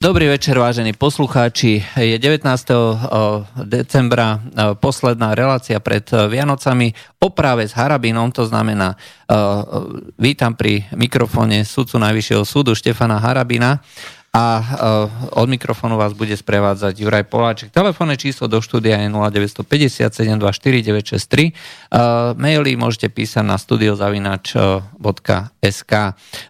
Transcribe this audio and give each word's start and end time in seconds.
Dobrý 0.00 0.32
večer, 0.32 0.56
vážení 0.56 0.96
poslucháči. 0.96 1.84
Je 1.92 2.16
19. 2.16 2.48
decembra 3.68 4.40
posledná 4.80 5.36
relácia 5.36 5.76
pred 5.76 6.08
Vianocami 6.08 6.96
o 7.20 7.28
práve 7.28 7.68
s 7.68 7.76
Harabinom, 7.76 8.32
to 8.32 8.48
znamená, 8.48 8.96
vítam 10.16 10.56
pri 10.56 10.88
mikrofóne 10.96 11.68
sudcu 11.68 12.00
Najvyššieho 12.00 12.48
súdu 12.48 12.72
Štefana 12.72 13.20
Harabina 13.20 13.84
a 14.30 14.62
uh, 14.62 15.10
od 15.42 15.50
mikrofónu 15.50 15.98
vás 15.98 16.14
bude 16.14 16.38
sprevádzať 16.38 17.02
Juraj 17.02 17.26
Poláček. 17.26 17.74
Telefónne 17.74 18.14
číslo 18.14 18.46
do 18.46 18.62
štúdia 18.62 19.02
je 19.02 19.10
0950 19.10 20.06
724 20.06 21.02
963. 21.02 21.50
Uh, 21.90 22.38
maily 22.38 22.78
môžete 22.78 23.10
písať 23.10 23.42
na 23.42 23.58
studiozavinač.sk. 23.58 25.92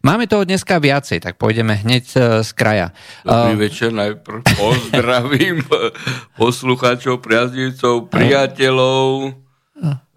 Máme 0.04 0.28
toho 0.28 0.44
dneska 0.44 0.76
viacej, 0.76 1.24
tak 1.24 1.40
pôjdeme 1.40 1.80
hneď 1.80 2.04
z 2.44 2.50
kraja. 2.52 2.92
Dobrý 3.24 3.56
uh, 3.56 3.60
večer, 3.64 3.96
najprv 3.96 4.44
pozdravím 4.60 5.64
poslucháčov, 6.40 7.24
priaznivcov, 7.24 8.12
priateľov. 8.12 9.40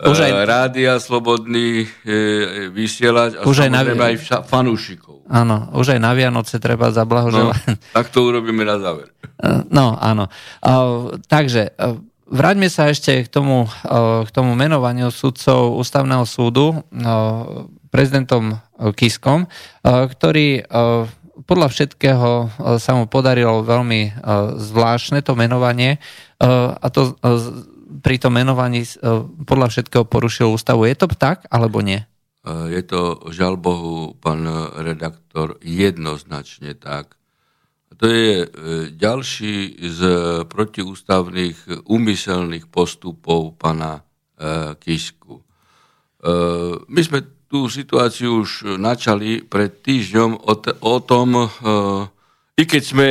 Už 0.04 0.18
aj... 0.20 0.32
Rádia 0.44 1.00
Slobodný 1.00 1.88
e, 2.04 2.68
vysielať 2.76 3.40
a 3.40 3.48
už 3.48 3.64
aj, 3.64 3.70
na... 3.72 3.82
aj 3.88 4.16
fanúšikov. 4.44 5.24
Áno, 5.32 5.72
už 5.72 5.96
aj 5.96 6.00
na 6.04 6.12
Vianoce 6.12 6.60
treba 6.60 6.92
zablahoželať. 6.92 7.64
No, 7.64 7.80
tak 7.96 8.12
to 8.12 8.28
urobíme 8.28 8.68
na 8.68 8.76
záver. 8.76 9.16
No, 9.72 9.96
áno. 9.96 10.28
Takže 11.32 11.80
vráťme 12.28 12.68
sa 12.68 12.92
ešte 12.92 13.24
k 13.24 13.30
tomu, 13.32 13.72
k 14.24 14.30
tomu 14.36 14.52
menovaniu 14.60 15.08
sudcov 15.16 15.80
Ústavného 15.80 16.28
súdu 16.28 16.84
prezidentom 17.88 18.60
Kiskom, 19.00 19.48
ktorý 19.88 20.68
podľa 21.48 21.68
všetkého 21.72 22.30
sa 22.78 22.92
mu 23.00 23.08
podarilo 23.08 23.64
veľmi 23.64 24.20
zvláštne 24.60 25.24
to 25.24 25.40
menovanie 25.40 26.04
a 26.44 26.88
to 26.92 27.16
pri 28.02 28.16
tom 28.18 28.34
menovaní 28.34 28.88
podľa 29.46 29.68
všetkého 29.70 30.08
porušil 30.08 30.50
ústavu. 30.50 30.90
Je 30.90 30.98
to 30.98 31.06
tak, 31.14 31.46
alebo 31.54 31.84
nie? 31.84 32.02
Je 32.48 32.82
to, 32.84 33.32
žal 33.32 33.56
Bohu, 33.56 34.18
pán 34.20 34.44
redaktor, 34.76 35.56
jednoznačne 35.64 36.76
tak. 36.76 37.16
To 37.98 38.06
je 38.10 38.44
e, 38.44 38.48
ďalší 38.92 39.80
z 39.80 40.02
protiústavných 40.50 41.88
úmyselných 41.88 42.68
postupov 42.68 43.56
pana 43.56 44.02
e, 44.02 44.02
Kisku. 44.82 45.40
E, 45.40 45.44
my 46.84 47.02
sme 47.06 47.48
tú 47.48 47.70
situáciu 47.70 48.42
už 48.42 48.82
načali 48.82 49.46
pred 49.46 49.86
týždňom 49.86 50.42
o 50.82 50.96
tom, 51.06 51.46
i 52.58 52.64
keď 52.66 52.82
sme 52.82 53.08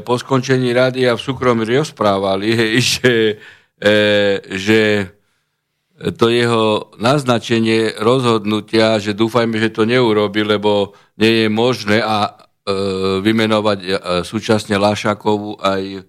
po 0.00 0.16
skončení 0.16 0.72
rádia 0.72 1.12
v 1.12 1.20
súkromí 1.20 1.68
rozprávali, 1.68 2.56
že, 2.80 3.36
že 4.48 5.10
to 6.10 6.26
jeho 6.26 6.64
naznačenie 6.96 7.94
rozhodnutia, 7.96 8.98
že 8.98 9.12
dúfajme, 9.12 9.54
že 9.56 9.70
to 9.70 9.82
neurobi, 9.84 10.42
lebo 10.42 10.90
nie 11.14 11.46
je 11.46 11.48
možné 11.48 11.98
a 11.98 12.26
e, 12.26 12.30
vymenovať 13.20 13.78
e, 13.80 13.88
súčasne 14.20 14.74
Lášakovu 14.74 15.62
aj, 15.62 15.82
e, 15.94 16.00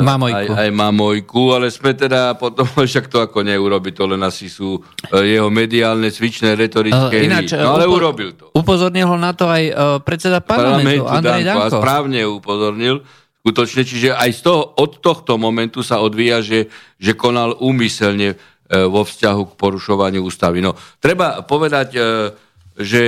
Mamojku. 0.00 0.52
aj, 0.52 0.56
aj 0.56 0.70
Mamojku, 0.72 1.42
ale 1.52 1.68
sme 1.68 1.92
teda 1.92 2.32
potom, 2.34 2.64
však 2.80 3.08
to 3.08 3.20
ako 3.20 3.44
neurobi, 3.44 3.92
to 3.92 4.08
len 4.08 4.24
asi 4.24 4.48
sú 4.48 4.80
e, 4.80 4.80
jeho 5.20 5.52
mediálne 5.52 6.08
cvičné 6.08 6.56
retorické 6.56 7.20
Ináč, 7.20 7.52
No 7.52 7.76
ale 7.76 7.84
upo- 7.84 8.00
urobil 8.00 8.32
to. 8.32 8.48
Upozornil 8.52 9.04
ho 9.04 9.20
na 9.20 9.36
to 9.36 9.44
aj 9.44 9.62
e, 9.64 9.72
predseda 10.00 10.40
parlamentu, 10.40 11.04
parlamentu 11.04 11.12
Andrej 11.12 11.42
Danko. 11.44 11.60
Danko. 11.60 11.68
A 11.68 11.76
správne 11.76 12.20
upozornil, 12.24 12.96
skutočne, 13.40 13.82
čiže 13.88 14.12
aj 14.12 14.30
z 14.36 14.40
toho, 14.44 14.76
od 14.76 15.00
tohto 15.00 15.40
momentu 15.40 15.80
sa 15.80 16.04
odvíja, 16.04 16.44
že, 16.44 16.68
že 17.00 17.16
konal 17.16 17.56
úmyselne 17.56 18.36
E, 18.70 18.86
vo 18.86 19.02
vzťahu 19.02 19.42
k 19.50 19.58
porušovaniu 19.58 20.22
ústavy. 20.22 20.62
No, 20.62 20.78
treba 21.02 21.42
povedať, 21.42 21.98
e, 21.98 22.00
že 22.78 23.04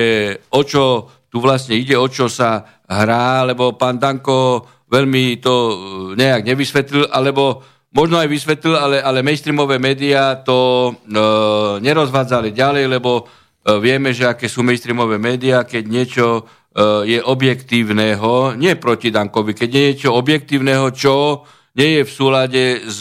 o 0.50 0.66
čo 0.66 1.06
tu 1.30 1.38
vlastne 1.38 1.78
ide, 1.78 1.94
o 1.94 2.10
čo 2.10 2.26
sa 2.26 2.82
hrá, 2.82 3.46
lebo 3.46 3.78
pán 3.78 3.94
Danko 3.94 4.66
veľmi 4.90 5.38
to 5.38 5.54
e, 5.54 5.74
nejak 6.18 6.42
nevysvetlil, 6.42 7.06
alebo 7.14 7.62
možno 7.94 8.18
aj 8.18 8.26
vysvetlil, 8.26 8.74
ale, 8.74 8.98
ale 8.98 9.22
mainstreamové 9.22 9.78
médiá 9.78 10.34
to 10.42 10.90
e, 10.90 11.14
nerozvádzali 11.78 12.50
ďalej, 12.50 12.98
lebo 12.98 13.22
e, 13.22 13.24
vieme, 13.78 14.10
že 14.10 14.26
aké 14.26 14.50
sú 14.50 14.66
mainstreamové 14.66 15.22
médiá, 15.22 15.62
keď 15.62 15.84
niečo 15.86 16.26
je 17.04 17.20
objektívneho, 17.20 18.56
nie 18.56 18.72
proti 18.80 19.12
Dankovi, 19.12 19.52
keď 19.52 19.68
je 19.68 19.82
niečo 19.92 20.10
objektívneho, 20.16 20.88
čo 20.96 21.44
nie 21.76 22.00
je 22.00 22.02
v 22.08 22.12
súlade 22.12 22.64
s 22.88 23.00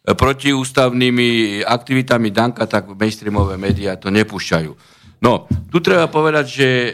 protiústavnými 0.00 1.60
aktivitami 1.60 2.32
Danka, 2.32 2.64
tak 2.64 2.88
mainstreamové 2.96 3.60
médiá 3.60 4.00
to 4.00 4.08
nepúšťajú. 4.08 4.72
No, 5.20 5.44
tu 5.68 5.84
treba 5.84 6.08
povedať, 6.08 6.46
že 6.48 6.68
e, 6.68 6.90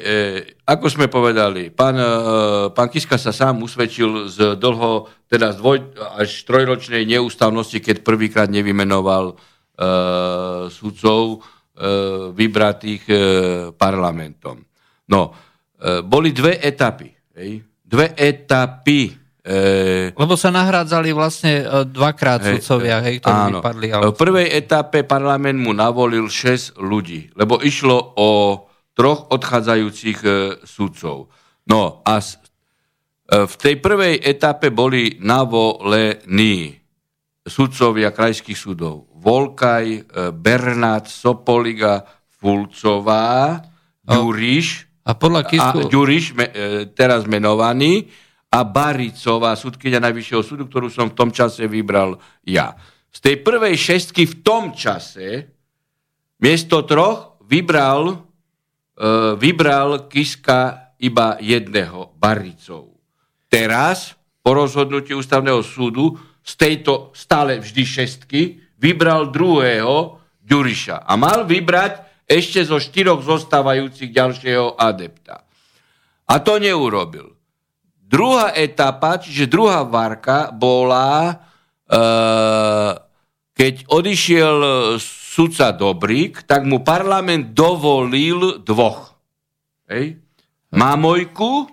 ako 0.67 0.91
sme 0.91 1.07
povedali, 1.07 1.71
pán, 1.71 1.95
e, 1.95 2.11
pán 2.75 2.91
Kiska 2.91 3.23
sa 3.23 3.31
sám 3.31 3.63
usvedčil 3.63 4.27
z 4.27 4.59
dlho, 4.59 5.07
teda 5.31 5.55
z 5.55 5.57
dvoj, 5.63 5.79
až 6.19 6.43
trojročnej 6.43 7.07
neústavnosti, 7.07 7.79
keď 7.79 8.03
prvýkrát 8.03 8.51
nevymenoval 8.51 9.31
e, 9.31 9.35
sudcov 10.75 11.23
e, 11.31 11.39
vybratých 12.35 13.03
e, 13.07 13.17
parlamentom. 13.79 14.59
No, 15.07 15.31
e, 15.31 15.46
boli 16.05 16.33
dve 16.33 16.57
etapy. 16.57 17.13
Hej? 17.37 17.61
Dve 17.85 18.17
etapy 18.17 19.27
E, 19.47 20.11
Lebo 20.11 20.35
sa 20.35 20.51
nahrádzali 20.51 21.15
vlastne 21.15 21.63
e, 21.63 21.87
dvakrát 21.87 22.43
hej, 22.43 22.59
sudcovia, 22.59 22.99
hej, 22.99 23.23
ktorí 23.23 23.41
áno. 23.47 23.63
vypadli. 23.63 23.89
Ale... 23.95 24.11
V 24.11 24.19
prvej 24.19 24.51
etape 24.51 25.07
parlament 25.07 25.63
mu 25.63 25.71
navolil 25.71 26.27
6 26.27 26.83
ľudí, 26.83 27.31
lebo 27.39 27.63
išlo 27.63 28.19
o 28.19 28.31
troch 28.99 29.31
odchádzajúcich 29.31 30.19
e, 30.27 30.31
sudcov. 30.67 31.31
No 31.71 32.03
a 32.03 32.19
s, 32.19 32.43
e, 33.31 33.47
v 33.47 33.55
tej 33.55 33.79
prvej 33.79 34.19
etape 34.19 34.75
boli 34.75 35.23
navolení 35.23 36.83
sudcovia 37.47 38.11
krajských 38.11 38.59
súdov. 38.59 39.07
Volkaj, 39.15 39.87
e, 39.87 40.01
Bernát, 40.35 41.07
Sopoliga, 41.07 42.03
Fulcová, 42.35 43.63
Ďuriš, 44.07 44.86
a, 45.07 45.15
podľa 45.15 45.43
Kisku... 45.47 45.87
a 45.87 45.87
Ďuriš, 45.87 46.25
e, 46.35 46.37
teraz 46.91 47.23
menovaný, 47.31 48.11
a 48.51 48.63
Baricová, 48.63 49.59
súdkynia 49.59 50.03
Najvyššieho 50.03 50.43
súdu, 50.43 50.65
ktorú 50.71 50.87
som 50.91 51.11
v 51.11 51.19
tom 51.19 51.31
čase 51.35 51.67
vybral 51.67 52.19
ja. 52.47 52.79
Z 53.11 53.19
tej 53.23 53.37
prvej 53.43 53.75
šestky 53.75 54.23
v 54.27 54.35
tom 54.41 54.73
čase 54.73 55.51
miesto 56.41 56.87
troch 56.87 57.43
vybral, 57.45 58.13
e, 58.13 58.17
vybral 59.37 60.07
Kiska 60.09 60.95
iba 61.03 61.37
jedného, 61.43 62.17
Baricov. 62.17 62.97
Teraz, 63.51 64.17
po 64.41 64.57
rozhodnutí 64.57 65.13
ústavného 65.13 65.61
súdu, 65.61 66.17
z 66.47 66.53
tejto 66.55 67.11
stále 67.13 67.59
vždy 67.59 67.83
šestky, 67.83 68.41
vybral 68.79 69.35
druhého, 69.35 70.23
Ďuriša. 70.47 71.03
A 71.03 71.19
mal 71.19 71.43
vybrať 71.43 72.16
ešte 72.27 72.67
zo 72.67 72.83
štyroch 72.83 73.23
zostávajúcich 73.23 74.11
ďalšieho 74.11 74.75
adepta. 74.75 75.47
A 76.27 76.43
to 76.43 76.59
neurobil. 76.59 77.39
Druhá 78.07 78.55
etapa, 78.55 79.19
čiže 79.19 79.51
druhá 79.51 79.87
varka 79.87 80.51
bola, 80.51 81.31
e, 81.31 81.35
keď 83.55 83.75
odišiel 83.87 84.57
sudca 84.99 85.75
Dobrík, 85.75 86.47
tak 86.47 86.67
mu 86.67 86.83
parlament 86.83 87.55
dovolil 87.55 88.63
dvoch. 88.63 89.15
Hej? 89.91 90.23
Mamojku 90.75 91.67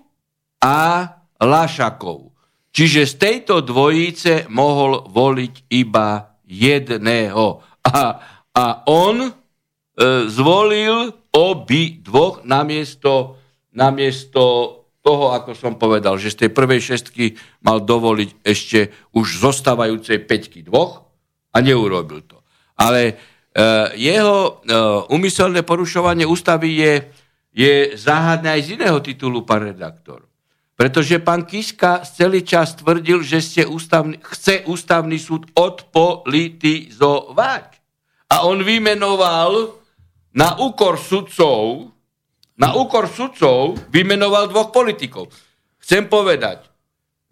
a 0.62 0.80
Lašakov. 1.42 2.34
Čiže 2.74 3.02
z 3.06 3.14
tejto 3.22 3.62
dvojice 3.62 4.50
mohol 4.50 5.06
voliť 5.06 5.70
iba 5.70 6.34
jedného. 6.50 7.62
A, 7.86 8.02
a 8.54 8.66
on 8.90 9.43
zvolil 10.28 11.14
obi 11.34 11.98
dvoch 12.02 12.46
namiesto, 12.46 13.38
namiesto 13.74 14.44
toho, 15.04 15.36
ako 15.36 15.52
som 15.52 15.76
povedal, 15.76 16.16
že 16.16 16.32
z 16.32 16.48
tej 16.48 16.56
prvej 16.56 16.80
šestky 16.80 17.36
mal 17.68 17.84
dovoliť 17.84 18.40
ešte 18.40 19.12
už 19.12 19.44
zostávajúcej 19.44 20.24
peťky 20.24 20.64
dvoch 20.64 21.04
a 21.52 21.60
neurobil 21.60 22.24
to. 22.24 22.40
Ale 22.80 23.12
e, 23.12 23.14
jeho 24.00 24.64
e, 24.64 24.72
umyselné 25.12 25.68
porušovanie 25.68 26.24
ústavy 26.24 26.80
je, 26.80 27.12
je 27.52 28.00
záhadné 28.00 28.56
aj 28.56 28.62
z 28.64 28.80
iného 28.80 28.96
titulu, 29.04 29.44
pán 29.44 29.76
redaktor. 29.76 30.24
Pretože 30.74 31.22
pán 31.22 31.46
Kiska 31.46 32.02
celý 32.08 32.42
čas 32.48 32.74
tvrdil, 32.80 33.22
že 33.22 33.44
ste 33.44 33.68
ústavný, 33.68 34.18
chce 34.24 34.64
ústavný 34.66 35.20
súd 35.20 35.52
odpolitizovať. 35.54 37.68
A 38.34 38.42
on 38.48 38.64
vymenoval 38.64 39.83
na 40.34 40.58
úkor 40.60 40.98
sudcov 40.98 41.94
na 42.54 42.78
úkor 42.78 43.10
sudcov 43.10 43.78
vymenoval 43.90 44.50
dvoch 44.50 44.70
politikov. 44.70 45.34
Chcem 45.82 46.06
povedať, 46.06 46.70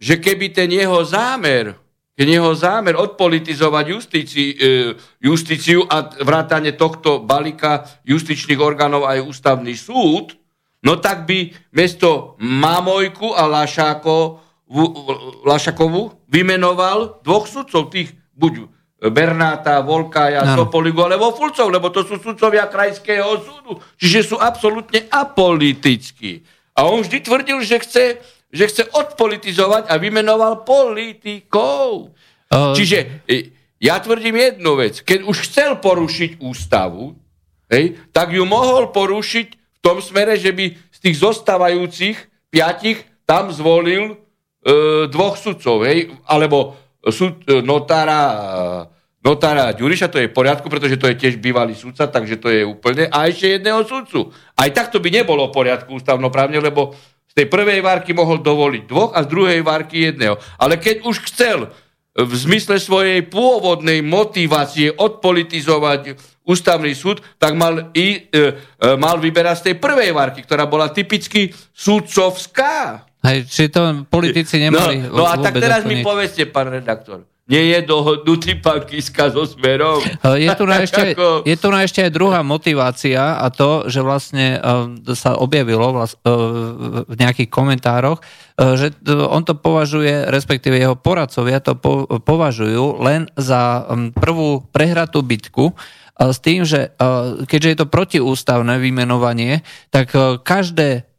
že 0.02 0.18
keby 0.18 0.50
ten 0.50 0.74
jeho 0.74 1.06
zámer, 1.06 1.78
keď 2.18 2.28
jeho 2.28 2.54
zámer 2.58 2.98
odpolitizovať 2.98 3.86
justíci, 3.86 4.44
e, 4.58 4.98
justíciu 5.22 5.86
a 5.86 6.10
vrátane 6.26 6.74
tohto 6.74 7.22
balíka 7.22 7.86
justičných 8.04 8.58
orgánov 8.58 9.06
aj 9.06 9.22
ústavný 9.22 9.78
súd, 9.78 10.34
no 10.82 10.98
tak 10.98 11.30
by 11.30 11.54
mesto 11.72 12.36
Mamojku 12.42 13.38
a 13.38 13.46
Lašáko, 13.46 14.42
Lašakovu 15.46 16.26
vymenoval 16.28 17.22
dvoch 17.22 17.46
sudcov, 17.46 17.94
tých 17.94 18.10
buď 18.34 18.81
Bernáta, 19.02 19.82
Volkája, 19.82 20.46
no. 20.46 20.62
Sopoligu 20.62 21.02
alebo 21.02 21.34
Fulcov, 21.34 21.74
lebo 21.74 21.90
to 21.90 22.06
sú 22.06 22.22
sudcovia 22.22 22.70
krajského 22.70 23.34
súdu. 23.42 23.82
Čiže 23.98 24.20
sú 24.22 24.36
absolútne 24.38 25.10
apolitickí. 25.10 26.46
A 26.78 26.86
on 26.86 27.02
vždy 27.02 27.18
tvrdil, 27.26 27.66
že 27.66 27.82
chce, 27.82 28.22
že 28.54 28.64
chce 28.70 28.84
odpolitizovať 28.94 29.90
a 29.90 29.98
vymenoval 29.98 30.62
politikov. 30.62 32.14
Uh... 32.54 32.78
Čiže 32.78 33.26
e, 33.26 33.50
ja 33.82 33.98
tvrdím 33.98 34.38
jednu 34.38 34.78
vec. 34.78 35.02
Keď 35.02 35.26
už 35.26 35.50
chcel 35.50 35.82
porušiť 35.82 36.38
ústavu, 36.38 37.18
hej, 37.74 37.98
tak 38.14 38.38
ju 38.38 38.46
mohol 38.46 38.94
porušiť 38.94 39.48
v 39.58 39.80
tom 39.82 39.98
smere, 39.98 40.38
že 40.38 40.54
by 40.54 40.78
z 40.94 40.98
tých 41.02 41.18
zostávajúcich 41.18 42.18
piatich 42.54 43.02
tam 43.26 43.50
zvolil 43.50 44.14
e, 44.14 44.16
dvoch 45.10 45.42
sudcov, 45.42 45.90
hej, 45.90 46.14
alebo 46.30 46.78
súd, 47.10 47.42
e, 47.50 47.66
notára, 47.66 48.22
e, 48.30 49.26
notára 49.26 49.74
Ďuriša, 49.74 50.14
to 50.14 50.22
je 50.22 50.30
v 50.30 50.38
poriadku, 50.38 50.70
pretože 50.70 51.02
to 51.02 51.10
je 51.10 51.18
tiež 51.18 51.42
bývalý 51.42 51.74
sudca, 51.74 52.06
takže 52.06 52.38
to 52.38 52.54
je 52.54 52.62
úplne. 52.62 53.10
A 53.10 53.26
ešte 53.26 53.58
jedného 53.58 53.82
sudcu. 53.82 54.30
Aj 54.54 54.70
takto 54.70 55.02
by 55.02 55.10
nebolo 55.10 55.50
v 55.50 55.56
poriadku 55.58 55.98
ústavnoprávne, 55.98 56.62
lebo 56.62 56.94
z 57.26 57.34
tej 57.34 57.48
prvej 57.48 57.80
várky 57.80 58.12
mohol 58.12 58.44
dovoliť 58.44 58.84
dvoch 58.86 59.12
a 59.16 59.24
z 59.24 59.32
druhej 59.32 59.62
várky 59.64 60.12
jedného. 60.12 60.36
Ale 60.60 60.78
keď 60.78 61.08
už 61.08 61.26
chcel 61.32 61.72
v 62.12 62.34
zmysle 62.36 62.76
svojej 62.76 63.24
pôvodnej 63.24 64.04
motivácie 64.04 64.92
odpolitizovať 64.92 66.20
ústavný 66.44 66.92
súd, 66.92 67.24
tak 67.40 67.56
mal, 67.56 67.94
i, 67.96 68.28
e, 68.28 68.36
e, 68.36 68.52
mal 69.00 69.16
vyberať 69.16 69.56
z 69.64 69.66
tej 69.72 69.76
prvej 69.80 70.12
várky, 70.12 70.44
ktorá 70.44 70.68
bola 70.68 70.92
typicky 70.92 71.56
súdcovská. 71.72 73.08
Hej, 73.22 73.46
či 73.46 73.70
to 73.70 74.06
politici 74.10 74.58
no, 74.58 74.74
nemali 74.74 74.96
No, 75.06 75.22
no 75.22 75.26
a 75.30 75.38
tak 75.38 75.62
teraz 75.62 75.86
mi 75.86 76.02
povedzte, 76.02 76.50
pán 76.50 76.74
redaktor, 76.74 77.30
nie 77.52 77.76
je 77.76 77.80
dohodnutý 77.84 78.64
pán 78.64 78.88
Kiska 78.88 79.28
so 79.28 79.44
Smerom? 79.44 80.00
Je 80.40 80.48
tu, 80.56 80.64
na 80.64 80.88
ešte, 80.88 81.12
je 81.44 81.56
tu 81.60 81.68
na 81.68 81.84
ešte 81.84 82.00
aj 82.08 82.12
druhá 82.16 82.40
motivácia 82.48 83.36
a 83.36 83.52
to, 83.52 83.92
že 83.92 84.00
vlastne 84.00 84.56
uh, 84.56 84.88
sa 85.12 85.36
objavilo 85.36 85.92
vlast, 85.92 86.16
uh, 86.24 87.04
v 87.04 87.16
nejakých 87.20 87.52
komentároch, 87.52 88.24
uh, 88.24 88.80
že 88.80 88.96
on 89.10 89.44
to 89.44 89.60
považuje, 89.60 90.32
respektíve 90.32 90.80
jeho 90.80 90.96
poradcovia 90.96 91.60
to 91.60 91.76
po, 91.76 92.08
považujú 92.08 93.04
len 93.04 93.28
za 93.36 93.84
um, 93.84 94.16
prvú 94.16 94.64
prehratú 94.72 95.20
bitku, 95.20 95.76
s 96.22 96.38
tým, 96.38 96.62
že 96.62 96.94
keďže 97.50 97.70
je 97.74 97.78
to 97.82 97.90
protiústavné 97.90 98.78
vymenovanie, 98.78 99.66
tak 99.90 100.14
každé 100.46 101.11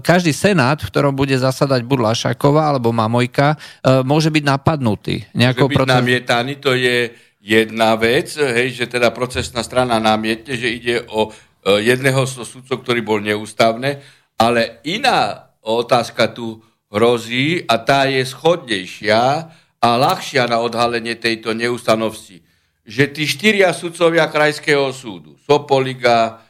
každý 0.00 0.32
senát, 0.32 0.80
v 0.80 0.88
ktorom 0.88 1.12
bude 1.12 1.36
zasadať 1.36 1.84
buď 1.84 1.98
Lašáková 2.00 2.72
alebo 2.72 2.88
Mamojka, 2.88 3.52
e, 3.52 3.56
môže 4.00 4.32
byť 4.32 4.44
napadnutý. 4.48 5.28
Môže 5.36 5.60
byť 5.60 5.76
proces... 5.76 5.92
namietaný, 5.92 6.52
to 6.56 6.72
je 6.72 7.12
jedna 7.44 7.92
vec, 8.00 8.32
hej, 8.32 8.72
že 8.72 8.88
teda 8.88 9.12
procesná 9.12 9.60
strana 9.60 10.00
namietne, 10.00 10.56
že 10.56 10.72
ide 10.72 11.04
o 11.12 11.28
jedného 11.66 12.22
z 12.30 12.46
sudcov, 12.46 12.86
ktorý 12.86 13.02
bol 13.02 13.18
neústavné, 13.18 13.98
ale 14.38 14.78
iná 14.86 15.50
otázka 15.66 16.30
tu 16.30 16.62
hrozí 16.86 17.66
a 17.66 17.82
tá 17.82 18.06
je 18.06 18.22
schodnejšia 18.22 19.22
a 19.82 19.88
ľahšia 19.98 20.46
na 20.46 20.62
odhalenie 20.62 21.18
tejto 21.18 21.52
neústavnosti. 21.52 22.46
Že 22.86 23.04
tí 23.10 23.24
štyria 23.26 23.74
sudcovia 23.74 24.30
krajského 24.30 24.94
súdu, 24.94 25.34
Sopoliga, 25.42 26.45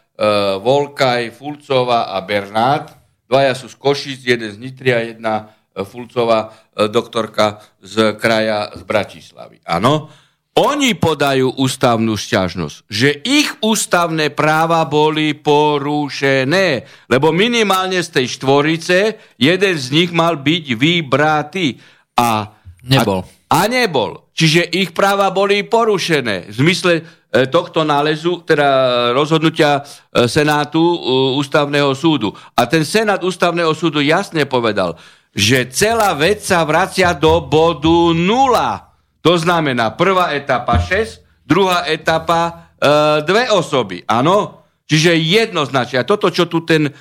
Volkaj, 0.60 1.28
Fulcova 1.36 2.08
a 2.08 2.24
Bernát. 2.24 2.96
Dvaja 3.28 3.52
sú 3.52 3.68
z 3.68 3.76
Košic, 3.76 4.20
jeden 4.24 4.48
z 4.48 4.56
Nitry 4.56 4.90
a 4.94 5.00
jedna 5.04 5.34
uh, 5.44 5.84
Fulcova 5.84 6.48
uh, 6.48 6.88
doktorka 6.88 7.60
z 7.82 8.16
kraja 8.16 8.72
z 8.72 8.82
Bratislavy. 8.86 9.60
Áno. 9.66 10.08
Oni 10.56 10.96
podajú 10.96 11.52
ústavnú 11.60 12.16
šťažnosť, 12.16 12.88
že 12.88 13.12
ich 13.28 13.60
ústavné 13.60 14.32
práva 14.32 14.88
boli 14.88 15.36
porušené, 15.36 16.88
lebo 17.12 17.28
minimálne 17.28 18.00
z 18.00 18.08
tej 18.08 18.40
štvorice 18.40 19.20
jeden 19.36 19.74
z 19.76 19.86
nich 19.92 20.16
mal 20.16 20.40
byť 20.40 20.64
vybratý. 20.72 21.76
A, 22.16 22.56
nebol. 22.88 23.20
A, 23.52 23.68
a 23.68 23.68
nebol. 23.68 24.32
Čiže 24.32 24.64
ich 24.72 24.96
práva 24.96 25.28
boli 25.28 25.60
porušené. 25.60 26.48
V 26.48 26.54
zmysle 26.56 27.04
tohto 27.50 27.84
nálezu, 27.84 28.40
teda 28.46 28.68
rozhodnutia 29.12 29.82
e, 29.82 30.24
Senátu 30.24 30.80
e, 30.80 30.98
Ústavného 31.36 31.92
súdu. 31.92 32.32
A 32.56 32.64
ten 32.64 32.86
Senát 32.86 33.20
Ústavného 33.20 33.74
súdu 33.76 34.00
jasne 34.00 34.46
povedal, 34.48 34.96
že 35.36 35.68
celá 35.68 36.16
vec 36.16 36.40
sa 36.40 36.64
vracia 36.64 37.12
do 37.12 37.44
bodu 37.44 38.14
nula. 38.16 38.96
To 39.20 39.36
znamená 39.36 39.92
prvá 39.92 40.32
etapa 40.32 40.80
6, 40.80 41.44
druhá 41.44 41.84
etapa 41.90 42.72
e, 42.80 43.22
dve 43.26 43.52
osoby. 43.52 44.00
Áno? 44.08 44.64
Čiže 44.86 45.18
jednoznačne. 45.18 46.00
A 46.00 46.08
toto, 46.08 46.30
čo 46.30 46.46
tu 46.46 46.62
ten 46.62 46.88
e, 46.88 46.92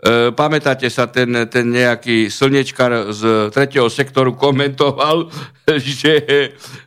E, 0.00 0.32
pamätáte 0.32 0.88
sa, 0.88 1.04
ten, 1.12 1.28
ten 1.52 1.68
nejaký 1.68 2.32
slnečkar 2.32 3.12
z 3.12 3.52
tretieho 3.52 3.84
sektoru 3.92 4.32
komentoval, 4.32 5.28
že, 5.76 6.24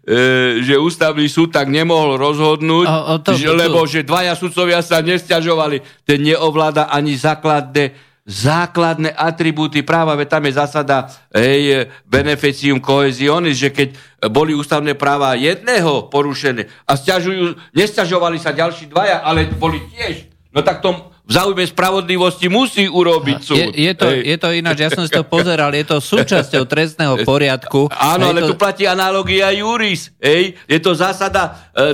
e, 0.01 0.17
že 0.65 0.81
ústavný 0.81 1.29
súd 1.29 1.53
tak 1.53 1.69
nemohol 1.69 2.17
rozhodnúť, 2.17 2.89
o, 2.89 3.01
o 3.13 3.15
to, 3.21 3.37
že, 3.37 3.53
lebo 3.53 3.85
že 3.85 4.01
dvaja 4.01 4.33
sudcovia 4.33 4.81
sa 4.81 5.05
nestiažovali. 5.05 5.85
Ten 6.09 6.25
neovláda 6.25 6.89
ani 6.89 7.13
základné 7.13 8.13
základné 8.23 9.11
atribúty 9.19 9.83
práva, 9.83 10.15
veď 10.15 10.39
tam 10.39 10.47
je 10.47 10.53
zásada 10.55 11.11
hej, 11.35 11.91
beneficium 12.07 12.79
cohesionis, 12.79 13.59
že 13.59 13.67
keď 13.67 13.99
boli 14.31 14.55
ústavné 14.55 14.95
práva 14.95 15.35
jedného 15.35 16.07
porušené 16.07 16.71
a 16.87 16.95
stiažujú, 16.95 17.59
nestiažovali 17.75 18.39
sa 18.39 18.55
ďalší 18.55 18.87
dvaja, 18.87 19.27
ale 19.27 19.51
boli 19.51 19.83
tiež, 19.91 20.31
no 20.55 20.63
tak 20.63 20.79
tom 20.79 21.12
v 21.23 21.31
záujme 21.31 21.63
spravodlivosti 21.63 22.51
musí 22.51 22.83
urobiť 22.83 23.39
súd. 23.39 23.55
Je, 23.55 23.87
je, 23.87 23.93
to, 23.95 24.11
je 24.11 24.35
to 24.35 24.49
ináč, 24.51 24.83
ja 24.83 24.91
som 24.91 25.07
si 25.07 25.13
to 25.15 25.23
pozeral, 25.35 25.71
je 25.71 25.87
to 25.87 26.03
súčasťou 26.03 26.67
trestného 26.67 27.23
poriadku. 27.29 27.87
Áno, 27.95 28.35
ale 28.35 28.43
to... 28.43 28.51
tu 28.51 28.55
platí 28.59 28.83
analogia 28.83 29.47
juris. 29.55 30.11
Ej? 30.19 30.59
Je 30.67 30.79
to 30.83 30.91
zásada 30.91 31.71
e, 31.71 31.79
e, 31.79 31.89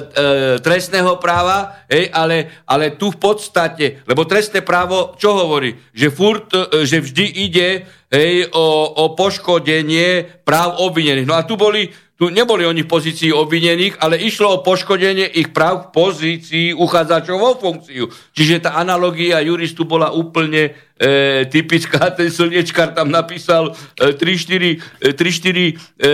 trestného 0.65 1.21
práva, 1.21 1.85
ej? 1.85 2.09
Ale, 2.09 2.65
ale 2.65 2.97
tu 2.97 3.13
v 3.13 3.21
podstate, 3.21 4.01
lebo 4.09 4.25
trestné 4.25 4.65
právo 4.65 5.13
čo 5.21 5.37
hovorí? 5.37 5.77
Že, 5.93 6.07
furt, 6.09 6.49
e, 6.49 6.89
že 6.89 6.97
vždy 6.97 7.25
ide 7.45 7.69
ej, 8.09 8.49
o, 8.49 8.67
o 8.97 9.13
poškodenie 9.13 10.41
práv 10.41 10.81
obvinených. 10.81 11.29
No 11.29 11.37
a 11.37 11.45
tu 11.45 11.53
boli 11.53 11.85
tu 12.19 12.27
neboli 12.27 12.67
oni 12.67 12.83
v 12.83 12.91
pozícii 12.91 13.31
obvinených, 13.31 14.03
ale 14.03 14.19
išlo 14.19 14.59
o 14.59 14.63
poškodenie 14.63 15.39
ich 15.39 15.55
práv 15.55 15.87
v 15.87 16.03
pozícii 16.03 16.67
uchádzačov 16.75 17.37
vo 17.39 17.55
funkciu. 17.55 18.11
Čiže 18.35 18.67
tá 18.67 18.75
analogia 18.75 19.39
juristu 19.39 19.87
bola 19.87 20.11
úplne 20.11 20.75
e, 20.99 21.47
typická. 21.47 22.11
Ten 22.19 22.27
slnečkár 22.27 22.91
tam 22.91 23.07
napísal 23.07 23.71
3-4 23.95 24.19
e, 24.19 24.19
e, 24.19 25.71
e, 25.79 26.11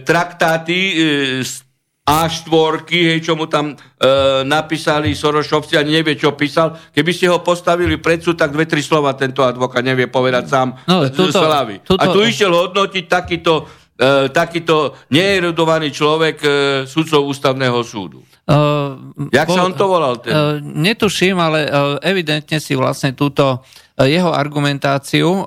traktáty 0.00 0.80
e, 0.88 1.44
A4, 2.02 2.82
hej, 2.88 3.20
čo 3.20 3.36
mu 3.38 3.44
tam 3.44 3.70
e, 3.70 3.74
napísali 4.48 5.12
Sorošovci, 5.12 5.76
ani 5.76 6.00
nevie, 6.00 6.16
čo 6.16 6.32
písal. 6.32 6.74
Keby 6.96 7.12
ste 7.12 7.28
ho 7.28 7.44
postavili 7.44 8.00
pred 8.00 8.24
súd, 8.24 8.40
tak 8.40 8.56
dve, 8.56 8.64
tri 8.64 8.80
slova 8.80 9.14
tento 9.14 9.44
advokát 9.46 9.84
nevie 9.84 10.08
povedať 10.08 10.44
sám 10.48 10.68
no, 10.88 11.06
z 11.06 11.14
tuto, 11.14 11.44
Tuto... 11.84 12.00
A 12.00 12.10
tu 12.10 12.24
išiel 12.26 12.50
hodnotiť 12.50 13.04
takýto 13.06 13.81
e, 14.02 14.26
takýto 14.34 14.98
neerudovaný 15.14 15.94
človek 15.94 16.36
e, 16.42 16.48
sudcov 16.90 17.30
ústavného 17.30 17.78
súdu. 17.86 18.26
Uh, 18.42 19.14
Jak 19.30 19.46
po, 19.46 19.54
sa 19.54 19.70
on 19.70 19.74
to 19.78 19.86
volal? 19.86 20.18
Ten? 20.18 20.34
Uh, 20.34 20.58
netuším, 20.58 21.38
ale 21.38 21.70
uh, 21.70 21.94
evidentne 22.02 22.58
si 22.58 22.74
vlastne 22.74 23.14
túto 23.14 23.62
uh, 23.62 24.02
jeho 24.02 24.34
argumentáciu 24.34 25.46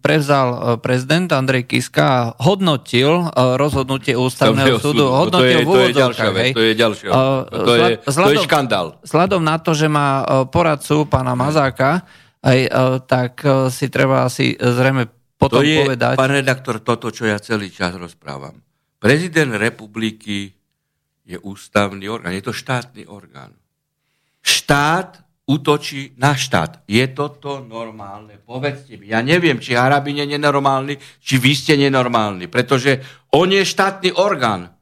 prevzal 0.00 0.48
uh, 0.48 0.60
prezident 0.80 1.28
Andrej 1.28 1.68
Kiska 1.68 2.04
a 2.08 2.20
hodnotil 2.40 3.20
uh, 3.20 3.60
rozhodnutie 3.60 4.16
ústavného 4.16 4.80
súdu. 4.80 5.12
súdu. 5.12 5.12
Hodnotil 5.12 5.60
to, 5.60 5.76
je, 5.76 5.76
to 5.76 5.76
je 5.76 5.92
ďalšia 5.92 6.30
vec, 6.32 6.52
to 6.56 6.64
je 6.64 6.72
ďalšia 6.72 7.08
uh, 7.12 7.44
to, 7.52 7.72
je, 7.76 7.88
to 8.00 8.30
je 8.32 8.38
škandál. 8.48 8.86
Vzhľadom 9.04 9.44
na 9.44 9.60
to, 9.60 9.76
že 9.76 9.84
má 9.84 10.24
uh, 10.24 10.48
poradcu 10.48 11.04
pána 11.04 11.36
Mazáka, 11.36 12.00
aj, 12.46 12.60
tak 13.10 13.42
si 13.74 13.90
treba 13.90 14.22
asi 14.22 14.54
zrejme 14.54 15.10
potom 15.36 15.60
to 15.60 15.68
je, 15.68 15.84
povedať... 15.84 16.14
Pán 16.16 16.32
redaktor, 16.32 16.80
toto, 16.80 17.12
čo 17.12 17.28
ja 17.28 17.36
celý 17.36 17.68
čas 17.68 17.92
rozprávam. 17.96 18.56
Prezident 18.96 19.52
republiky 19.54 20.52
je 21.28 21.36
ústavný 21.36 22.08
orgán, 22.08 22.32
je 22.32 22.44
to 22.44 22.56
štátny 22.56 23.04
orgán. 23.04 23.52
Štát 24.40 25.26
útočí 25.46 26.18
na 26.18 26.34
štát. 26.34 26.82
Je 26.90 27.06
toto 27.14 27.62
normálne? 27.62 28.34
Povedzte 28.42 28.98
mi. 28.98 29.14
Ja 29.14 29.22
neviem, 29.22 29.62
či 29.62 29.78
Harabin 29.78 30.18
je 30.18 30.26
nenormálny, 30.26 30.98
či 31.22 31.38
vy 31.38 31.52
ste 31.54 31.78
nenormálni, 31.78 32.50
pretože 32.50 32.98
on 33.30 33.46
je 33.54 33.62
štátny 33.62 34.18
orgán. 34.18 34.74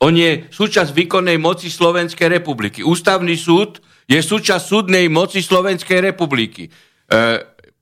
On 0.00 0.12
je 0.12 0.48
súčasť 0.48 0.92
výkonnej 0.92 1.40
moci 1.40 1.72
Slovenskej 1.72 2.28
republiky. 2.28 2.84
Ústavný 2.84 3.36
súd 3.36 3.80
je 4.08 4.20
súčasť 4.20 4.64
súdnej 4.64 5.08
moci 5.12 5.44
Slovenskej 5.44 6.00
republiky. 6.12 6.68
E, 6.68 6.70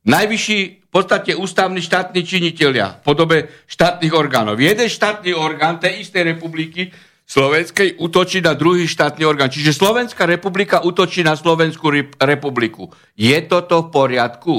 najvyšší 0.07 0.78
v 0.88 0.92
podstate 0.92 1.37
ústavní 1.37 1.85
štátni 1.85 2.25
činiteľia 2.25 3.00
v 3.00 3.02
podobe 3.04 3.37
štátnych 3.68 4.12
orgánov. 4.16 4.57
Jeden 4.57 4.88
štátny 4.88 5.37
orgán 5.37 5.76
tej 5.76 6.00
istej 6.00 6.33
republiky 6.33 6.88
Slovenskej 7.28 8.00
útočí 8.00 8.40
na 8.40 8.57
druhý 8.57 8.88
štátny 8.88 9.21
orgán. 9.28 9.52
Čiže 9.52 9.76
Slovenská 9.76 10.25
republika 10.25 10.80
útočí 10.80 11.21
na 11.21 11.37
Slovenskú 11.37 11.92
republiku. 12.16 12.88
Je 13.12 13.37
toto 13.45 13.85
v 13.85 13.92
poriadku? 13.92 14.57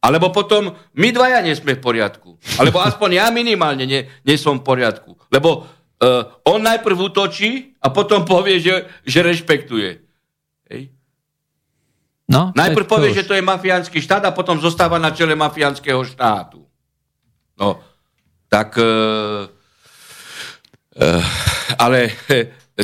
Alebo 0.00 0.32
potom 0.32 0.72
my 0.96 1.08
dvaja 1.12 1.44
nie 1.44 1.52
sme 1.52 1.76
v 1.76 1.84
poriadku. 1.84 2.40
Alebo 2.56 2.80
aspoň 2.80 3.20
ja 3.20 3.26
minimálne 3.28 3.84
nie, 3.84 4.08
nie 4.24 4.36
som 4.40 4.56
v 4.56 4.64
poriadku. 4.64 5.12
Lebo 5.28 5.68
uh, 5.68 6.48
on 6.48 6.64
najprv 6.64 6.96
útočí 6.96 7.76
a 7.84 7.92
potom 7.92 8.24
povie, 8.24 8.64
že, 8.64 8.88
že 9.04 9.20
rešpektuje. 9.20 10.05
No, 12.26 12.50
najprv 12.58 12.86
povie, 12.90 13.14
že 13.14 13.22
to 13.22 13.38
je 13.38 13.42
mafiánsky 13.42 14.02
štát 14.02 14.26
a 14.26 14.34
potom 14.34 14.58
zostáva 14.58 14.98
na 14.98 15.14
čele 15.14 15.38
mafiánskeho 15.38 16.02
štátu. 16.02 16.66
No, 17.54 17.78
tak... 18.50 18.74
Uh, 18.78 19.46
uh, 20.98 21.22
ale 21.78 22.10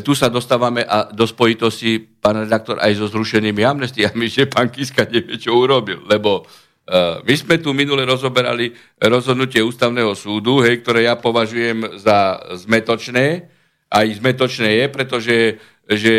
tu 0.00 0.16
sa 0.16 0.32
dostávame 0.32 0.86
a 0.88 1.12
do 1.12 1.28
spojitosti, 1.28 2.00
pán 2.00 2.48
redaktor, 2.48 2.80
aj 2.80 2.96
so 2.96 3.06
zrušenými 3.12 3.60
amnestiami, 3.60 4.24
že 4.30 4.48
pán 4.48 4.72
Kiska 4.72 5.04
nevie, 5.04 5.36
čo 5.36 5.52
urobil, 5.52 6.00
lebo 6.08 6.48
uh, 6.48 7.20
my 7.20 7.34
sme 7.36 7.60
tu 7.60 7.76
minule 7.76 8.08
rozoberali 8.08 8.72
rozhodnutie 8.96 9.60
ústavného 9.60 10.16
súdu, 10.16 10.64
hej, 10.64 10.80
ktoré 10.80 11.04
ja 11.04 11.20
považujem 11.20 12.00
za 12.00 12.40
zmetočné, 12.56 13.52
aj 13.92 14.06
zmetočné 14.16 14.80
je, 14.80 14.86
pretože 14.88 15.36
že, 15.84 16.16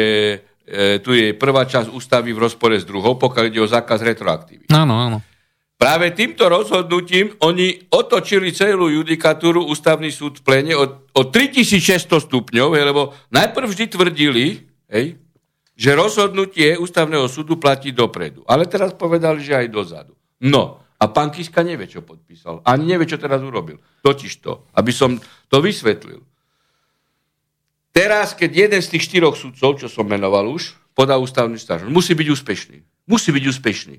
e, 0.63 0.99
tu 1.03 1.11
je 1.13 1.35
prvá 1.35 1.67
časť 1.67 1.91
ústavy 1.91 2.31
v 2.31 2.43
rozpore 2.47 2.75
s 2.79 2.87
druhou, 2.87 3.19
pokiaľ 3.19 3.43
ide 3.51 3.61
o 3.61 3.69
zákaz 3.69 4.03
retroaktívy. 4.03 4.71
Áno, 4.71 4.95
áno. 4.95 5.17
Práve 5.77 6.15
týmto 6.15 6.47
rozhodnutím 6.47 7.35
oni 7.43 7.91
otočili 7.91 8.55
celú 8.55 8.87
judikatúru 8.87 9.67
ústavný 9.67 10.07
súd 10.13 10.39
v 10.39 10.43
plene 10.47 10.73
o, 10.79 10.85
o 11.11 11.21
3600 11.27 12.07
stupňov, 12.07 12.69
lebo 12.71 13.11
najprv 13.33 13.67
vždy 13.67 13.85
tvrdili, 13.91 14.63
hej, 14.87 15.19
že 15.73 15.91
rozhodnutie 15.91 16.79
ústavného 16.79 17.27
súdu 17.27 17.59
platí 17.59 17.91
dopredu. 17.91 18.45
Ale 18.47 18.69
teraz 18.69 18.95
povedali, 18.95 19.43
že 19.43 19.57
aj 19.57 19.67
dozadu. 19.73 20.13
No, 20.39 20.83
a 21.03 21.11
pán 21.11 21.35
Kiska 21.35 21.65
nevie, 21.67 21.91
čo 21.91 21.99
podpísal. 21.99 22.63
Ani 22.63 22.95
nevie, 22.95 23.03
čo 23.03 23.19
teraz 23.19 23.43
urobil. 23.43 23.81
Totiž 23.99 24.39
to, 24.39 24.71
aby 24.79 24.95
som 24.95 25.19
to 25.51 25.59
vysvetlil. 25.59 26.23
Teraz, 27.93 28.33
keď 28.33 28.67
jeden 28.67 28.81
z 28.81 28.91
tých 28.97 29.05
štyroch 29.05 29.37
sudcov, 29.37 29.77
čo 29.77 29.87
som 29.87 30.09
menoval 30.09 30.49
už, 30.49 30.73
podá 30.97 31.15
ústavný 31.21 31.61
stáž, 31.61 31.85
musí 31.85 32.17
byť 32.17 32.27
úspešný. 32.33 32.77
Musí 33.05 33.29
byť 33.29 33.43
úspešný. 33.47 33.97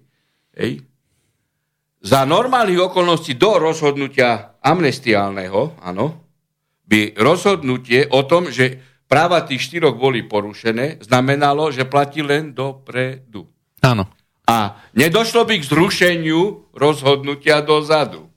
Hej 0.58 0.82
za 2.04 2.28
normálnych 2.28 2.92
okolností 2.92 3.40
do 3.40 3.56
rozhodnutia 3.56 4.60
amnestiálneho, 4.60 5.80
áno, 5.80 6.20
by 6.84 7.16
rozhodnutie 7.16 8.04
o 8.12 8.28
tom, 8.28 8.52
že 8.52 8.76
práva 9.08 9.40
tých 9.40 9.72
štyroch 9.72 9.96
boli 9.96 10.20
porušené, 10.20 11.00
znamenalo, 11.00 11.72
že 11.72 11.88
platí 11.88 12.20
len 12.20 12.52
dopredu. 12.52 13.48
Áno. 13.80 14.04
A 14.44 14.84
nedošlo 14.92 15.48
by 15.48 15.56
k 15.56 15.64
zrušeniu 15.64 16.68
rozhodnutia 16.76 17.64
dozadu. 17.64 18.28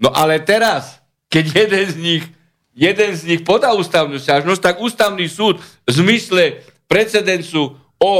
No 0.00 0.08
ale 0.16 0.40
teraz, 0.40 1.04
keď 1.28 1.44
jeden 1.68 1.84
z 1.84 1.96
nich, 2.00 2.24
jeden 2.80 3.10
z 3.12 3.22
nich 3.28 3.42
podá 3.44 3.76
ústavnú 3.76 4.16
stiažnosť, 4.16 4.62
tak 4.64 4.80
ústavný 4.80 5.28
súd 5.28 5.60
v 5.60 5.90
zmysle 5.92 6.64
precedencu 6.88 7.76
o 8.00 8.14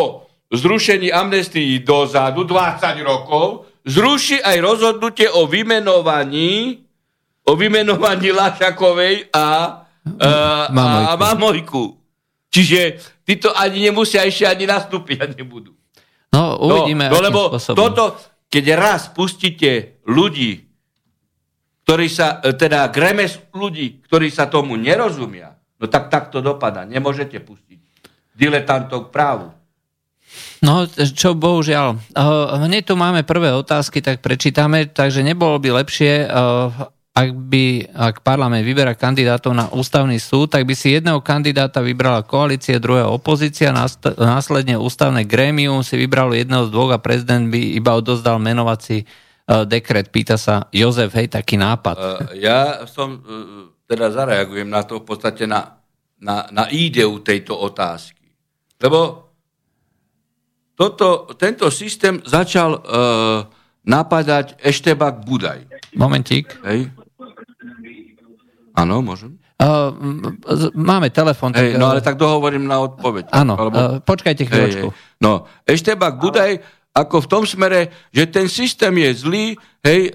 zrušení 0.53 1.09
amnestii 1.09 1.81
dozadu 1.81 2.45
20 2.45 3.01
rokov 3.01 3.65
zruší 3.89 4.45
aj 4.45 4.57
rozhodnutie 4.61 5.33
o 5.33 5.49
vymenovaní 5.49 6.85
o 7.49 7.57
vymenovaní 7.57 8.31
Lašakovej 8.31 9.33
a, 9.35 9.47
a, 10.21 10.31
a 10.71 11.13
Mamojku. 11.19 11.99
Čiže 12.51 12.99
títo 13.27 13.51
ani 13.55 13.91
nemusia 13.91 14.23
ešte 14.23 14.47
ani 14.47 14.71
nastúpiť 14.71 15.19
a 15.19 15.27
nebudú. 15.31 15.75
No, 16.31 16.63
uvidíme. 16.63 17.11
No, 17.11 17.19
no 17.19 17.27
lebo 17.27 17.41
spôsobom. 17.51 17.79
toto, 17.79 18.05
keď 18.47 18.65
raz 18.79 19.11
pustíte 19.11 20.03
ľudí, 20.07 20.70
ktorí 21.91 22.07
sa, 22.07 22.39
e, 22.39 22.55
teda 22.55 22.87
gremes 22.87 23.51
ľudí, 23.51 23.99
ktorí 24.07 24.31
sa 24.31 24.47
tomu 24.47 24.79
nerozumia, 24.79 25.59
no 25.83 25.91
tak 25.91 26.07
tak 26.07 26.31
to 26.31 26.39
dopadá. 26.39 26.87
Nemôžete 26.87 27.43
pustiť 27.43 27.83
diletantov 28.31 29.11
k 29.11 29.19
právu. 29.19 29.51
No, 30.63 30.87
čo 30.87 31.35
bohužiaľ. 31.35 31.99
Uh, 32.15 32.63
hneď 32.63 32.87
tu 32.87 32.95
máme 32.95 33.27
prvé 33.27 33.51
otázky, 33.51 33.99
tak 33.99 34.23
prečítame, 34.23 34.87
takže 34.87 35.27
nebolo 35.27 35.59
by 35.59 35.83
lepšie, 35.83 36.31
uh, 36.31 36.71
ak 37.11 37.29
by, 37.35 37.91
ak 37.91 38.23
parlament 38.23 38.63
vyberá 38.63 38.95
kandidátov 38.95 39.51
na 39.51 39.67
ústavný 39.75 40.23
súd, 40.23 40.55
tak 40.55 40.63
by 40.71 40.79
si 40.79 40.95
jedného 40.95 41.19
kandidáta 41.19 41.83
vybrala 41.83 42.23
koalície, 42.23 42.79
druhého 42.79 43.11
opozícia, 43.11 43.75
následne 44.15 44.79
ústavné 44.79 45.27
grémium 45.27 45.83
si 45.83 45.99
vybralo 45.99 46.39
jedného 46.39 46.71
z 46.71 46.71
dvoch 46.71 46.95
a 46.95 47.03
prezident 47.03 47.51
by 47.51 47.75
iba 47.75 47.99
odozdal 47.99 48.39
menovací 48.39 49.11
dekret. 49.67 50.15
Pýta 50.15 50.39
sa 50.39 50.71
Jozef, 50.71 51.11
hej, 51.19 51.27
taký 51.27 51.59
nápad. 51.59 51.97
Uh, 51.99 52.39
ja 52.39 52.87
som, 52.87 53.19
uh, 53.19 53.75
teda 53.91 54.15
zareagujem 54.15 54.71
na 54.71 54.87
to 54.87 55.03
v 55.03 55.05
podstate 55.11 55.51
na, 55.51 55.83
na, 56.23 56.47
na 56.55 56.71
ideu 56.71 57.19
tejto 57.19 57.59
otázky. 57.59 58.31
Lebo 58.79 59.31
toto, 60.79 61.29
tento 61.37 61.69
systém 61.69 62.23
začal 62.25 62.79
uh, 62.79 63.45
napadať 63.85 64.57
Eštebak 64.63 65.27
Budaj. 65.27 65.67
Momentík. 65.99 66.57
Hej. 66.65 66.89
Áno, 68.73 69.05
môžem. 69.05 69.37
Uh, 69.61 69.93
máme 70.73 71.13
telefon. 71.13 71.53
Hej, 71.53 71.77
no 71.77 71.93
ale 71.93 72.01
tak 72.01 72.17
dohovorím 72.17 72.65
na 72.65 72.81
odpoveď. 72.81 73.29
Áno, 73.29 73.61
alebo... 73.61 73.77
uh, 73.77 74.01
počkajte 74.01 74.49
chvíľočku. 74.49 74.89
Hej, 74.89 74.97
hej. 74.97 75.21
No, 75.21 75.45
Eštebak 75.69 76.17
Budaj 76.17 76.65
ako 76.91 77.23
v 77.23 77.31
tom 77.31 77.43
smere, 77.47 78.11
že 78.11 78.27
ten 78.27 78.51
systém 78.51 78.91
je 78.99 79.11
zlý, 79.15 79.47
hej, 79.79 80.11
e, 80.11 80.13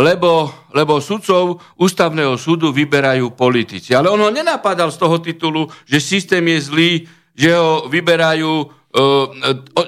lebo, 0.00 0.48
lebo 0.72 1.04
sudcov 1.04 1.60
ústavného 1.76 2.32
súdu 2.40 2.72
vyberajú 2.72 3.36
politici. 3.36 3.92
Ale 3.92 4.08
on 4.08 4.20
ho 4.20 4.32
nenapadal 4.32 4.88
z 4.88 4.98
toho 4.98 5.20
titulu, 5.20 5.68
že 5.84 6.00
systém 6.00 6.40
je 6.48 6.58
zlý, 6.64 6.92
že 7.38 7.54
ho 7.54 7.86
vyberajú 7.86 8.66
uh, 8.66 9.30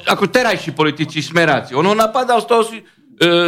ako 0.07 0.31
terajší 0.31 0.71
politici 0.71 1.19
smeráci. 1.19 1.75
On 1.75 1.83
ho 1.83 1.99
napadal 1.99 2.39
z 2.39 2.47
toho 2.47 2.63
uh, 2.63 2.79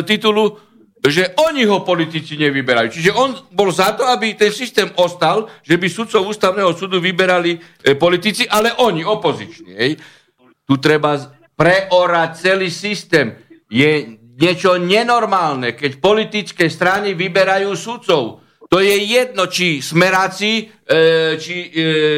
titulu, 0.03 0.59
že 0.99 1.31
oni 1.39 1.63
ho 1.71 1.87
politici 1.87 2.35
nevyberajú. 2.35 2.99
Čiže 2.99 3.15
on 3.15 3.31
bol 3.55 3.71
za 3.71 3.95
to, 3.95 4.03
aby 4.11 4.35
ten 4.35 4.51
systém 4.51 4.91
ostal, 4.99 5.47
že 5.63 5.79
by 5.79 5.87
sudcov 5.87 6.27
ústavného 6.27 6.75
súdu 6.75 6.99
vyberali 6.99 7.55
uh, 7.55 7.95
politici, 7.95 8.43
ale 8.51 8.75
oni, 8.83 9.07
opoziční. 9.07 9.71
Hej. 9.71 9.93
Tu 10.67 10.75
treba 10.83 11.15
preorať 11.63 12.31
celý 12.43 12.75
systém. 12.75 13.39
Je 13.71 14.19
niečo 14.35 14.83
nenormálne, 14.83 15.79
keď 15.79 16.03
politické 16.03 16.67
strany 16.67 17.15
vyberajú 17.15 17.71
sudcov. 17.79 18.43
To 18.67 18.81
je 18.83 18.97
jedno, 19.05 19.47
či 19.47 19.79
smeráci, 19.85 20.67
či, 21.39 21.57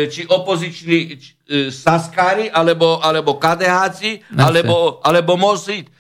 či 0.07 0.21
opoziční, 0.25 1.19
E, 1.45 1.69
Saskári, 1.69 2.49
alebo, 2.49 3.05
alebo 3.05 3.37
KDHci, 3.37 4.33
alebo, 4.33 5.05
alebo 5.05 5.37
Mosit. 5.37 5.93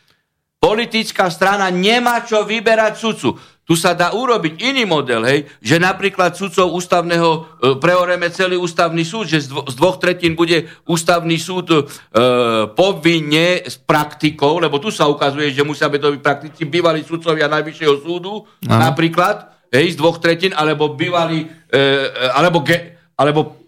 Politická 0.56 1.28
strana 1.28 1.68
nemá 1.68 2.24
čo 2.24 2.48
vyberať 2.48 2.96
sudcu. 2.96 3.36
Tu 3.64 3.80
sa 3.80 3.96
dá 3.96 4.12
urobiť 4.12 4.60
iný 4.60 4.84
model, 4.84 5.24
hej, 5.24 5.48
že 5.64 5.80
napríklad 5.80 6.36
sudcov 6.36 6.68
ústavného, 6.76 7.30
e, 7.32 7.38
preoreme 7.80 8.28
celý 8.28 8.60
ústavný 8.60 9.00
súd, 9.08 9.24
že 9.24 9.40
z, 9.40 9.48
dvo, 9.48 9.64
z 9.64 9.74
dvoch 9.80 9.96
tretín 9.96 10.36
bude 10.36 10.68
ústavný 10.84 11.40
súd 11.40 11.72
e, 11.72 11.80
povinne 12.76 13.64
s 13.64 13.80
praktikou, 13.80 14.60
lebo 14.60 14.76
tu 14.76 14.92
sa 14.92 15.08
ukazuje, 15.08 15.48
že 15.48 15.64
musia 15.64 15.88
byť 15.88 16.00
to 16.00 16.08
praktici, 16.20 16.68
bývalí 16.68 17.00
sudcovia 17.08 17.48
Najvyššieho 17.48 17.96
súdu, 18.04 18.44
Aha. 18.68 18.92
napríklad, 18.92 19.36
hej, 19.72 19.96
z 19.96 19.96
dvoch 19.96 20.20
tretín, 20.20 20.52
alebo 20.52 20.92
bývalí, 20.92 21.48
e, 21.72 21.80
e 21.80 22.26
alebo, 22.36 22.60
ge, 22.60 23.00
alebo 23.16 23.64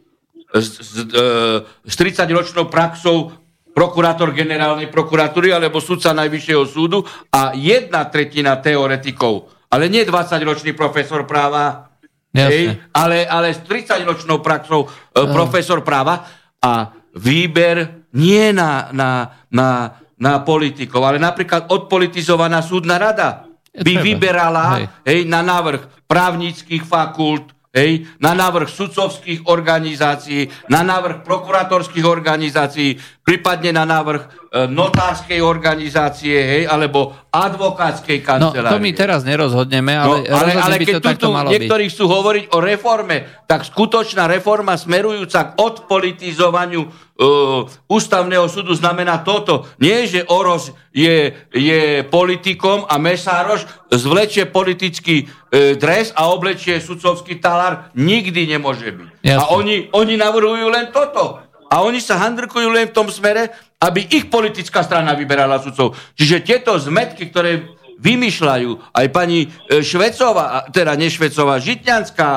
s, 0.53 1.09
e, 1.09 1.65
s 1.89 1.95
30-ročnou 1.97 2.69
praxou 2.69 3.33
prokurátor 3.77 4.33
generálnej 4.33 4.89
prokuratúry 4.89 5.53
alebo 5.53 5.85
sudca 5.85 6.17
Najvyššieho 6.17 6.65
súdu 6.65 7.05
a 7.29 7.53
jedna 7.53 8.09
tretina 8.09 8.57
teoretikov, 8.57 9.53
ale 9.71 9.91
nie 9.91 10.07
20-ročný 10.07 10.73
profesor 10.73 11.27
práva, 11.27 11.91
hej, 12.33 12.75
ale, 12.95 13.27
ale 13.27 13.55
s 13.55 13.61
30-ročnou 13.65 14.45
praxou 14.45 14.87
e, 14.87 14.89
profesor 15.31 15.83
práva 15.83 16.27
a 16.63 16.93
výber 17.17 18.07
nie 18.13 18.53
na, 18.53 18.93
na, 18.93 19.09
na 19.53 19.69
na 20.17 20.41
politikov, 20.41 21.05
ale 21.05 21.21
napríklad 21.21 21.69
odpolitizovaná 21.69 22.65
súdna 22.65 22.97
rada 22.97 23.45
by 23.77 23.95
vyberala 24.01 24.65
Hej. 24.81 24.85
hej, 25.05 25.21
na 25.29 25.45
návrh 25.45 26.09
právnických 26.09 26.81
fakult, 26.89 27.53
hej, 27.77 28.09
na 28.17 28.33
návrh 28.33 28.73
sudcovských 28.73 29.45
organizácií, 29.45 30.49
na 30.73 30.81
návrh 30.81 31.21
prokuratorských 31.21 32.07
organizácií, 32.09 32.97
prípadne 33.27 33.75
na 33.75 33.83
návrh 33.83 34.23
e, 34.23 34.29
notárskej 34.71 35.43
organizácie, 35.43 36.31
hej, 36.31 36.63
alebo 36.65 37.11
advokátskej 37.27 38.23
No, 38.39 38.55
kancelárie. 38.55 38.71
to 38.71 38.79
my 38.79 38.91
teraz 38.95 39.27
nerozhodneme, 39.27 39.93
ale, 39.93 40.23
No, 40.23 40.31
ale, 40.31 40.51
ale 40.55 40.77
by 40.79 40.85
keď 40.87 40.95
to 40.95 41.03
takto 41.03 41.29
malo 41.35 41.51
byť. 41.51 41.55
niektorí 41.59 41.91
chcú 41.91 42.07
hovoriť 42.07 42.45
o 42.55 42.59
reforme, 42.63 43.17
tak 43.45 43.67
skutočná 43.67 44.31
reforma 44.31 44.79
smerujúca 44.79 45.43
k 45.43 45.59
odpolitizovaniu 45.59 46.83
uh, 46.83 47.67
ústavného 47.87 48.47
súdu 48.47 48.73
znamená 48.73 49.21
toto. 49.21 49.67
Nie, 49.77 50.07
že 50.07 50.23
Oros 50.27 50.71
je, 50.91 51.35
je 51.51 51.81
politikom 52.07 52.87
a 52.87 52.95
Mesároš 52.97 53.67
zvlečie 53.89 54.47
politický 54.47 55.27
uh, 55.27 55.75
dres 55.75 56.15
a 56.15 56.31
oblečie 56.31 56.79
sudcovský 56.79 57.37
talár. 57.37 57.91
Nikdy 57.93 58.55
nemôže 58.55 58.91
byť. 58.91 59.09
Jasne. 59.21 59.39
A 59.39 59.51
oni, 59.51 59.91
oni 59.91 60.15
navrhujú 60.15 60.67
len 60.71 60.91
toto. 60.91 61.43
A 61.71 61.83
oni 61.83 61.99
sa 61.99 62.21
handrkujú 62.23 62.69
len 62.71 62.91
v 62.91 62.97
tom 62.97 63.11
smere, 63.11 63.51
aby 63.83 64.07
ich 64.09 64.31
politická 64.31 64.81
strana 64.87 65.13
vyberala 65.19 65.61
sudcov. 65.61 65.95
Čiže 66.15 66.47
tieto 66.47 66.73
zmetky, 66.79 67.29
ktoré 67.29 67.77
vymýšľajú 67.97 68.93
aj 68.93 69.07
pani 69.09 69.49
e, 69.49 69.81
Švecová, 69.81 70.69
teda 70.69 70.93
nie 70.95 71.09
Švecová, 71.09 71.57
Žitňanská 71.61 72.31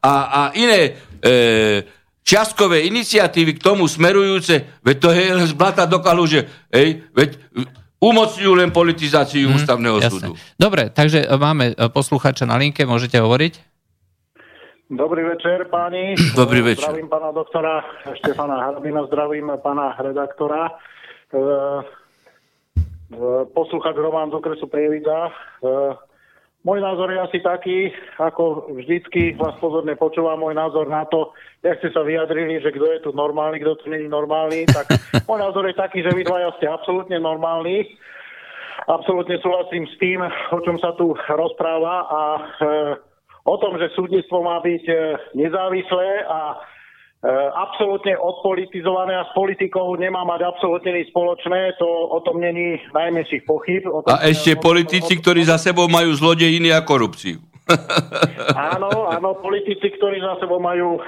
a, 0.00 0.14
a 0.24 0.40
iné 0.56 0.80
e, 0.88 0.90
čiastkové 2.24 2.88
iniciatívy 2.88 3.60
k 3.60 3.64
tomu 3.64 3.84
smerujúce, 3.84 4.80
veď 4.80 4.96
to 4.96 5.08
je 5.12 5.24
z 5.52 5.54
blata 5.58 5.84
do 5.84 6.00
kaluže, 6.00 6.48
hej, 6.72 7.04
veď 7.12 7.36
umocňujú 8.02 8.52
len 8.58 8.70
politizáciu 8.74 9.52
mm, 9.52 9.54
ústavného 9.62 9.98
Jasné. 10.00 10.10
súdu. 10.10 10.32
Dobre, 10.58 10.90
takže 10.90 11.28
máme 11.38 11.70
e, 11.70 11.86
poslucháča 11.92 12.48
na 12.48 12.56
linke, 12.58 12.88
môžete 12.88 13.20
hovoriť? 13.20 13.71
Dobrý 14.92 15.24
večer, 15.24 15.72
páni. 15.72 16.12
Dobrý 16.36 16.60
večer. 16.60 16.84
Zdravím 16.84 17.08
pána 17.08 17.32
doktora 17.32 17.80
Štefana 18.12 18.60
Harbina, 18.60 19.08
zdravím 19.08 19.48
pána 19.64 19.96
redaktora. 19.96 20.68
E, 20.68 21.40
e, 21.40 23.24
Poslucháč 23.56 23.96
Roman 23.96 24.28
z 24.28 24.36
okresu 24.36 24.68
Prievidza. 24.68 25.32
E, 25.32 25.32
Môj 26.62 26.78
názor 26.78 27.10
je 27.10 27.18
asi 27.18 27.38
taký, 27.42 27.90
ako 28.22 28.70
vždycky 28.70 29.34
vás 29.34 29.58
pozorne 29.58 29.98
počúvam, 29.98 30.38
môj 30.38 30.54
názor 30.54 30.86
na 30.86 31.02
to, 31.10 31.34
jak 31.58 31.74
ste 31.82 31.90
sa 31.90 32.06
vyjadrili, 32.06 32.62
že 32.62 32.70
kto 32.70 32.86
je 32.86 33.00
tu 33.02 33.10
normálny, 33.10 33.58
kto 33.58 33.82
tu 33.82 33.90
není 33.90 34.06
normálny, 34.06 34.70
tak 34.70 34.86
môj 35.28 35.42
názor 35.42 35.66
je 35.66 35.74
taký, 35.74 36.06
že 36.06 36.14
vy 36.14 36.22
dvaja 36.22 36.54
ste 36.60 36.70
absolútne 36.70 37.18
normálni. 37.18 37.96
Absolútne 38.86 39.40
súhlasím 39.40 39.88
s 39.88 39.94
tým, 39.96 40.20
o 40.52 40.58
čom 40.62 40.76
sa 40.78 40.92
tu 40.94 41.16
rozpráva 41.16 41.96
a 42.06 42.22
e, 42.36 42.66
o 43.44 43.54
tom, 43.58 43.78
že 43.78 43.90
súdnictvo 43.94 44.42
má 44.42 44.62
byť 44.62 44.84
e, 44.86 44.94
nezávislé 45.34 46.08
a 46.26 46.40
e, 46.54 46.56
absolútne 47.58 48.14
odpolitizované 48.14 49.18
a 49.18 49.26
s 49.26 49.32
politikou 49.34 49.98
nemá 49.98 50.22
mať 50.22 50.46
absolútne 50.46 50.94
nič 50.94 51.10
spoločné, 51.10 51.74
to 51.78 51.86
o 51.86 52.18
tom 52.22 52.38
není 52.38 52.78
najmenších 52.94 53.42
pochyb. 53.42 53.82
O 53.90 54.02
tom, 54.02 54.14
A 54.14 54.26
ešte 54.30 54.54
politici, 54.58 55.18
ktorí 55.18 55.42
za 55.42 55.58
sebou 55.58 55.90
majú 55.90 56.14
zlodejiny 56.14 56.70
a 56.70 56.82
korupciu. 56.86 57.42
Áno, 58.74 59.06
áno, 59.06 59.38
politici, 59.38 59.94
ktorí 59.94 60.18
za 60.18 60.34
sebou 60.42 60.58
majú 60.58 60.98
e, 60.98 61.00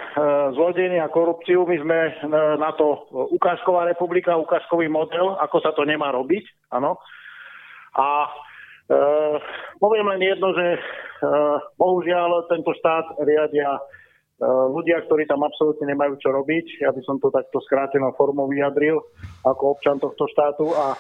zlodenie 0.54 1.02
a 1.02 1.10
korupciu, 1.10 1.66
my 1.66 1.76
sme 1.82 1.98
e, 1.98 2.12
na 2.62 2.70
to 2.78 3.10
ukážková 3.34 3.90
republika, 3.90 4.38
ukážkový 4.38 4.86
model, 4.86 5.34
ako 5.42 5.56
sa 5.58 5.74
to 5.74 5.82
nemá 5.82 6.14
robiť, 6.14 6.46
áno. 6.70 7.02
A 7.98 8.30
e, 8.90 8.98
poviem 9.80 10.06
len 10.16 10.22
jedno, 10.22 10.52
že 10.52 10.66
e, 10.76 10.80
bohužiaľ 11.76 12.48
tento 12.48 12.72
štát 12.76 13.20
riadia 13.24 13.76
e, 13.76 13.80
ľudia, 14.46 15.04
ktorí 15.06 15.24
tam 15.28 15.44
absolútne 15.44 15.88
nemajú 15.90 16.20
čo 16.20 16.32
robiť. 16.32 16.84
Ja 16.84 16.90
by 16.92 17.00
som 17.04 17.16
to 17.20 17.32
takto 17.32 17.60
skrátenou 17.64 18.12
formou 18.18 18.50
vyjadril 18.50 19.00
ako 19.44 19.78
občan 19.78 20.00
tohto 20.00 20.24
štátu 20.30 20.72
a 20.74 20.96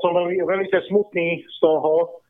som 0.00 0.16
veľmi, 0.16 0.40
veľmi 0.48 0.64
smutný 0.88 1.44
z 1.44 1.56
toho, 1.60 2.24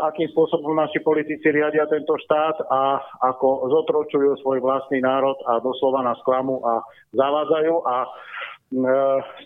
akým 0.00 0.32
spôsobom 0.32 0.72
naši 0.72 0.98
politici 1.04 1.44
riadia 1.52 1.84
tento 1.86 2.16
štát 2.16 2.56
a 2.72 2.98
ako 3.30 3.68
zotročujú 3.68 4.40
svoj 4.40 4.64
vlastný 4.64 5.04
národ 5.04 5.36
a 5.44 5.60
doslova 5.60 6.00
nás 6.00 6.16
klamu 6.24 6.64
a 6.64 6.80
zavádzajú 7.12 7.74
a 7.84 7.96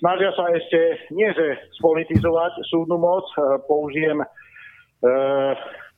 snažia 0.01 0.31
sa 0.33 0.45
ešte 0.57 0.79
nie 1.13 1.29
že 1.37 1.61
spolitizovať 1.77 2.65
súdnu 2.73 2.97
moc, 2.97 3.29
e, 3.37 3.61
použijem 3.69 4.25
e, 4.25 4.27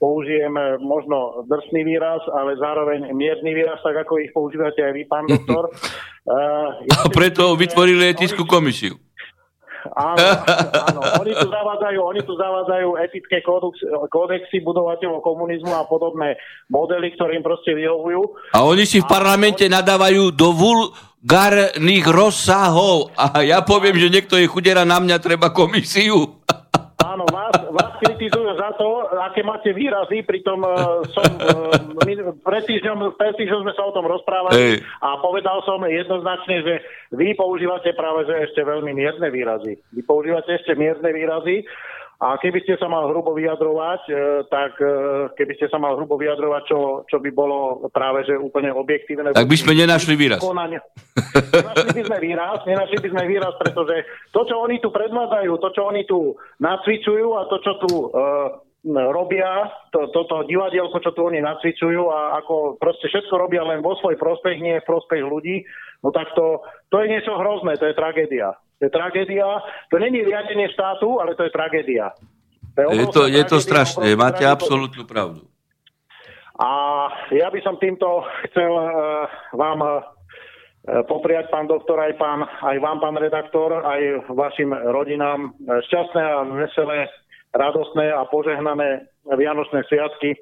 použijem 0.01 0.57
e, 0.57 0.81
možno 0.81 1.45
drsný 1.47 1.85
výraz, 1.85 2.25
ale 2.33 2.57
zároveň 2.57 3.13
mierny 3.13 3.53
výraz, 3.53 3.79
tak 3.85 4.01
ako 4.01 4.25
ich 4.25 4.33
používate 4.33 4.81
aj 4.81 4.93
vy, 4.97 5.03
pán 5.07 5.29
doktor. 5.29 5.69
E, 6.21 6.37
ja 6.85 6.97
A 7.01 7.09
preto 7.09 7.57
vytvorili 7.57 8.13
etickú 8.13 8.45
komisiu. 8.45 9.01
Áno, 9.97 10.27
áno. 10.91 11.01
Oni 11.21 11.33
tu 11.37 11.47
zavádzajú, 11.49 11.99
oni 12.01 12.21
tu 12.25 12.33
zavádzajú 12.37 12.89
etické 13.05 13.41
kódex, 13.45 13.81
kódexy 14.13 14.61
budovateľov 14.65 15.21
komunizmu 15.25 15.73
a 15.73 15.85
podobné 15.89 16.37
modely, 16.69 17.13
ktorým 17.15 17.45
proste 17.45 17.77
vyhovujú. 17.77 18.53
A 18.57 18.65
oni 18.65 18.85
si 18.89 19.01
v 19.01 19.09
parlamente 19.09 19.65
nadávajú 19.69 20.33
do 20.33 20.53
vulgárnych 20.57 22.05
rozsahov. 22.09 23.13
A 23.17 23.45
ja 23.45 23.61
poviem, 23.65 23.97
že 24.01 24.13
niekto 24.13 24.41
je 24.41 24.49
chudera, 24.49 24.89
na 24.89 25.01
mňa 25.01 25.17
treba 25.21 25.53
komisiu. 25.53 26.40
Áno, 27.11 27.27
vás, 27.27 27.51
vás 27.75 27.99
kritizujú 27.99 28.55
za 28.55 28.71
to, 28.79 29.03
aké 29.27 29.43
máte 29.43 29.75
výrazy, 29.75 30.23
pritom 30.23 30.63
uh, 30.63 31.03
som, 31.11 31.27
uh, 31.43 31.75
my, 32.07 32.39
pred, 32.39 32.63
týždňom, 32.71 33.19
pred 33.19 33.35
týždňom 33.35 33.67
sme 33.67 33.75
sa 33.75 33.83
o 33.83 33.95
tom 33.99 34.07
rozprávali 34.07 34.55
Hej. 34.55 34.75
a 35.03 35.19
povedal 35.19 35.59
som 35.67 35.83
jednoznačne, 35.83 36.63
že 36.63 36.75
vy 37.11 37.35
používate 37.35 37.99
práve 37.99 38.31
že 38.31 38.47
ešte 38.47 38.63
veľmi 38.63 38.95
mierne 38.95 39.27
výrazy. 39.27 39.83
Vy 39.91 40.07
používate 40.07 40.55
ešte 40.55 40.79
mierne 40.79 41.11
výrazy 41.11 41.67
a 42.21 42.37
keby 42.37 42.61
ste 42.61 42.77
sa 42.77 42.85
mal 42.85 43.09
hrubo 43.09 43.33
vyjadrovať, 43.33 44.03
e, 44.13 44.15
tak 44.53 44.77
e, 44.77 44.93
keby 45.41 45.57
ste 45.57 45.73
sa 45.73 45.81
mal 45.81 45.97
hrubo 45.97 46.21
vyjadrovať, 46.21 46.63
čo, 46.69 46.79
čo 47.09 47.17
by 47.17 47.33
bolo 47.33 47.89
práve 47.89 48.29
že 48.29 48.37
úplne 48.37 48.69
objektívne. 48.77 49.33
Tak 49.33 49.49
by 49.49 49.57
sme 49.57 49.73
nenašli 49.73 50.21
výraz. 50.21 50.37
konania. 50.37 50.85
Nenašli 51.33 51.97
by 51.97 52.03
sme 52.05 52.19
výraz, 52.21 52.59
nenašli 52.69 52.99
by 53.01 53.09
sme 53.09 53.25
výraz, 53.25 53.55
pretože 53.57 53.97
to, 54.37 54.41
čo 54.45 54.61
oni 54.61 54.77
tu 54.85 54.93
predvádzajú, 54.93 55.53
to, 55.65 55.69
čo 55.73 55.83
oni 55.89 56.03
tu 56.05 56.37
nacvičujú 56.61 57.29
a 57.41 57.43
to, 57.49 57.57
čo 57.65 57.73
tu 57.81 57.91
uh, 58.13 58.53
robia, 58.85 59.73
to, 59.89 60.13
toto 60.13 60.45
divadielko, 60.45 61.01
čo 61.01 61.17
tu 61.17 61.25
oni 61.25 61.41
nacvičujú 61.41 62.05
a 62.09 62.37
ako 62.41 62.77
proste 62.77 63.09
všetko 63.09 63.35
robia 63.37 63.65
len 63.65 63.81
vo 63.81 63.97
svoj 63.97 64.21
prospech, 64.21 64.61
nie 64.61 64.77
v 64.81 64.89
prospech 64.89 65.25
ľudí, 65.25 65.65
no 66.05 66.13
tak 66.13 66.33
to, 66.37 66.65
to 66.89 67.01
je 67.01 67.07
niečo 67.13 67.33
hrozné, 67.37 67.77
to 67.81 67.89
je 67.89 67.97
tragédia. 67.97 68.57
To 68.81 68.89
je 68.89 68.93
tragédia, 68.97 69.61
to 69.93 70.01
není 70.01 70.25
riadenie 70.25 70.73
štátu, 70.73 71.21
ale 71.21 71.37
to 71.37 71.45
je 71.45 71.53
tragédia. 71.53 72.17
Je 72.81 72.89
obrovská 72.89 73.13
to, 73.13 73.23
je 73.29 73.45
to 73.45 73.59
strašné, 73.61 74.17
máte 74.17 74.41
tragédia. 74.41 74.57
absolútnu 74.57 75.05
pravdu. 75.05 75.45
A 76.57 76.71
ja 77.29 77.53
by 77.53 77.61
som 77.61 77.77
týmto 77.77 78.25
chcel 78.49 78.73
uh, 78.73 79.29
vám 79.53 79.81
uh, 79.85 80.01
popriať, 81.05 81.53
pán 81.53 81.69
doktor, 81.69 82.01
aj, 82.01 82.17
pán, 82.17 82.41
aj 82.45 82.77
vám, 82.81 83.05
pán 83.05 83.21
redaktor, 83.21 83.85
aj 83.85 84.33
vašim 84.33 84.73
rodinám 84.73 85.53
eh, 85.53 85.85
šťastné 85.85 86.23
a 86.25 86.41
veselé, 86.57 87.05
radostné 87.53 88.09
a 88.17 88.25
požehnané 88.33 89.13
Vianočné 89.29 89.85
sviatky. 89.93 90.41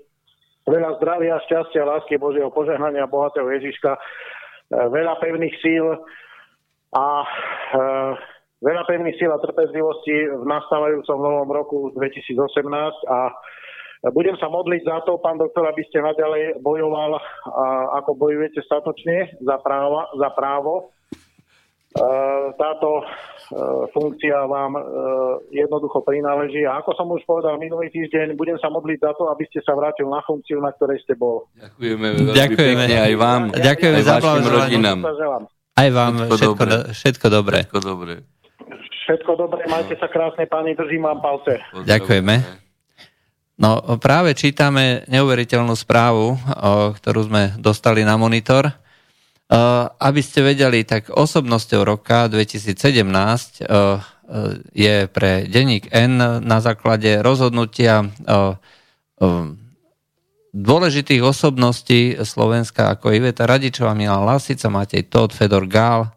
Veľa 0.70 1.02
zdravia, 1.02 1.42
šťastia, 1.42 1.82
lásky 1.82 2.22
Božieho 2.22 2.54
požehnania, 2.54 3.10
bohatého 3.10 3.50
Ježiška, 3.50 3.98
veľa 4.70 5.18
pevných 5.18 5.56
síl 5.58 5.96
a 6.94 7.22
e, 7.22 7.28
veľa 8.64 8.82
pevných 8.88 9.16
síl 9.20 9.30
a 9.30 9.38
trpezlivosti 9.38 10.16
v 10.34 10.44
nastávajúcom 10.48 11.18
novom 11.20 11.50
roku 11.52 11.78
2018 11.94 12.32
a 13.06 13.18
budem 14.14 14.38
sa 14.38 14.46
modliť 14.46 14.82
za 14.86 14.98
to, 15.02 15.18
pán 15.18 15.42
doktor, 15.42 15.66
aby 15.66 15.82
ste 15.90 15.98
naďalej 15.98 16.62
bojoval, 16.62 17.18
a, 17.18 17.22
ako 18.02 18.14
bojujete 18.14 18.62
statočne 18.62 19.36
za, 19.42 19.58
práva, 19.58 20.06
za 20.14 20.30
právo. 20.32 20.94
E, 21.88 22.02
táto 22.54 23.00
e, 23.00 23.04
funkcia 23.90 24.46
vám 24.46 24.76
e, 24.76 24.82
jednoducho 25.56 26.04
prináleží 26.06 26.62
a 26.62 26.78
ako 26.78 26.90
som 26.94 27.08
už 27.10 27.26
povedal 27.26 27.58
minulý 27.58 27.90
týždeň, 27.90 28.38
budem 28.38 28.60
sa 28.62 28.70
modliť 28.70 28.98
za 29.02 29.12
to, 29.18 29.26
aby 29.34 29.44
ste 29.50 29.64
sa 29.66 29.74
vrátil 29.74 30.06
na 30.06 30.22
funkciu, 30.22 30.62
na 30.62 30.70
ktorej 30.76 31.02
ste 31.02 31.18
bol. 31.18 31.50
Ďakujeme 31.58 32.06
veľmi 32.12 32.36
Ďakujeme. 32.38 32.84
pekne 32.86 32.96
aj 33.02 33.14
vám, 33.18 33.42
Ďakujeme 33.50 33.98
aj 33.98 34.04
za 34.06 34.14
vašim 34.20 34.46
rodinám. 34.46 34.98
Aj 35.78 35.88
vám 35.94 36.26
Všetko 36.26 36.34
všetko, 36.34 36.54
dobré. 36.58 36.70
do, 36.74 36.78
všetko 36.90 37.26
dobré. 37.30 37.58
Všetko 37.62 37.80
dobré. 37.80 38.14
Všetko 39.06 39.30
dobré, 39.38 39.60
majte 39.70 39.94
sa 39.96 40.10
krásne, 40.10 40.44
páni, 40.50 40.74
držím 40.74 41.06
vám 41.06 41.22
palce. 41.22 41.62
Ďakujeme. 41.86 42.34
No 43.58 43.98
práve 43.98 44.34
čítame 44.34 45.06
neuveriteľnú 45.06 45.74
správu, 45.78 46.34
o, 46.34 46.38
ktorú 46.92 47.30
sme 47.30 47.42
dostali 47.62 48.02
na 48.02 48.18
monitor. 48.18 48.68
O, 48.68 48.72
aby 49.88 50.20
ste 50.20 50.42
vedeli, 50.44 50.82
tak 50.82 51.14
osobnosťou 51.14 51.86
roka 51.86 52.26
2017 52.26 52.74
o, 52.74 53.98
je 54.76 55.08
pre 55.08 55.48
denník 55.48 55.88
N 55.88 56.44
na 56.44 56.58
základe 56.60 57.24
rozhodnutia 57.24 58.04
dôležitých 60.52 61.20
osobností 61.20 62.16
Slovenska 62.24 62.92
ako 62.92 63.12
Iveta 63.12 63.44
Radičová, 63.44 63.92
Milan 63.92 64.24
Lasica, 64.24 64.72
Matej 64.72 65.08
Todd, 65.08 65.32
Fedor 65.32 65.68
Gál, 65.68 66.08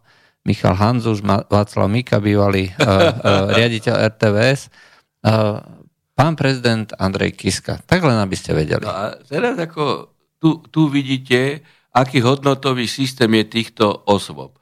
Michal 0.48 0.74
Hanzuš, 0.74 1.22
Václav 1.26 1.88
Mika, 1.92 2.18
bývalý 2.18 2.74
uh, 2.74 2.74
uh, 2.82 3.54
riaditeľ 3.54 3.96
RTVS, 4.10 4.74
uh, 5.28 5.62
pán 6.18 6.34
prezident 6.34 6.90
Andrej 6.98 7.38
Kiska. 7.38 7.84
Tak 7.86 8.02
len, 8.02 8.18
aby 8.18 8.34
ste 8.34 8.58
vedeli. 8.58 8.82
No 8.82 8.90
a 8.90 9.14
teraz 9.22 9.54
ako 9.62 10.10
tu, 10.42 10.66
tu 10.74 10.90
vidíte, 10.90 11.62
aký 11.94 12.26
hodnotový 12.26 12.90
systém 12.90 13.30
je 13.38 13.46
týchto 13.46 14.02
osôb. 14.10 14.58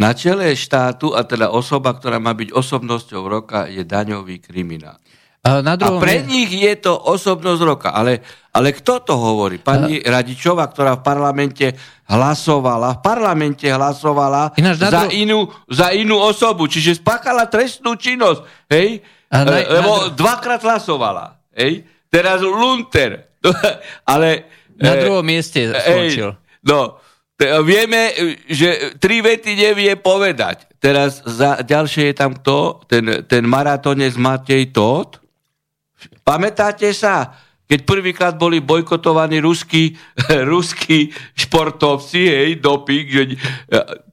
Na 0.00 0.16
čele 0.16 0.56
štátu, 0.56 1.12
a 1.12 1.22
teda 1.28 1.52
osoba, 1.52 1.92
ktorá 1.92 2.16
má 2.16 2.32
byť 2.32 2.56
osobnosťou 2.56 3.22
roka, 3.28 3.68
je 3.68 3.84
daňový 3.84 4.40
kriminál. 4.40 4.96
Na 5.40 5.72
druhom... 5.72 5.96
a 5.96 6.04
pre 6.04 6.20
nich 6.20 6.52
je 6.52 6.76
to 6.76 6.92
osobnosť 6.92 7.60
roka. 7.64 7.88
Ale, 7.96 8.20
ale 8.52 8.76
kto 8.76 9.00
to 9.00 9.16
hovorí? 9.16 9.56
Pani 9.56 10.04
a... 10.04 10.20
Radičová, 10.20 10.68
ktorá 10.68 11.00
v 11.00 11.02
parlamente 11.02 11.72
hlasovala, 12.12 13.00
v 13.00 13.00
parlamente 13.00 13.64
hlasovala 13.64 14.52
Ináč 14.60 14.84
za, 14.84 15.08
dru... 15.08 15.16
inú, 15.16 15.48
za 15.64 15.96
inú 15.96 16.20
osobu, 16.20 16.68
čiže 16.68 17.00
spáchala 17.00 17.48
trestnú 17.48 17.96
činnosť. 17.96 18.68
Hej? 18.68 19.00
A 19.32 19.36
na... 19.48 19.56
Lebo 19.64 19.92
na... 19.96 20.12
dvakrát 20.12 20.60
hlasovala. 20.60 21.40
Hej? 21.56 21.88
Teraz 22.12 22.44
Lunter. 22.44 23.32
ale... 24.12 24.44
Na 24.76 24.92
e, 24.92 25.00
druhom 25.08 25.24
mieste 25.24 25.72
skončil. 25.72 26.36
no, 26.68 27.00
vieme, 27.64 28.12
že 28.44 28.96
tri 29.00 29.24
vety 29.24 29.56
nevie 29.56 29.96
povedať. 29.96 30.68
Teraz 30.80 31.24
za, 31.24 31.60
ďalšie 31.64 32.12
je 32.12 32.14
tam 32.16 32.36
kto? 32.36 32.84
Ten, 32.88 33.24
ten 33.24 33.44
maratónec 33.44 34.16
Matej 34.16 34.72
Tóth, 34.72 35.19
Pamätáte 36.30 36.94
sa, 36.94 37.34
keď 37.66 37.80
prvýkrát 37.82 38.34
boli 38.38 38.62
bojkotovaní 38.62 39.42
ruskí, 39.42 39.98
ruskí 40.54 41.10
športovci, 41.34 42.22
hej, 42.22 42.50
doping, 42.62 43.06
že 43.10 43.22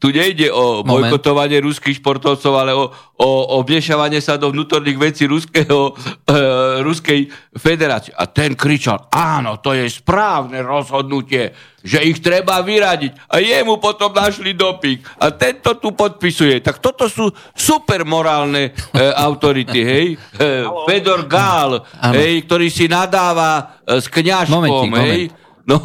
tu 0.02 0.10
nejde 0.10 0.50
o 0.50 0.82
Moment. 0.82 1.14
bojkotovanie 1.14 1.62
ruských 1.62 2.02
športovcov, 2.02 2.54
ale 2.58 2.74
o, 2.74 2.90
o, 3.22 3.30
o 3.54 3.58
vmiešavanie 3.62 4.18
sa 4.18 4.38
do 4.42 4.50
vnútorných 4.50 4.98
vecí 4.98 5.30
ruského, 5.30 5.94
e, 5.94 6.38
Ruskej 6.82 7.28
federácie. 7.56 8.14
A 8.16 8.30
ten 8.30 8.54
kričal, 8.54 9.10
áno, 9.10 9.58
to 9.62 9.74
je 9.74 9.88
správne 9.90 10.62
rozhodnutie, 10.62 11.54
že 11.82 12.04
ich 12.04 12.20
treba 12.20 12.60
vyradiť. 12.60 13.32
A 13.32 13.40
jemu 13.40 13.80
potom 13.80 14.12
našli 14.12 14.58
doping. 14.58 15.00
A 15.22 15.32
tento 15.32 15.80
tu 15.80 15.96
podpisuje. 15.96 16.60
Tak 16.60 16.84
toto 16.84 17.08
sú 17.08 17.32
super 17.56 18.04
morálne 18.04 18.72
e, 18.72 19.02
autority, 19.16 19.80
hej. 19.84 20.08
E, 20.14 20.46
Fedor 20.90 21.26
Gál, 21.26 21.82
hej, 22.14 22.44
ktorý 22.44 22.68
si 22.68 22.92
nadáva 22.92 23.80
e, 23.86 23.98
s 24.02 24.12
kňažkom, 24.12 24.62
Momentík, 24.62 24.92
hej. 25.00 25.22
Moment. 25.32 25.46
No, 25.68 25.80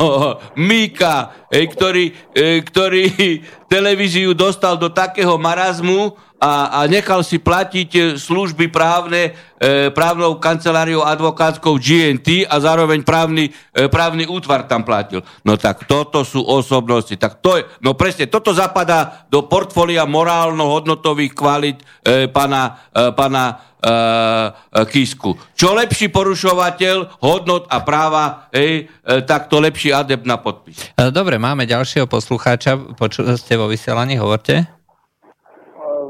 Mika, 0.55 1.51
hej, 1.51 1.67
ktorý, 1.75 2.05
e, 2.31 2.63
ktorý 2.63 3.03
televíziu 3.75 4.31
dostal 4.31 4.79
do 4.79 4.95
takého 4.95 5.35
marazmu, 5.35 6.15
a, 6.43 6.83
a 6.83 6.91
nechal 6.91 7.23
si 7.23 7.39
platiť 7.39 7.91
e, 7.95 8.01
služby 8.19 8.67
právne 8.75 9.31
e, 9.63 9.95
právnou 9.95 10.43
kanceláriou 10.43 11.07
advokátskou 11.07 11.79
GNT 11.79 12.51
a 12.51 12.59
zároveň 12.59 13.07
právny, 13.07 13.55
e, 13.71 13.87
právny 13.87 14.27
útvar 14.27 14.67
tam 14.67 14.83
platil. 14.83 15.23
No 15.47 15.55
tak 15.55 15.87
toto 15.87 16.27
sú 16.27 16.43
osobnosti. 16.43 17.15
Tak 17.15 17.39
to 17.39 17.63
je, 17.63 17.71
no 17.79 17.95
presne, 17.95 18.27
toto 18.27 18.51
zapadá 18.51 19.23
do 19.31 19.47
portfólia 19.47 20.03
morálno-hodnotových 20.03 21.31
kvalit 21.31 21.79
e, 22.03 22.27
pana, 22.27 22.91
e, 22.91 23.15
pana 23.15 23.45
e, 23.79 24.83
Kisku. 24.91 25.39
Čo 25.55 25.79
lepší 25.79 26.11
porušovateľ 26.11 27.23
hodnot 27.23 27.71
a 27.71 27.87
práva, 27.87 28.51
ej, 28.51 28.91
e, 28.91 29.23
tak 29.23 29.47
to 29.47 29.63
lepší 29.63 29.95
adept 29.95 30.27
na 30.27 30.43
podpis. 30.43 30.91
E, 30.99 31.15
dobre, 31.15 31.39
máme 31.39 31.71
ďalšieho 31.71 32.11
poslucháča. 32.11 32.99
Počuli 32.99 33.39
ste 33.39 33.55
vo 33.55 33.71
vysielaní, 33.71 34.19
hovorte 34.19 34.82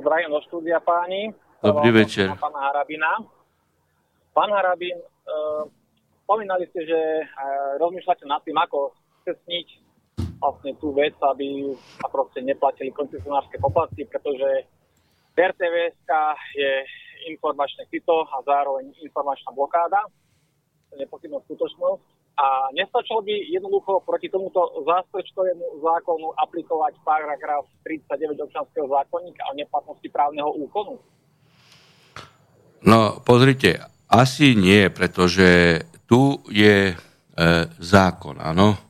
zdravím 0.03 0.35
do 0.35 0.41
štúdia 0.51 0.83
páni. 0.83 1.31
Dobrý 1.63 1.95
večer. 1.95 2.35
Pána 2.35 2.59
Harabina. 2.59 3.23
Pán 4.35 4.51
Harabin, 4.51 4.99
e, 4.99 5.07
spomínali 6.27 6.67
ste, 6.75 6.91
že 6.91 7.01
e, 7.23 7.25
rozmýšľate 7.79 8.27
nad 8.27 8.43
tým, 8.43 8.59
ako 8.59 8.91
cestniť 9.23 9.67
vlastne 10.43 10.75
tú 10.83 10.91
vec, 10.91 11.15
aby 11.23 11.71
sa 12.03 12.11
proste 12.11 12.43
neplatili 12.43 12.91
koncesionárske 12.91 13.63
poplatky, 13.63 14.03
pretože 14.11 14.67
RTVS 15.39 15.97
je 16.59 16.73
informačné 17.31 17.87
sito 17.87 18.27
a 18.27 18.43
zároveň 18.43 18.91
informačná 18.99 19.55
blokáda. 19.55 20.03
To 20.91 20.99
je 20.99 21.07
nepochybná 21.07 21.39
skutočnosť. 21.47 22.05
A 22.33 22.73
nestačilo 22.73 23.21
by 23.21 23.35
jednoducho 23.53 24.01
proti 24.09 24.33
tomuto 24.33 24.65
zástrečkovému 24.89 25.85
zákonu 25.85 26.33
aplikovať 26.41 26.97
paragraf 27.05 27.69
39 27.85 28.41
občanského 28.49 28.89
zákonníka 28.89 29.45
o 29.53 29.57
neplatnosti 29.57 30.09
právneho 30.09 30.49
úkonu? 30.57 30.97
No, 32.89 33.21
pozrite, 33.21 33.85
asi 34.09 34.57
nie, 34.57 34.89
pretože 34.89 35.81
tu 36.09 36.41
je 36.49 36.93
e, 36.93 36.95
zákon, 37.79 38.41
áno. 38.41 38.81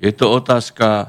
Je 0.00 0.08
to 0.16 0.32
otázka 0.32 0.88
e, 1.04 1.06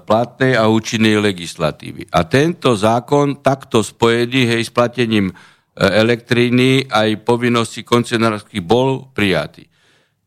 platnej 0.00 0.56
a 0.56 0.64
účinnej 0.72 1.20
legislatívy. 1.20 2.08
A 2.08 2.24
tento 2.24 2.72
zákon 2.72 3.44
takto 3.44 3.84
spojený 3.84 4.48
hej, 4.48 4.62
s 4.64 4.72
platením 4.72 5.28
e, 5.28 5.34
elektriny 5.76 6.88
aj 6.88 7.20
povinnosti 7.20 7.84
koncesionárskych 7.84 8.64
bol 8.64 9.12
prijatý 9.12 9.73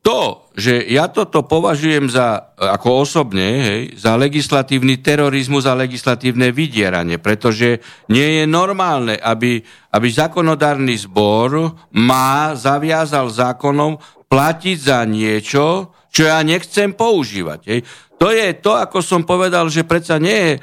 to, 0.01 0.47
že 0.55 0.87
ja 0.87 1.11
toto 1.11 1.43
považujem 1.43 2.07
za, 2.07 2.55
ako 2.55 3.03
osobne, 3.03 3.47
hej, 3.67 3.81
za 3.99 4.15
legislatívny 4.15 5.03
terorizmus 5.03 5.67
a 5.67 5.75
legislatívne 5.75 6.55
vydieranie, 6.55 7.19
pretože 7.19 7.83
nie 8.07 8.41
je 8.41 8.45
normálne, 8.47 9.19
aby, 9.19 9.59
aby 9.91 10.07
zákonodárny 10.07 10.95
zbor 10.95 11.75
má, 11.91 12.55
zaviazal 12.55 13.27
zákonom 13.27 13.99
platiť 14.31 14.77
za 14.79 15.03
niečo, 15.03 15.91
čo 16.07 16.21
ja 16.23 16.39
nechcem 16.39 16.95
používať. 16.95 17.59
Hej. 17.67 17.79
To 18.17 18.33
je 18.33 18.55
to, 18.57 18.73
ako 18.79 19.03
som 19.03 19.21
povedal, 19.27 19.69
že 19.69 19.85
predsa 19.85 20.17
nie 20.17 20.33
je 20.33 20.53
e, 20.55 20.59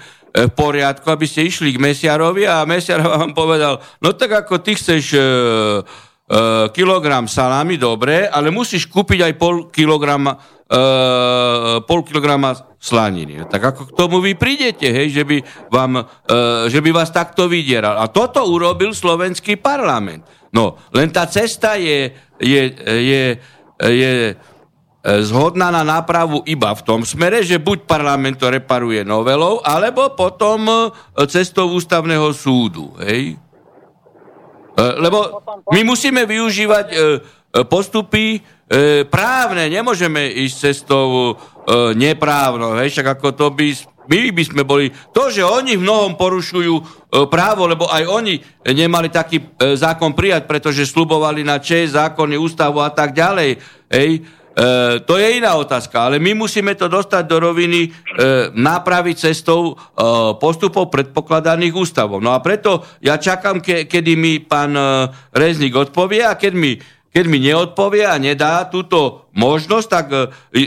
v 0.49 0.53
poriadku, 0.57 1.07
aby 1.07 1.29
ste 1.29 1.47
išli 1.47 1.71
k 1.71 1.83
mesiarovi 1.85 2.49
a 2.49 2.67
mesiar 2.67 3.05
vám 3.05 3.37
povedal, 3.37 3.79
no 4.01 4.17
tak 4.17 4.47
ako 4.47 4.65
ty 4.65 4.75
chceš... 4.75 5.05
E, 5.15 5.27
uh, 6.31 6.71
kilogram 6.73 7.29
salámy, 7.29 7.77
dobre, 7.77 8.29
ale 8.29 8.49
musíš 8.49 8.89
kúpiť 8.89 9.29
aj 9.29 9.33
pol 9.37 9.55
kilograma, 9.69 10.37
uh, 10.39 11.81
pol 11.85 12.01
kilograma 12.05 12.55
slaniny. 12.81 13.45
Tak 13.49 13.63
ako 13.75 13.81
k 13.89 13.97
tomu 13.97 14.21
vy 14.21 14.37
prídete, 14.37 14.89
hej, 14.89 15.13
že 15.13 15.23
by, 15.25 15.37
vám, 15.73 15.93
uh, 16.01 16.69
že 16.69 16.81
by 16.81 16.91
vás 16.93 17.13
takto 17.13 17.49
vydieral. 17.49 18.01
A 18.01 18.09
toto 18.09 18.45
urobil 18.49 18.93
slovenský 18.97 19.61
parlament. 19.61 20.25
No, 20.55 20.79
len 20.95 21.11
tá 21.11 21.27
cesta 21.27 21.75
je, 21.75 22.15
je, 22.39 22.63
je, 22.87 23.23
je 23.83 24.13
zhodná 25.05 25.69
na 25.69 25.85
nápravu 25.85 26.41
iba 26.49 26.73
v 26.73 26.85
tom 26.87 27.05
smere, 27.05 27.45
že 27.45 27.61
buď 27.61 27.85
parlament 27.85 28.41
to 28.41 28.49
reparuje 28.49 29.05
novelou, 29.05 29.61
alebo 29.61 30.17
potom 30.17 30.89
cestou 31.29 31.69
ústavného 31.77 32.33
súdu. 32.33 32.97
Hej? 33.05 33.37
E, 34.75 34.83
lebo 34.99 35.39
my 35.71 35.81
musíme 35.87 36.27
využívať 36.27 36.87
e, 36.91 36.95
e, 36.95 37.03
postupy 37.65 38.43
právne, 39.13 39.69
nemôžeme 39.69 40.25
ísť 40.25 40.57
cestou 40.73 41.37
neprávno, 41.95 42.81
hej, 42.81 42.97
však 42.97 43.21
ako 43.21 43.37
to 43.37 43.47
by, 43.53 43.69
my 44.09 44.33
by 44.33 44.41
sme 44.43 44.63
boli, 44.65 44.89
to, 45.13 45.29
že 45.29 45.45
oni 45.45 45.77
v 45.77 45.85
mnohom 45.85 46.17
porušujú 46.17 46.75
právo, 47.29 47.69
lebo 47.69 47.85
aj 47.93 48.09
oni 48.09 48.41
nemali 48.73 49.13
taký 49.13 49.53
zákon 49.61 50.17
prijať, 50.17 50.49
pretože 50.49 50.89
slubovali 50.89 51.45
na 51.45 51.61
čest, 51.61 51.93
zákony, 51.93 52.41
ústavu 52.41 52.81
a 52.81 52.89
tak 52.89 53.13
ďalej, 53.13 53.61
hej, 53.93 54.25
E, 54.55 55.03
to 55.03 55.19
je 55.19 55.43
iná 55.43 55.59
otázka, 55.59 56.07
ale 56.07 56.23
my 56.23 56.39
musíme 56.39 56.79
to 56.79 56.87
dostať 56.87 57.27
do 57.27 57.43
roviny 57.43 57.81
e, 57.87 57.91
nápravy 58.55 59.19
cestou 59.19 59.75
e, 59.75 59.99
postupov 60.39 60.95
predpokladaných 60.95 61.75
ústavov. 61.75 62.23
No 62.23 62.31
a 62.31 62.39
preto 62.39 62.87
ja 63.03 63.19
čakám, 63.19 63.59
ke, 63.59 63.91
kedy 63.91 64.15
mi 64.15 64.39
pán 64.39 64.79
e, 64.79 65.11
Reznik 65.35 65.75
odpovie 65.75 66.23
a 66.23 66.39
keď 66.39 66.55
mi, 66.55 66.79
keď 67.11 67.25
mi 67.27 67.43
neodpovie 67.43 68.07
a 68.07 68.15
nedá 68.15 68.63
túto 68.71 69.27
možnosť, 69.35 69.89
tak 69.91 70.07
e, 70.15 70.23
e, 70.55 70.63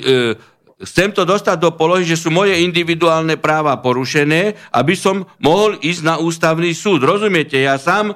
chcem 0.84 1.10
to 1.10 1.26
dostať 1.26 1.58
do 1.58 1.72
polohy, 1.74 2.06
že 2.06 2.20
sú 2.20 2.30
moje 2.30 2.60
individuálne 2.62 3.40
práva 3.40 3.80
porušené, 3.82 4.54
aby 4.76 4.94
som 4.94 5.26
mohol 5.42 5.80
ísť 5.82 6.02
na 6.06 6.16
ústavný 6.22 6.70
súd. 6.76 7.02
Rozumiete, 7.02 7.58
ja 7.58 7.80
sám 7.82 8.14
e, 8.14 8.16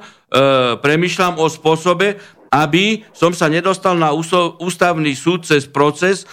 premyšľam 0.77 1.41
o 1.41 1.47
spôsobe, 1.49 2.21
aby 2.51 3.07
som 3.15 3.31
sa 3.31 3.47
nedostal 3.47 3.95
na 3.95 4.11
ústavný 4.59 5.15
súd 5.15 5.47
cez 5.47 5.63
proces, 5.65 6.27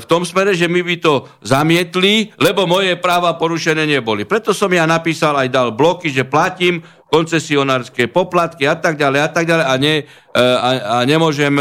v 0.00 0.04
tom 0.08 0.24
smere, 0.24 0.56
že 0.56 0.72
my 0.72 0.80
by 0.80 0.96
to 1.04 1.28
zamietli, 1.44 2.32
lebo 2.40 2.64
moje 2.64 2.96
práva 2.96 3.36
porušené 3.36 3.84
neboli. 3.84 4.24
Preto 4.24 4.56
som 4.56 4.72
ja 4.72 4.88
napísal 4.88 5.36
aj 5.36 5.48
dal 5.52 5.68
bloky, 5.76 6.08
že 6.08 6.24
platím 6.24 6.80
koncesionárske 7.12 8.08
poplatky 8.08 8.64
a 8.64 8.78
tak 8.78 8.96
ďalej 8.96 9.20
a 9.20 9.28
tak 9.28 9.44
ďalej 9.44 9.66
a, 9.66 9.74
ne, 9.76 9.94
e, 10.00 10.40
a, 10.40 10.70
a 10.78 10.96
nemôžem 11.04 11.52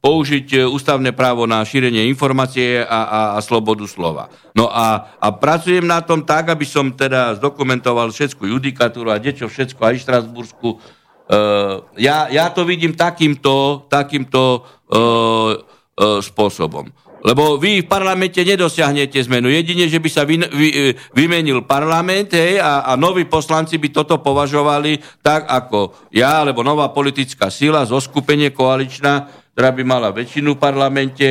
použiť 0.00 0.64
ústavné 0.66 1.12
právo 1.12 1.44
na 1.44 1.60
šírenie 1.60 2.08
informácie 2.08 2.80
a, 2.80 2.88
a, 2.88 3.20
a 3.36 3.38
slobodu 3.44 3.84
slova. 3.84 4.32
No 4.56 4.66
a, 4.72 5.14
a 5.20 5.28
pracujem 5.30 5.84
na 5.84 6.00
tom 6.00 6.24
tak, 6.24 6.48
aby 6.48 6.64
som 6.64 6.90
teda 6.90 7.36
zdokumentoval 7.38 8.10
všetku 8.10 8.48
judikatúru 8.48 9.12
a 9.12 9.20
niečo 9.20 9.46
všetko 9.46 9.78
aj 9.84 10.02
Štrasbursku. 10.02 10.80
Uh, 11.24 11.88
ja, 11.96 12.28
ja 12.28 12.52
to 12.52 12.68
vidím 12.68 12.92
takýmto, 12.92 13.88
takýmto 13.88 14.60
uh, 14.60 15.56
uh, 15.56 16.20
spôsobom. 16.20 16.92
Lebo 17.24 17.56
vy 17.56 17.80
v 17.80 17.88
parlamente 17.88 18.36
nedosiahnete 18.44 19.16
zmenu. 19.24 19.48
Jedine, 19.48 19.88
že 19.88 19.96
by 19.96 20.08
sa 20.12 20.28
vy, 20.28 20.44
vy, 20.44 20.92
vymenil 21.16 21.64
parlament 21.64 22.36
hej, 22.36 22.60
a, 22.60 22.84
a 22.84 23.00
noví 23.00 23.24
poslanci 23.24 23.80
by 23.80 23.88
toto 23.88 24.20
považovali 24.20 25.00
tak 25.24 25.48
ako 25.48 26.12
ja, 26.12 26.44
alebo 26.44 26.60
nová 26.60 26.92
politická 26.92 27.48
sila, 27.48 27.88
zoskupenie 27.88 28.52
koaličná, 28.52 29.24
ktorá 29.56 29.72
by 29.72 29.82
mala 29.88 30.12
väčšinu 30.12 30.52
v 30.52 30.60
parlamente, 30.60 31.26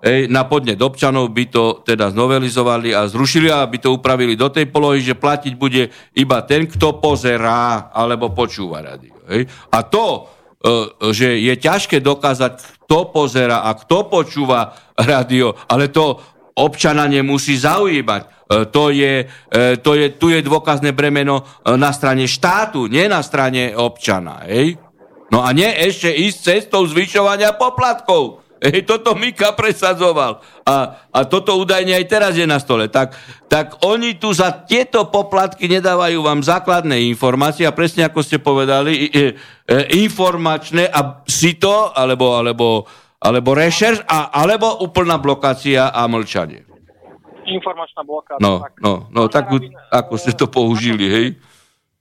hej, 0.00 0.32
na 0.32 0.48
podnet 0.48 0.80
občanov 0.80 1.28
by 1.36 1.44
to 1.52 1.84
teda 1.84 2.08
znovelizovali 2.16 2.96
a 2.96 3.04
zrušili 3.04 3.52
a 3.52 3.68
by 3.68 3.76
to 3.84 3.92
upravili 3.92 4.40
do 4.40 4.48
tej 4.48 4.72
polohy, 4.72 5.04
že 5.04 5.12
platiť 5.12 5.60
bude 5.60 5.92
iba 6.16 6.40
ten, 6.48 6.64
kto 6.64 6.96
pozerá 7.04 7.92
alebo 7.92 8.32
počúva 8.32 8.80
radio. 8.80 9.13
Hej. 9.28 9.48
A 9.72 9.78
to, 9.86 10.28
E, 10.64 10.68
že 11.12 11.36
je 11.44 11.54
ťažké 11.60 12.00
dokázať, 12.00 12.88
kto 12.88 13.12
pozera 13.12 13.68
a 13.68 13.76
kto 13.76 14.08
počúva 14.08 14.72
rádio, 14.96 15.52
ale 15.68 15.92
to 15.92 16.16
občana 16.56 17.04
nemusí 17.04 17.60
zaujímať. 17.60 18.22
E, 18.24 18.28
to 18.72 18.88
je, 18.88 19.28
e, 19.28 19.76
to 19.84 19.92
je, 19.92 20.16
tu 20.16 20.32
je 20.32 20.40
dôkazné 20.40 20.96
bremeno 20.96 21.44
na 21.68 21.92
strane 21.92 22.24
štátu, 22.24 22.88
nie 22.88 23.04
na 23.12 23.20
strane 23.20 23.76
občana. 23.76 24.48
Hej? 24.48 24.80
No 25.28 25.44
a 25.44 25.52
nie 25.52 25.68
ešte 25.68 26.08
ísť 26.08 26.38
cestou 26.40 26.88
zvyšovania 26.88 27.52
poplatkov. 27.60 28.43
Hej, 28.64 28.88
toto 28.88 29.12
Mika 29.12 29.52
presadzoval. 29.52 30.40
A, 30.64 31.04
a 31.12 31.18
toto 31.28 31.52
údajne 31.60 32.00
aj 32.00 32.06
teraz 32.08 32.32
je 32.32 32.48
na 32.48 32.56
stole. 32.56 32.88
Tak, 32.88 33.12
tak 33.44 33.84
oni 33.84 34.16
tu 34.16 34.32
za 34.32 34.64
tieto 34.64 35.12
poplatky 35.12 35.68
nedávajú 35.68 36.24
vám 36.24 36.40
základné 36.40 37.04
informácie 37.12 37.68
a 37.68 37.76
presne 37.76 38.08
ako 38.08 38.24
ste 38.24 38.40
povedali, 38.40 39.12
e, 39.12 39.36
e, 39.68 39.76
informačné 40.00 40.88
a 40.88 41.20
si 41.28 41.60
to, 41.60 41.92
alebo, 41.92 42.40
alebo, 42.40 42.88
alebo 43.20 43.52
rešerš, 43.52 44.08
a, 44.08 44.32
alebo 44.32 44.80
úplná 44.80 45.20
blokácia 45.20 45.92
a 45.92 46.08
mlčanie. 46.08 46.64
Informačná 47.44 48.00
blokácia. 48.00 48.40
No, 48.40 48.64
no, 48.80 49.12
no, 49.12 49.28
tak 49.28 49.52
ako 49.92 50.16
ste 50.16 50.32
to 50.32 50.48
použili, 50.48 51.04
hej? 51.04 51.26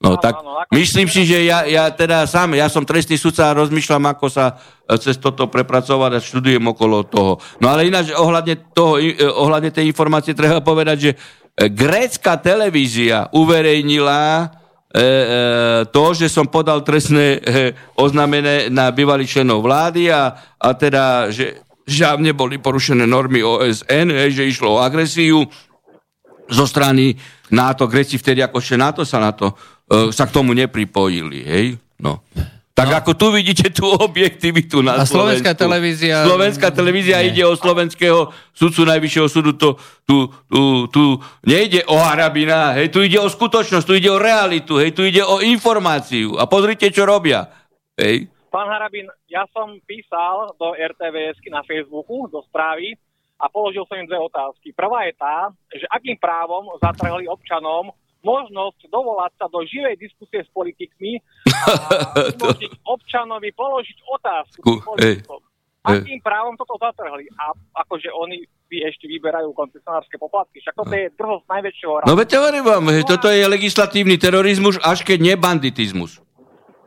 No, 0.04 0.20
tak 0.20 0.36
áno, 0.36 0.68
myslím 0.76 1.08
si, 1.08 1.24
že 1.24 1.48
ja, 1.48 1.64
ja 1.64 1.88
teda 1.88 2.28
sám, 2.28 2.60
ja 2.60 2.68
som 2.68 2.84
trestný 2.84 3.16
sudca 3.16 3.48
a 3.48 3.56
rozmýšľam, 3.56 4.12
ako 4.12 4.28
sa 4.28 4.60
e, 4.84 5.00
cez 5.00 5.16
toto 5.16 5.48
prepracovať 5.48 6.12
a 6.12 6.20
študujem 6.20 6.60
okolo 6.60 7.08
toho. 7.08 7.40
No 7.64 7.72
ale 7.72 7.88
ináč 7.88 8.12
ohľadne, 8.12 8.76
toho, 8.76 9.00
e, 9.00 9.16
ohľadne 9.16 9.72
tej 9.72 9.88
informácie 9.88 10.36
treba 10.36 10.60
povedať, 10.60 10.98
že 11.00 11.12
e, 11.16 11.18
grécka 11.72 12.36
televízia 12.36 13.32
uverejnila 13.32 14.20
e, 14.44 14.44
e, 14.44 15.08
to, 15.88 16.06
že 16.12 16.28
som 16.28 16.52
podal 16.52 16.84
trestné 16.84 17.40
e, 17.40 17.72
oznámené 17.96 18.68
na 18.68 18.92
bývalých 18.92 19.40
členov 19.40 19.64
vlády 19.64 20.12
a, 20.12 20.36
a 20.60 20.70
teda, 20.76 21.32
že 21.32 21.64
žávne 21.88 22.36
boli 22.36 22.60
porušené 22.60 23.08
normy 23.08 23.40
OSN, 23.40 24.12
e, 24.12 24.28
že 24.36 24.52
išlo 24.52 24.76
o 24.76 24.84
agresiu 24.84 25.48
zo 26.52 26.66
strany 26.68 27.16
NATO, 27.56 27.88
Greci 27.88 28.20
vtedy 28.20 28.44
ako 28.44 28.60
ešte 28.60 28.76
NATO 28.76 29.02
sa 29.08 29.24
na 29.24 29.32
to 29.32 29.56
sa 30.12 30.24
k 30.26 30.34
tomu 30.34 30.56
nepripojili, 30.56 31.40
hej? 31.44 31.66
No. 32.00 32.24
Tak 32.74 32.90
no. 32.90 32.96
ako 32.98 33.12
tu 33.14 33.28
vidíte 33.30 33.70
tú 33.70 33.86
objektivitu 33.86 34.82
na 34.82 34.98
A 34.98 35.06
slovenská 35.06 35.54
televízia... 35.54 36.26
Slovenská 36.26 36.74
televízia 36.74 37.22
nie. 37.22 37.30
ide 37.30 37.44
o 37.46 37.54
slovenského 37.54 38.34
sudcu 38.50 38.82
najvyššieho 38.90 39.28
súdu, 39.30 39.54
to, 39.54 39.78
tu, 40.10 40.26
tu, 40.50 40.90
tu 40.90 41.04
nejde 41.46 41.86
o 41.86 42.02
Arabina, 42.02 42.74
hej, 42.74 42.90
tu 42.90 43.06
ide 43.06 43.22
o 43.22 43.30
skutočnosť, 43.30 43.86
tu 43.86 43.94
ide 43.94 44.10
o 44.10 44.18
realitu, 44.18 44.82
hej, 44.82 44.90
tu 44.90 45.06
ide 45.06 45.22
o 45.22 45.38
informáciu. 45.46 46.42
A 46.42 46.50
pozrite, 46.50 46.90
čo 46.90 47.06
robia. 47.06 47.46
Hej. 47.94 48.26
Pán 48.50 48.66
Harabin, 48.70 49.06
ja 49.30 49.46
som 49.54 49.78
písal 49.86 50.58
do 50.58 50.74
RTVS 50.74 51.42
na 51.54 51.62
Facebooku, 51.66 52.26
do 52.30 52.42
správy, 52.50 52.98
a 53.44 53.52
položil 53.52 53.84
som 53.92 54.00
im 54.00 54.08
dve 54.08 54.16
otázky. 54.24 54.72
Prvá 54.72 55.04
je 55.04 55.14
tá, 55.20 55.52
že 55.68 55.84
akým 55.92 56.16
právom 56.16 56.72
zatrhli 56.80 57.28
občanom 57.28 57.92
možnosť 58.24 58.88
dovolať 58.88 59.32
sa 59.38 59.46
do 59.52 59.62
živej 59.68 60.00
diskusie 60.00 60.42
s 60.42 60.50
politikmi 60.56 61.20
a 61.68 61.70
umožniť 62.34 62.72
občanovi 62.88 63.52
položiť 63.52 63.98
otázku 64.08 64.64
politikom. 64.82 65.44
Akým 65.84 66.24
právom 66.24 66.56
toto 66.56 66.80
zatrhli? 66.80 67.28
A 67.36 67.52
akože 67.84 68.08
oni 68.16 68.48
ešte 68.72 69.06
vyberajú 69.06 69.54
koncesionárske 69.54 70.16
poplatky. 70.18 70.64
Však 70.64 70.74
toto 70.74 70.96
je 70.96 71.12
drho 71.14 71.44
z 71.44 71.46
najväčšieho 71.46 71.94
rázu. 72.02 72.10
No 72.10 72.18
veď 72.18 72.30
hovorím 72.42 72.66
vám, 72.66 72.84
že 72.90 73.04
toto 73.06 73.28
je 73.30 73.44
legislatívny 73.46 74.16
terorizmus, 74.18 74.82
až 74.82 75.06
keď 75.06 75.18
nie 75.22 75.36
banditizmus. 75.38 76.24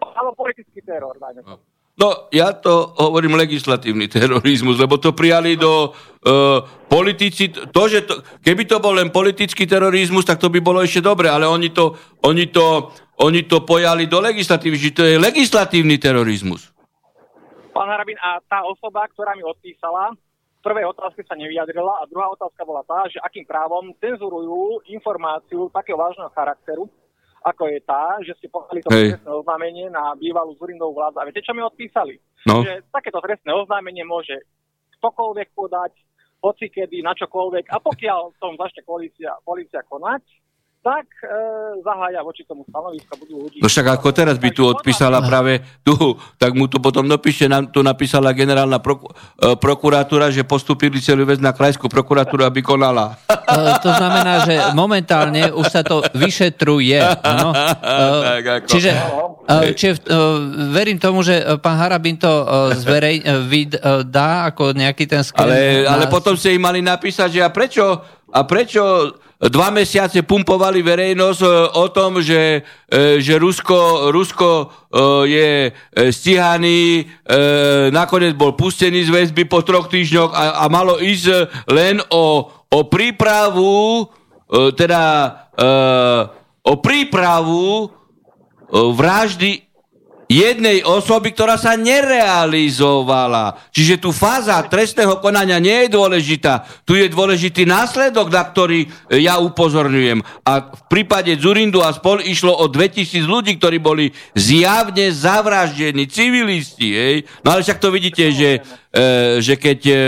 Alebo 0.00 0.32
politický 0.34 0.80
teror, 0.82 1.14
dajme 1.20 1.44
no. 1.44 1.60
No, 1.96 2.28
ja 2.28 2.52
to 2.52 2.92
hovorím 3.00 3.40
legislatívny 3.40 4.04
terorizmus, 4.04 4.76
lebo 4.76 5.00
to 5.00 5.16
prijali 5.16 5.56
do 5.56 5.96
uh, 5.96 6.60
politici, 6.92 7.48
to, 7.48 7.82
že 7.88 8.04
to, 8.04 8.20
keby 8.44 8.68
to 8.68 8.76
bol 8.84 8.92
len 8.92 9.08
politický 9.08 9.64
terorizmus, 9.64 10.28
tak 10.28 10.36
to 10.36 10.52
by 10.52 10.60
bolo 10.60 10.84
ešte 10.84 11.00
dobre, 11.00 11.32
ale 11.32 11.48
oni 11.48 11.72
to, 11.72 11.96
oni 12.20 12.52
to, 12.52 12.92
oni 13.24 13.48
to 13.48 13.64
pojali 13.64 14.04
do 14.12 14.20
legislatívy, 14.20 14.76
že 14.76 14.90
to 14.92 15.02
je 15.08 15.16
legislatívny 15.16 15.96
terorizmus. 15.96 16.68
Pán 17.72 17.88
Harabin, 17.88 18.20
a 18.20 18.44
tá 18.44 18.60
osoba, 18.68 19.08
ktorá 19.08 19.32
mi 19.32 19.48
odpísala, 19.48 20.12
v 20.60 20.60
prvej 20.60 20.92
otázke 20.92 21.24
sa 21.24 21.32
nevyjadrila 21.32 22.04
a 22.04 22.08
druhá 22.12 22.28
otázka 22.28 22.60
bola 22.68 22.84
tá, 22.84 23.08
že 23.08 23.16
akým 23.24 23.48
právom 23.48 23.96
cenzurujú 23.96 24.84
informáciu 24.92 25.72
takého 25.72 25.96
vážneho 25.96 26.28
charakteru, 26.36 26.92
ako 27.46 27.70
je 27.70 27.80
tá, 27.86 28.18
že 28.26 28.34
ste 28.42 28.50
podali 28.50 28.82
to 28.82 28.90
trestné 28.90 29.30
oznámenie 29.30 29.86
na 29.86 30.18
bývalú 30.18 30.58
Zurindovú 30.58 30.98
vládu. 30.98 31.22
A 31.22 31.26
viete, 31.30 31.46
čo 31.46 31.54
mi 31.54 31.62
odpísali? 31.62 32.18
No. 32.42 32.66
Že 32.66 32.82
takéto 32.90 33.22
trestné 33.22 33.54
oznámenie 33.54 34.02
môže 34.02 34.34
ktokoľvek 34.98 35.54
podať, 35.54 35.94
hocikedy, 36.42 37.06
na 37.06 37.14
čokoľvek. 37.14 37.70
A 37.70 37.78
pokiaľ 37.78 38.34
tom 38.42 38.58
začne 38.58 38.82
policia, 38.82 39.38
policia 39.46 39.86
konať, 39.86 40.26
tak 40.86 41.06
e, 41.18 41.26
zahája 41.82 42.22
voči 42.22 42.46
tomu 42.46 42.62
stanoviska, 42.70 43.18
budú 43.18 43.48
ľudí... 43.48 43.58
No 43.58 43.66
však 43.66 43.98
ako 43.98 44.08
teraz 44.14 44.38
by 44.38 44.54
tu 44.54 44.62
odpísala 44.70 45.18
práve 45.26 45.58
tu, 45.82 46.14
tak 46.38 46.54
mu 46.54 46.70
tu 46.70 46.78
potom 46.78 47.02
dopíše, 47.02 47.50
nám 47.50 47.74
tu 47.74 47.82
napísala 47.82 48.30
generálna 48.30 48.78
proku, 48.78 49.10
e, 49.10 49.58
prokuratúra, 49.58 50.30
že 50.30 50.46
postupili 50.46 51.02
celú 51.02 51.26
vec 51.26 51.42
na 51.42 51.50
krajskú 51.50 51.90
prokuratúru, 51.90 52.46
aby 52.46 52.62
konala. 52.62 53.18
E, 53.26 53.34
to 53.82 53.90
znamená, 53.98 54.46
že 54.46 54.54
momentálne 54.78 55.50
už 55.50 55.66
sa 55.66 55.82
to 55.82 56.06
vyšetruje. 56.14 57.02
No? 57.24 57.50
E, 57.86 58.62
čiže 58.66 58.90
e, 59.46 59.74
čiže 59.74 60.02
e, 60.02 60.18
verím 60.70 60.98
tomu, 60.98 61.22
že 61.22 61.58
pán 61.58 61.78
Harabin 61.78 62.18
to 62.18 62.28
e, 62.28 62.46
zverej, 62.78 63.16
e, 63.22 63.32
vid, 63.46 63.72
e, 63.76 64.02
dá 64.06 64.50
ako 64.50 64.74
nejaký 64.74 65.06
ten 65.06 65.22
skren... 65.22 65.46
Ale, 65.46 65.60
ale 65.86 66.04
potom 66.10 66.34
ste 66.34 66.54
im 66.54 66.62
mali 66.62 66.82
napísať, 66.82 67.28
že 67.38 67.40
a 67.42 67.50
prečo, 67.50 68.02
a 68.30 68.40
prečo 68.44 68.82
dva 69.36 69.68
mesiace 69.68 70.24
pumpovali 70.24 70.80
verejnosť 70.80 71.40
e, 71.44 71.48
o 71.76 71.86
tom, 71.92 72.24
že, 72.24 72.64
e, 72.88 73.20
že 73.20 73.36
Rusko, 73.36 74.08
Rusko 74.08 74.48
e, 74.48 74.66
je 75.28 75.50
stíhaný, 76.08 77.04
nakoniec 77.92 78.32
bol 78.32 78.56
pustený 78.56 79.04
z 79.04 79.12
väzby 79.12 79.44
po 79.44 79.60
troch 79.60 79.92
týždňoch 79.92 80.32
a, 80.32 80.64
a 80.64 80.64
malo 80.72 80.96
ísť 80.96 81.52
len 81.68 82.00
o, 82.08 82.48
o 82.48 82.80
prípravu, 82.88 84.06
teda 84.78 85.02
o 86.62 86.74
prípravu 86.78 87.90
vraždy 88.70 89.65
jednej 90.26 90.82
osoby, 90.82 91.30
ktorá 91.30 91.54
sa 91.54 91.78
nerealizovala. 91.78 93.70
Čiže 93.70 94.02
tu 94.02 94.10
fáza 94.10 94.58
trestného 94.66 95.22
konania 95.22 95.62
nie 95.62 95.86
je 95.86 95.94
dôležitá. 95.94 96.66
Tu 96.82 96.98
je 96.98 97.06
dôležitý 97.06 97.62
následok, 97.62 98.30
na 98.30 98.42
ktorý 98.42 98.86
e, 98.86 99.22
ja 99.22 99.38
upozorňujem. 99.38 100.22
A 100.42 100.52
v 100.66 100.82
prípade 100.90 101.30
Zurindu 101.38 101.82
a 101.82 101.94
spol 101.94 102.22
išlo 102.26 102.54
o 102.58 102.66
2000 102.66 103.22
ľudí, 103.22 103.54
ktorí 103.58 103.78
boli 103.78 104.10
zjavne 104.34 105.14
zavraždení, 105.14 106.10
civilisti. 106.10 106.88
Hej? 106.90 107.16
No 107.46 107.54
ale 107.54 107.62
však 107.62 107.78
to 107.78 107.88
vidíte, 107.94 108.24
že, 108.34 108.50
e, 108.90 109.38
že 109.38 109.54
keď... 109.54 109.80
E, 109.86 109.98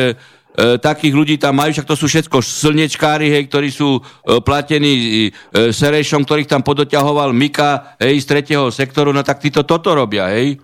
E, 0.59 0.75
takých 0.75 1.14
ľudí 1.14 1.35
tam 1.38 1.55
majú, 1.55 1.71
však 1.71 1.87
to 1.87 1.94
sú 1.94 2.11
všetko 2.11 2.42
slnečkári, 2.42 3.31
hej, 3.31 3.47
ktorí 3.47 3.71
sú 3.71 4.03
e, 4.03 4.42
platení 4.42 4.90
e, 4.90 5.71
Serešom, 5.71 6.27
ktorých 6.27 6.51
tam 6.51 6.66
podoťahoval 6.66 7.31
Mika 7.31 7.94
hej, 8.03 8.18
z 8.18 8.27
tretieho 8.27 8.66
sektoru, 8.75 9.14
no 9.14 9.23
tak 9.23 9.38
títo 9.38 9.62
toto 9.62 9.94
robia, 9.94 10.27
hej? 10.35 10.59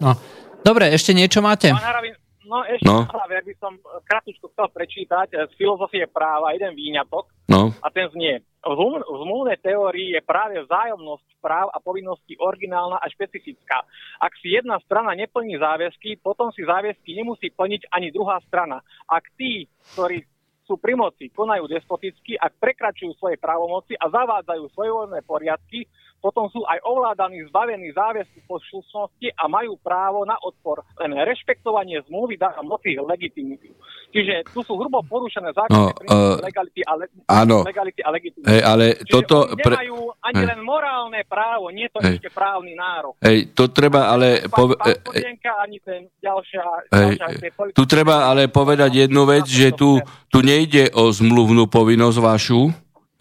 No. 0.00 0.16
Dobre, 0.64 0.88
ešte 0.88 1.12
niečo 1.12 1.44
máte? 1.44 1.68
Pán 1.68 1.84
Harabin, 1.84 2.16
No 2.50 2.66
ešte 2.66 2.90
No. 2.90 3.06
na 3.06 3.14
záver 3.14 3.46
by 3.46 3.54
som 3.62 3.78
eh, 3.78 4.02
kratučko 4.02 4.50
chcel 4.50 4.68
prečítať 4.74 5.28
eh, 5.30 5.46
z 5.46 5.52
filozofie 5.54 6.10
práva 6.10 6.50
jeden 6.50 6.74
výňatok 6.74 7.30
No, 7.46 7.70
a 7.82 7.86
ten 7.90 8.10
znie. 8.10 8.42
V 8.62 8.74
zmluv- 8.74 9.06
v 9.06 9.16
zmluvnej 9.22 9.58
teórii 9.58 10.14
je 10.14 10.20
práve 10.22 10.58
vzájomnosť 10.62 11.26
práv 11.42 11.66
a 11.72 11.78
povinností 11.82 12.38
originálna 12.38 13.00
a 13.00 13.06
špecifická. 13.10 13.82
Ak 14.20 14.36
si 14.38 14.54
jedna 14.54 14.78
strana 14.84 15.16
neplní 15.16 15.56
záväzky, 15.58 16.20
potom 16.20 16.52
si 16.54 16.62
záväzky 16.62 17.16
nemusí 17.16 17.50
plniť 17.50 17.88
ani 17.90 18.12
druhá 18.14 18.38
strana. 18.46 18.84
Ak 19.08 19.30
tí, 19.34 19.64
ktorí 19.96 20.22
sú 20.68 20.78
pri 20.78 20.94
moci, 20.94 21.26
konajú 21.34 21.66
despoticky, 21.66 22.38
ak 22.38 22.54
prekračujú 22.62 23.18
svoje 23.18 23.34
právomoci 23.42 23.98
a 23.98 24.06
zavádzajú 24.06 24.70
svojvoľné 24.70 25.18
poriadky, 25.26 25.90
potom 26.20 26.46
sú 26.52 26.60
aj 26.68 26.78
ovládaní, 26.84 27.48
zbavení 27.48 27.90
záväzku 27.96 28.44
poslušnosti 28.44 29.32
a 29.34 29.48
majú 29.48 29.80
právo 29.80 30.28
na 30.28 30.36
odpor. 30.44 30.84
Len 31.00 31.16
rešpektovanie 31.16 32.04
zmluvy 32.06 32.36
dáva 32.36 32.60
moci 32.60 32.94
legitimitu. 32.94 33.72
Čiže 34.12 34.44
tu 34.52 34.60
sú 34.60 34.76
hrubo 34.76 35.00
porušené 35.06 35.50
základné 35.56 35.78
No, 35.80 36.36
eh, 36.36 36.36
legality 36.44 36.80
a, 36.84 36.92
le- 36.98 37.14
áno. 37.30 37.64
legality 37.64 38.00
a 38.04 38.10
legitimity. 38.12 38.48
hej, 38.52 38.60
ale 38.60 38.86
Čiže 39.00 39.12
toto... 39.16 39.36
Pre, 39.56 39.74
nemajú 39.74 39.98
ani 40.20 40.40
hej. 40.44 40.48
len 40.50 40.60
morálne 40.60 41.20
právo, 41.24 41.70
nie 41.72 41.88
to 41.88 42.02
Hej. 42.04 42.18
ešte 42.20 42.28
právny 42.34 42.74
nárok. 42.76 43.16
hej, 43.22 43.54
to 43.56 43.70
treba 43.72 44.12
ale... 44.12 44.44
Pán, 44.44 44.58
Pove, 44.60 44.74
pán 44.76 44.92
e, 44.92 44.98
e, 44.98 45.00
Kodienka, 45.00 45.52
ani 45.62 45.78
ten 45.80 46.00
ďalšia... 46.20 46.62
Hej, 46.90 47.12
ďalšia 47.16 47.72
tu 47.72 47.82
treba 47.86 48.28
ale 48.28 48.50
povedať 48.50 49.06
jednu 49.06 49.22
vec, 49.24 49.46
že 49.46 49.72
tu, 49.72 50.02
tu 50.28 50.38
nejde 50.42 50.90
o 50.92 51.08
zmluvnú 51.08 51.70
povinnosť 51.70 52.18
vašu, 52.18 52.60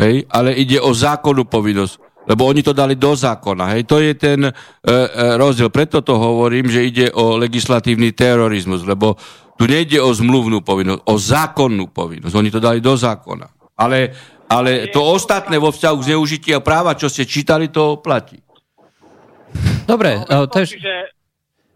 hej, 0.02 0.26
ale 0.28 0.58
ide 0.58 0.82
o 0.82 0.90
zákonnú 0.92 1.46
povinnosť. 1.46 2.09
Lebo 2.30 2.46
oni 2.46 2.62
to 2.62 2.78
dali 2.78 2.94
do 2.94 3.18
zákona. 3.18 3.74
Hej. 3.74 3.90
To 3.90 3.98
je 3.98 4.14
ten 4.14 4.46
e, 4.46 4.52
e, 4.54 4.94
rozdiel. 5.34 5.74
Preto 5.74 6.06
to 6.06 6.14
hovorím, 6.14 6.70
že 6.70 6.86
ide 6.86 7.06
o 7.10 7.42
legislatívny 7.42 8.14
terorizmus. 8.14 8.86
Lebo 8.86 9.18
tu 9.58 9.66
nejde 9.66 9.98
o 10.00 10.14
zmluvnú 10.14 10.62
povinnosť, 10.62 11.02
o 11.10 11.16
zákonnú 11.18 11.90
povinnosť. 11.90 12.36
Oni 12.38 12.54
to 12.54 12.62
dali 12.62 12.80
do 12.80 12.94
zákona. 12.94 13.76
Ale, 13.76 14.14
ale 14.48 14.88
to 14.94 15.02
ostatné 15.02 15.58
vo 15.58 15.74
vzťahu 15.74 15.96
k 16.00 16.08
zneužitia 16.14 16.58
práva, 16.64 16.96
čo 16.96 17.10
ste 17.10 17.26
čítali, 17.26 17.68
to 17.68 18.00
platí. 18.00 18.40
Dobre, 19.90 20.22
No, 20.30 20.46
eh, 20.46 20.48
to 20.48 20.58
je, 20.62 20.66
Čiže... 20.78 21.19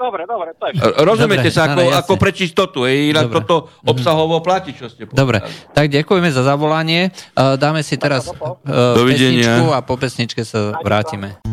Dobre, 0.04 0.28
dobre, 0.28 0.52
to 0.60 0.68
je 0.68 0.74
E, 0.84 1.00
Rozumiete 1.00 1.48
Dobre, 1.48 1.56
sa, 1.56 1.72
ako, 1.72 1.82
áno, 1.88 1.96
ako 1.96 2.14
pre 2.20 2.32
čistotu. 2.36 2.84
Hej. 2.84 3.16
Inak 3.16 3.32
toto 3.32 3.72
obsahovo 3.88 4.44
platí, 4.44 4.76
čo 4.76 4.92
ste 4.92 5.08
povedali. 5.08 5.16
Dobre, 5.16 5.38
tak 5.72 5.88
ďakujeme 5.88 6.28
za 6.28 6.44
zavolanie. 6.44 7.08
Eh, 7.08 7.56
Dáme 7.56 7.80
si 7.88 7.96
teraz 7.96 8.28
eh, 8.28 8.36
Dovidenia. 9.00 9.64
pesničku 9.64 9.72
a 9.72 9.80
po 9.80 9.96
pesničke 9.96 10.44
sa 10.44 10.76
vrátime. 10.84 11.53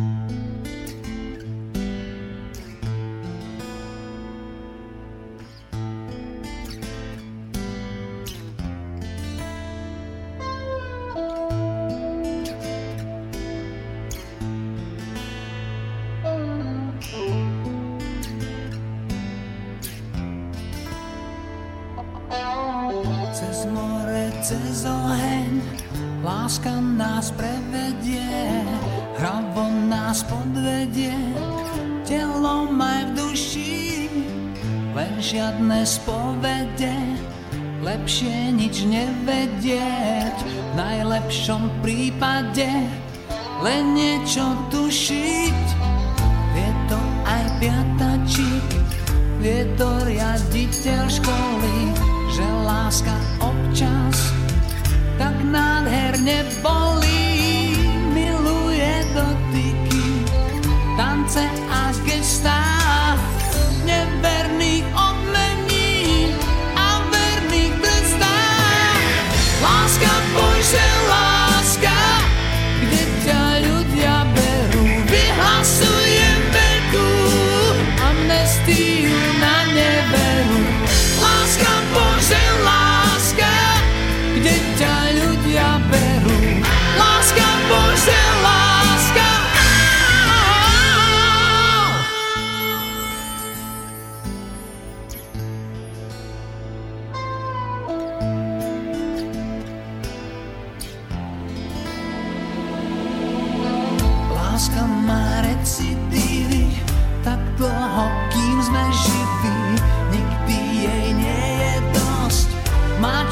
Má 113.00 113.24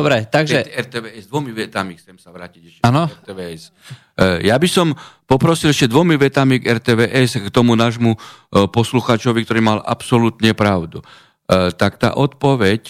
Dobre, 0.00 0.24
takže... 0.24 0.64
RTVS, 0.64 1.28
dvomi 1.28 1.52
vetami 1.52 2.00
chcem 2.00 2.16
sa 2.16 2.32
vrátiť 2.32 2.62
ešte 2.64 2.80
Áno. 2.88 3.04
RTVS. 3.04 3.62
E, 4.16 4.48
Ja 4.48 4.56
by 4.56 4.68
som 4.68 4.96
poprosil 5.28 5.76
ešte 5.76 5.92
dvomi 5.92 6.16
vetami 6.16 6.56
k 6.56 6.80
RTVS, 6.80 7.44
k 7.44 7.48
tomu 7.52 7.76
nášmu 7.76 8.16
e, 8.16 8.18
posluchačovi, 8.72 9.44
ktorý 9.44 9.60
mal 9.60 9.78
absolútne 9.84 10.56
pravdu. 10.56 11.04
E, 11.04 11.70
Tak 11.76 12.00
tá 12.00 12.16
odpoveď 12.16 12.82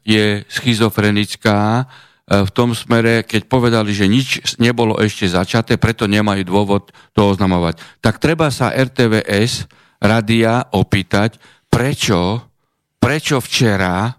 je 0.00 0.24
schizofrenická 0.48 1.84
v 2.24 2.50
tom 2.56 2.72
smere, 2.72 3.20
keď 3.20 3.52
povedali, 3.52 3.92
že 3.92 4.08
nič 4.08 4.56
nebolo 4.56 4.96
ešte 4.96 5.28
začaté, 5.28 5.76
preto 5.76 6.08
nemajú 6.08 6.40
dôvod 6.48 6.88
to 7.12 7.20
oznamovať. 7.20 7.76
Tak 8.00 8.16
treba 8.16 8.48
sa 8.48 8.72
RTVS 8.72 9.68
radia 10.00 10.64
opýtať, 10.72 11.36
prečo, 11.68 12.48
prečo 12.96 13.44
včera 13.44 14.16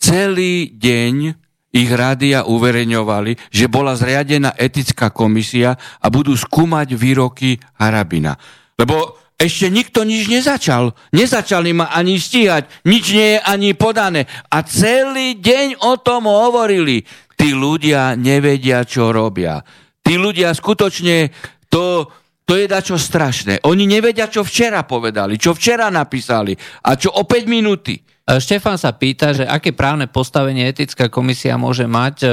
celý 0.00 0.72
deň 0.72 1.45
ich 1.76 1.92
rádia 1.92 2.48
uverejňovali, 2.48 3.52
že 3.52 3.68
bola 3.68 3.92
zriadená 3.92 4.56
etická 4.56 5.12
komisia 5.12 5.76
a 5.76 6.06
budú 6.08 6.32
skúmať 6.32 6.96
výroky 6.96 7.60
Harabina. 7.76 8.40
Lebo 8.80 9.20
ešte 9.36 9.68
nikto 9.68 10.00
nič 10.08 10.32
nezačal. 10.32 10.96
Nezačali 11.12 11.76
ma 11.76 11.92
ani 11.92 12.16
stíhať. 12.16 12.88
Nič 12.88 13.04
nie 13.12 13.36
je 13.36 13.40
ani 13.44 13.76
podané. 13.76 14.24
A 14.48 14.64
celý 14.64 15.36
deň 15.36 15.84
o 15.84 16.00
tom 16.00 16.24
hovorili. 16.24 17.04
Tí 17.36 17.52
ľudia 17.52 18.16
nevedia, 18.16 18.80
čo 18.88 19.12
robia. 19.12 19.60
Tí 20.00 20.16
ľudia 20.16 20.56
skutočne 20.56 21.28
to, 21.68 22.08
to 22.48 22.56
je 22.56 22.64
dačo 22.64 22.96
strašné. 22.96 23.60
Oni 23.68 23.84
nevedia, 23.84 24.32
čo 24.32 24.40
včera 24.40 24.88
povedali, 24.88 25.36
čo 25.36 25.52
včera 25.52 25.92
napísali 25.92 26.56
a 26.88 26.96
čo 26.96 27.12
o 27.12 27.28
5 27.28 27.44
minúty. 27.44 28.00
E, 28.26 28.42
Štefan 28.42 28.74
sa 28.74 28.90
pýta, 28.90 29.30
že 29.30 29.46
aké 29.46 29.70
právne 29.70 30.10
postavenie 30.10 30.66
etická 30.66 31.06
komisia 31.06 31.54
môže 31.54 31.86
mať, 31.86 32.14
e, 32.18 32.26
e, 32.26 32.32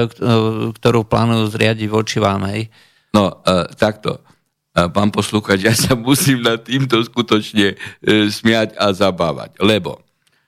ktorú 0.73 1.05
plánujú 1.05 1.53
zriadiť 1.53 1.87
voči 1.87 2.17
vám, 2.17 2.49
hej? 2.49 2.67
No, 3.13 3.29
takto. 3.77 4.25
Pán 4.73 5.13
poslúchať, 5.13 5.69
ja 5.69 5.73
sa 5.77 5.93
musím 5.93 6.41
nad 6.41 6.65
týmto 6.65 6.97
skutočne 6.97 7.77
smiať 8.25 8.73
a 8.73 8.89
zabávať. 8.89 9.61
Lebo, 9.61 10.01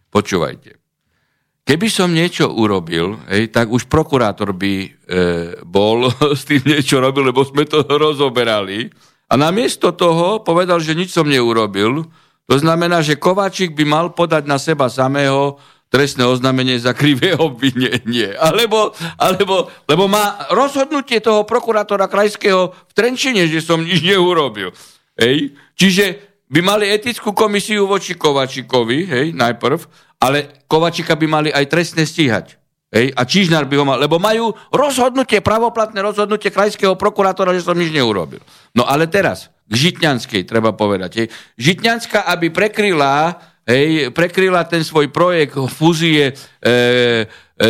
počúvajte, 0.10 0.74
keby 1.66 1.88
som 1.90 2.14
niečo 2.14 2.50
urobil, 2.50 3.22
hej, 3.30 3.50
tak 3.50 3.74
už 3.74 3.90
prokurátor 3.90 4.54
by 4.54 4.74
e, 4.82 4.90
bol 5.66 6.10
s 6.40 6.46
tým 6.46 6.62
niečo 6.66 7.02
robil, 7.02 7.34
lebo 7.34 7.42
sme 7.46 7.66
to 7.66 7.86
rozoberali. 8.06 8.94
A 9.26 9.34
namiesto 9.38 9.90
toho 9.90 10.46
povedal, 10.46 10.78
že 10.78 10.94
nič 10.94 11.10
som 11.10 11.26
neurobil. 11.26 12.06
To 12.46 12.56
znamená, 12.62 13.02
že 13.02 13.18
Kováčik 13.18 13.74
by 13.74 13.86
mal 13.86 14.06
podať 14.14 14.46
na 14.46 14.62
seba 14.62 14.86
samého 14.86 15.58
trestné 15.90 16.26
oznámenie 16.28 16.78
za 16.78 16.94
krivé 16.94 17.34
obvinenie. 17.34 18.36
Alebo, 18.38 18.92
alebo, 19.18 19.72
lebo 19.88 20.06
má 20.06 20.50
rozhodnutie 20.52 21.22
toho 21.22 21.48
prokurátora 21.48 22.06
krajského 22.06 22.74
v 22.74 22.94
Trenčine, 22.94 23.48
že 23.50 23.64
som 23.64 23.82
nič 23.82 24.04
neurobil. 24.04 24.76
Hej? 25.18 25.56
Čiže 25.80 26.36
by 26.52 26.60
mali 26.62 26.86
etickú 26.92 27.34
komisiu 27.34 27.90
voči 27.90 28.14
Kovačikovi, 28.14 29.00
hej, 29.10 29.28
najprv, 29.34 29.80
ale 30.22 30.66
Kovačika 30.70 31.18
by 31.18 31.26
mali 31.26 31.50
aj 31.50 31.66
trestne 31.66 32.06
stíhať. 32.06 32.65
Hej, 32.96 33.12
a 33.12 33.28
Čižnár 33.28 33.68
by 33.68 33.76
ho 33.76 33.84
mal, 33.84 34.00
lebo 34.00 34.16
majú 34.16 34.56
rozhodnutie, 34.72 35.44
pravoplatné 35.44 36.00
rozhodnutie 36.00 36.48
krajského 36.48 36.96
prokurátora, 36.96 37.52
že 37.52 37.68
som 37.68 37.76
nič 37.76 37.92
neurobil. 37.92 38.40
No 38.72 38.88
ale 38.88 39.12
teraz, 39.12 39.52
k 39.68 39.76
Žitňanskej 39.76 40.48
treba 40.48 40.72
povedať. 40.72 41.12
Hej. 41.20 41.28
Žitňanská, 41.60 42.24
aby 42.32 42.56
prekryla, 42.56 43.36
hej, 43.66 44.14
prekryla 44.14 44.64
ten 44.70 44.86
svoj 44.86 45.10
projekt 45.10 45.58
fúzie 45.74 46.32
e, 46.32 46.34
e, 46.62 46.74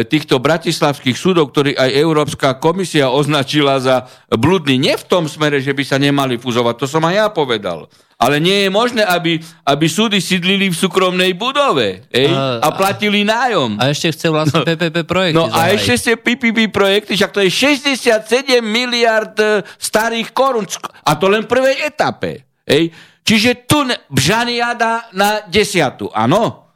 týchto 0.06 0.38
bratislavských 0.44 1.16
súdov, 1.16 1.50
ktorý 1.56 1.74
aj 1.74 1.90
Európska 1.96 2.60
komisia 2.60 3.10
označila 3.10 3.80
za 3.80 4.06
bludný. 4.28 4.76
Nie 4.76 5.00
v 5.00 5.08
tom 5.08 5.24
smere, 5.32 5.64
že 5.64 5.72
by 5.72 5.84
sa 5.88 5.98
nemali 5.98 6.36
fúzovať, 6.36 6.76
to 6.76 6.86
som 6.86 7.02
aj 7.08 7.16
ja 7.16 7.28
povedal. 7.32 7.88
Ale 8.16 8.40
nie 8.40 8.64
je 8.64 8.70
možné, 8.72 9.04
aby, 9.04 9.44
aby 9.68 9.86
súdy 9.92 10.24
sídlili 10.24 10.72
v 10.72 10.76
súkromnej 10.76 11.36
budove 11.36 12.08
hej, 12.16 12.32
A- 12.32 12.64
a 12.64 12.70
platili 12.72 13.28
nájom. 13.28 13.76
A 13.76 13.92
ešte 13.92 14.16
chce 14.16 14.32
vlastne 14.32 14.64
PPP 14.64 15.04
projekty 15.04 15.36
No 15.36 15.52
a 15.52 15.76
ešte 15.76 16.00
ste 16.00 16.12
PPP 16.16 16.72
projekty, 16.72 17.20
však 17.20 17.32
to 17.36 17.44
je 17.44 17.52
67 17.52 18.64
miliard 18.64 19.36
e, 19.36 19.68
starých 19.76 20.32
korún. 20.32 20.64
A 21.04 21.12
to 21.20 21.28
len 21.28 21.44
v 21.44 21.52
prvej 21.52 21.76
etape. 21.84 22.48
Hej. 22.64 22.96
Čiže 23.26 23.66
tu 23.66 23.90
bžaniada 24.14 25.10
na 25.18 25.42
desiatu, 25.50 26.14
áno? 26.14 26.70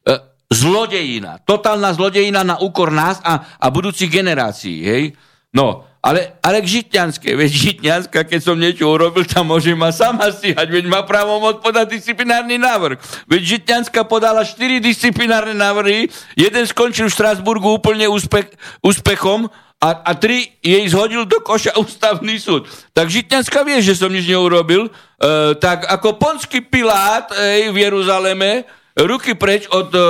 E, 0.00 0.16
zlodejina. 0.48 1.44
Totálna 1.44 1.92
zlodejina 1.92 2.40
na 2.40 2.56
úkor 2.56 2.88
nás 2.88 3.20
a, 3.20 3.44
a 3.60 3.66
budúcich 3.68 4.08
generácií. 4.08 4.80
Hej. 4.80 5.04
No, 5.52 5.84
ale, 6.00 6.40
ale 6.40 6.64
k 6.64 6.80
Žitňanskej. 6.80 7.36
Veď 7.36 7.50
Žitňanská, 7.52 8.24
keď 8.24 8.40
som 8.40 8.56
niečo 8.56 8.88
urobil, 8.88 9.28
tam 9.28 9.52
môže 9.52 9.76
ma 9.76 9.92
sama 9.92 10.32
stíhať. 10.32 10.72
Veď 10.72 10.88
má 10.88 11.04
právomoc 11.04 11.60
podať 11.60 12.00
disciplinárny 12.00 12.56
návrh. 12.56 12.96
Veď 13.28 13.60
Žitňanská 13.60 14.08
podala 14.08 14.40
4 14.40 14.80
disciplinárne 14.80 15.52
návrhy. 15.52 16.08
Jeden 16.32 16.64
skončil 16.64 17.12
v 17.12 17.16
Štrasburgu 17.20 17.76
úplne 17.76 18.08
úspech, 18.08 18.48
úspechom 18.80 19.52
a, 19.80 19.88
a 20.04 20.12
tri 20.12 20.52
jej 20.60 20.84
zhodil 20.92 21.24
do 21.24 21.40
koša 21.40 21.80
ústavný 21.80 22.36
súd. 22.36 22.68
Tak 22.92 23.08
Žitňanská 23.08 23.64
vie, 23.64 23.80
že 23.80 23.96
som 23.96 24.12
nič 24.12 24.28
neurobil. 24.28 24.86
E, 24.86 24.90
tak 25.56 25.88
ako 25.88 26.20
ponský 26.20 26.60
Pilát 26.60 27.32
ej, 27.32 27.72
v 27.72 27.88
Jeruzaleme 27.88 28.68
ruky 28.92 29.32
preč 29.32 29.64
od, 29.72 29.88
e, 29.88 30.04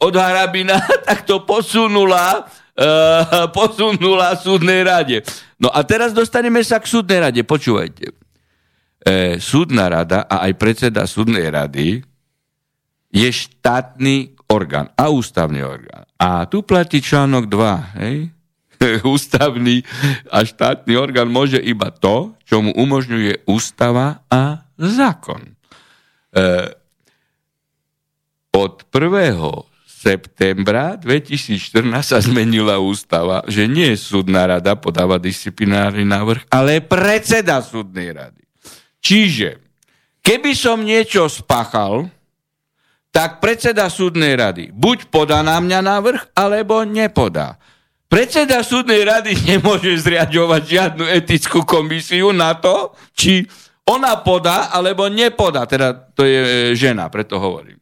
od 0.00 0.14
Harabina, 0.16 0.80
tak 1.08 1.28
to 1.28 1.44
posunula 1.44 2.48
uh, 2.80 3.46
posunula 3.56 4.40
súdnej 4.40 4.88
rade. 4.88 5.20
No 5.60 5.68
a 5.68 5.84
teraz 5.84 6.16
dostaneme 6.16 6.64
sa 6.64 6.80
k 6.80 6.88
súdnej 6.88 7.20
rade. 7.20 7.40
Počúvajte. 7.44 8.16
E, 9.04 9.36
súdna 9.36 9.92
rada 9.92 10.24
a 10.24 10.48
aj 10.48 10.52
predseda 10.56 11.04
súdnej 11.04 11.48
rady 11.52 12.00
je 13.12 13.28
štátny 13.28 14.36
orgán 14.48 14.88
a 14.96 15.12
ústavný 15.12 15.60
orgán. 15.60 16.08
A 16.16 16.48
tu 16.48 16.64
platí 16.64 17.04
článok 17.04 17.48
2, 17.48 18.00
hej? 18.00 18.16
Ústavný 19.04 19.84
a 20.32 20.44
štátny 20.44 20.96
orgán 20.96 21.28
môže 21.28 21.60
iba 21.60 21.92
to, 21.92 22.32
čo 22.48 22.64
mu 22.64 22.72
umožňuje 22.72 23.44
ústava 23.44 24.24
a 24.32 24.64
zákon. 24.80 25.52
E, 26.32 26.42
od 28.56 28.74
1 28.88 29.70
septembra 29.84 30.96
2014 30.96 31.60
sa 32.00 32.18
zmenila 32.24 32.80
ústava, 32.80 33.44
že 33.44 33.68
nie 33.68 33.92
súdna 34.00 34.48
rada 34.48 34.72
podáva 34.72 35.20
disciplinárny 35.20 36.08
návrh, 36.08 36.48
ale 36.48 36.80
predseda 36.80 37.60
súdnej 37.60 38.16
rady. 38.16 38.40
Čiže, 39.04 39.60
keby 40.24 40.56
som 40.56 40.80
niečo 40.80 41.28
spáchal, 41.28 42.08
tak 43.12 43.44
predseda 43.44 43.92
súdnej 43.92 44.38
rady 44.40 44.64
buď 44.72 45.12
podá 45.12 45.44
na 45.44 45.60
mňa 45.60 45.80
návrh, 45.84 46.22
alebo 46.32 46.80
nepodá. 46.88 47.60
Predseda 48.10 48.66
súdnej 48.66 49.06
rady 49.06 49.38
nemôže 49.46 49.94
zriadovať 50.02 50.62
žiadnu 50.66 51.04
etickú 51.06 51.62
komisiu 51.62 52.34
na 52.34 52.58
to, 52.58 52.90
či 53.14 53.46
ona 53.86 54.18
podá, 54.18 54.74
alebo 54.74 55.06
nepodá. 55.06 55.62
Teda 55.70 55.94
to 55.94 56.26
je 56.26 56.40
e, 56.42 56.50
žena, 56.74 57.06
preto 57.06 57.38
hovorím. 57.38 57.78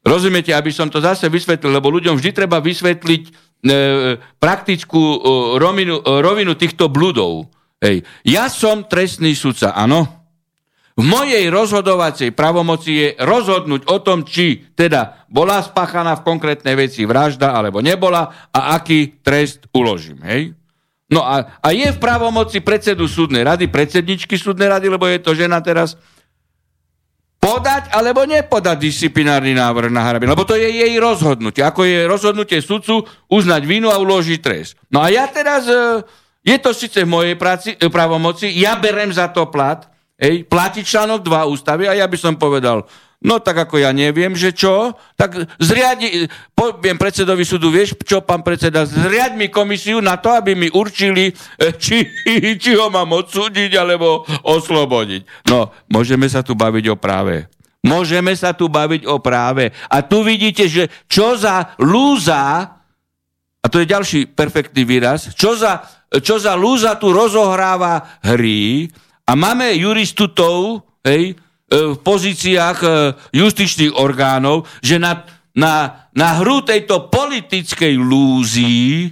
Rozumiete, 0.00 0.56
aby 0.56 0.72
som 0.72 0.88
to 0.88 0.96
zase 1.04 1.28
vysvetlil, 1.28 1.76
lebo 1.76 1.92
ľuďom 1.92 2.16
vždy 2.16 2.30
treba 2.32 2.56
vysvetliť 2.56 3.22
e, 3.28 3.32
praktickú 4.40 4.96
e, 4.96 5.18
rovinu, 5.60 6.00
e, 6.00 6.24
rovinu 6.24 6.56
týchto 6.56 6.88
bludov. 6.88 7.52
Hej. 7.84 8.00
Ja 8.24 8.48
som 8.48 8.88
trestný 8.88 9.36
sudca, 9.36 9.76
áno. 9.76 10.19
V 11.00 11.04
mojej 11.08 11.48
rozhodovacej 11.48 12.36
pravomoci 12.36 12.90
je 12.92 13.08
rozhodnúť 13.24 13.88
o 13.88 14.04
tom, 14.04 14.20
či 14.20 14.68
teda 14.76 15.24
bola 15.32 15.64
spáchaná 15.64 16.20
v 16.20 16.26
konkrétnej 16.28 16.76
veci 16.76 17.08
vražda 17.08 17.56
alebo 17.56 17.80
nebola 17.80 18.52
a 18.52 18.76
aký 18.76 19.24
trest 19.24 19.64
uložím. 19.72 20.20
Hej? 20.28 20.52
No 21.08 21.24
a, 21.24 21.56
a 21.64 21.68
je 21.72 21.88
v 21.88 21.96
pravomoci 21.96 22.60
predsedu 22.60 23.08
súdnej 23.08 23.48
rady, 23.48 23.72
predsedničky 23.72 24.36
súdnej 24.36 24.68
rady, 24.68 24.92
lebo 24.92 25.08
je 25.08 25.24
to 25.24 25.32
žena 25.32 25.64
teraz, 25.64 25.96
podať 27.40 27.96
alebo 27.96 28.28
nepodať 28.28 28.76
disciplinárny 28.76 29.56
návrh 29.56 29.88
na 29.88 30.04
Harabina, 30.04 30.36
lebo 30.36 30.44
to 30.44 30.52
je 30.52 30.68
jej 30.68 30.92
rozhodnutie. 31.00 31.64
Ako 31.64 31.88
je 31.88 32.04
rozhodnutie 32.04 32.60
sudcu 32.60 33.08
uznať 33.32 33.64
vinu 33.64 33.88
a 33.88 33.96
uložiť 33.96 34.38
trest. 34.44 34.76
No 34.92 35.00
a 35.00 35.08
ja 35.08 35.24
teraz, 35.32 35.64
e, 35.64 36.04
je 36.44 36.56
to 36.60 36.76
síce 36.76 37.00
v 37.00 37.08
mojej 37.08 37.40
práci, 37.40 37.72
e, 37.72 37.88
pravomoci, 37.88 38.52
ja 38.52 38.76
berem 38.76 39.08
za 39.08 39.32
to 39.32 39.48
plat, 39.48 39.88
hej, 40.20 40.44
platí 40.44 40.84
článok 40.84 41.24
2 41.24 41.50
ústavy 41.50 41.88
a 41.88 41.96
ja 41.96 42.04
by 42.04 42.18
som 42.20 42.36
povedal, 42.36 42.84
no 43.24 43.40
tak 43.40 43.68
ako 43.68 43.80
ja 43.80 43.92
neviem, 43.92 44.36
že 44.36 44.52
čo, 44.52 44.92
tak 45.16 45.36
zriadi, 45.56 46.28
poviem 46.52 47.00
predsedovi 47.00 47.44
súdu, 47.44 47.72
vieš 47.72 47.96
čo, 48.04 48.20
pán 48.20 48.44
predseda, 48.44 48.84
zriaď 48.84 49.36
mi 49.36 49.48
komisiu 49.48 50.04
na 50.04 50.20
to, 50.20 50.32
aby 50.32 50.52
mi 50.52 50.68
určili, 50.68 51.32
e, 51.32 51.72
či, 51.76 52.04
či 52.62 52.70
ho 52.76 52.92
mám 52.92 53.12
odsúdiť 53.16 53.72
alebo 53.80 54.24
oslobodiť. 54.44 55.48
No, 55.48 55.72
môžeme 55.88 56.28
sa 56.28 56.44
tu 56.44 56.52
baviť 56.52 56.92
o 56.92 56.96
práve. 57.00 57.48
Môžeme 57.80 58.36
sa 58.36 58.52
tu 58.52 58.68
baviť 58.68 59.08
o 59.08 59.24
práve. 59.24 59.72
A 59.88 60.04
tu 60.04 60.20
vidíte, 60.20 60.68
že 60.68 60.92
čo 61.08 61.32
za 61.40 61.72
lúza, 61.80 62.76
a 63.60 63.66
to 63.72 63.80
je 63.80 63.88
ďalší 63.88 64.20
perfektný 64.36 64.84
výraz, 64.84 65.32
čo 65.32 65.56
za, 65.56 65.80
čo 66.20 66.36
za 66.36 66.56
lúza 66.56 67.00
tu 67.00 67.08
rozohráva 67.12 68.20
hry 68.20 68.88
a 69.30 69.38
máme 69.38 69.70
juristutov 69.78 70.82
hej, 71.06 71.32
e, 71.32 71.34
v 71.70 71.96
pozíciách 72.02 72.78
e, 72.82 72.88
justičných 73.38 73.94
orgánov, 73.94 74.66
že 74.82 74.98
na, 74.98 75.22
na, 75.54 76.10
na 76.10 76.28
hru 76.42 76.66
tejto 76.66 77.06
politickej 77.06 77.94
lúzy 77.94 79.06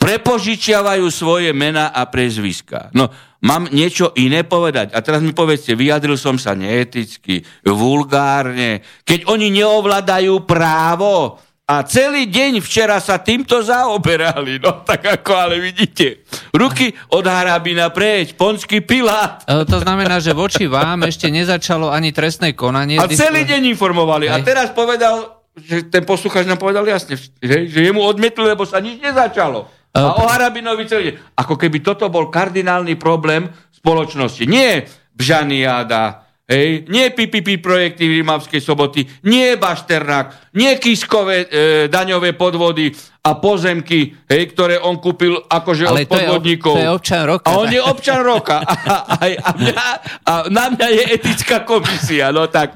prepožičiavajú 0.00 1.04
svoje 1.12 1.52
mena 1.52 1.92
a 1.92 2.08
prezviska. 2.08 2.88
No, 2.96 3.12
mám 3.44 3.68
niečo 3.68 4.16
iné 4.16 4.48
povedať. 4.48 4.96
A 4.96 5.04
teraz 5.04 5.20
mi 5.20 5.36
povedzte, 5.36 5.76
vyjadril 5.76 6.16
som 6.16 6.40
sa 6.40 6.56
neeticky, 6.56 7.44
vulgárne, 7.68 8.80
keď 9.04 9.28
oni 9.28 9.52
neovládajú 9.52 10.48
právo, 10.48 11.36
a 11.70 11.86
celý 11.86 12.26
deň 12.26 12.58
včera 12.58 12.98
sa 12.98 13.22
týmto 13.22 13.62
zaoberali. 13.62 14.58
No 14.58 14.82
tak 14.82 15.06
ako, 15.06 15.32
ale 15.38 15.62
vidíte. 15.62 16.26
Ruky 16.50 16.90
od 17.14 17.22
Harabina 17.22 17.94
preč, 17.94 18.34
ponský 18.34 18.82
pilát. 18.82 19.46
E, 19.46 19.62
to 19.62 19.78
znamená, 19.78 20.18
že 20.18 20.34
voči 20.34 20.66
vám 20.66 21.06
ešte 21.06 21.30
nezačalo 21.30 21.86
ani 21.86 22.10
trestné 22.10 22.58
konanie. 22.58 22.98
A 22.98 23.06
celý 23.06 23.46
deň 23.46 23.70
informovali. 23.70 24.26
Hej. 24.26 24.34
A 24.34 24.36
teraz 24.42 24.74
povedal, 24.74 25.46
že 25.54 25.86
ten 25.86 26.02
poslucháč 26.02 26.50
nám 26.50 26.58
povedal 26.58 26.82
jasne, 26.90 27.14
že, 27.38 27.70
že 27.70 27.78
jemu 27.86 28.02
odmietli, 28.02 28.50
lebo 28.50 28.66
sa 28.66 28.82
nič 28.82 28.98
nezačalo. 28.98 29.70
A 29.94 30.22
o 30.22 30.26
Harabinovi 30.26 30.86
celý 30.90 31.18
Ako 31.38 31.54
keby 31.54 31.82
toto 31.86 32.10
bol 32.10 32.30
kardinálny 32.34 32.98
problém 32.98 33.46
spoločnosti. 33.70 34.42
Nie 34.46 34.90
Bžaniada, 35.14 36.29
hej, 36.50 36.90
nie 36.90 37.06
PPP 37.14 37.62
projekty 37.62 38.10
v 38.10 38.20
Rimavskej 38.20 38.58
soboty, 38.58 39.06
nie 39.30 39.54
Bašternák, 39.54 40.50
nie 40.58 40.74
Kiskové 40.82 41.46
e, 41.46 41.86
daňové 41.86 42.34
podvody 42.34 42.90
a 43.22 43.38
pozemky, 43.38 44.10
hej, 44.26 44.50
ktoré 44.50 44.82
on 44.82 44.98
kúpil 44.98 45.38
akože 45.46 45.86
Ale 45.86 46.02
od 46.02 46.10
podvodníkov. 46.10 46.74
to 46.74 46.82
je 46.82 46.90
občan 46.90 47.22
roka. 47.22 47.46
A 47.46 47.50
on 47.54 47.70
je 47.70 47.80
občan 47.80 48.20
roka. 48.26 48.58
A, 48.66 48.96
a, 49.06 49.26
a, 49.30 49.50
mňa, 49.54 49.88
a 50.26 50.32
na 50.50 50.64
mňa 50.74 50.88
je 50.88 51.02
etická 51.14 51.62
komisia. 51.62 52.34
No 52.34 52.48
tak, 52.50 52.74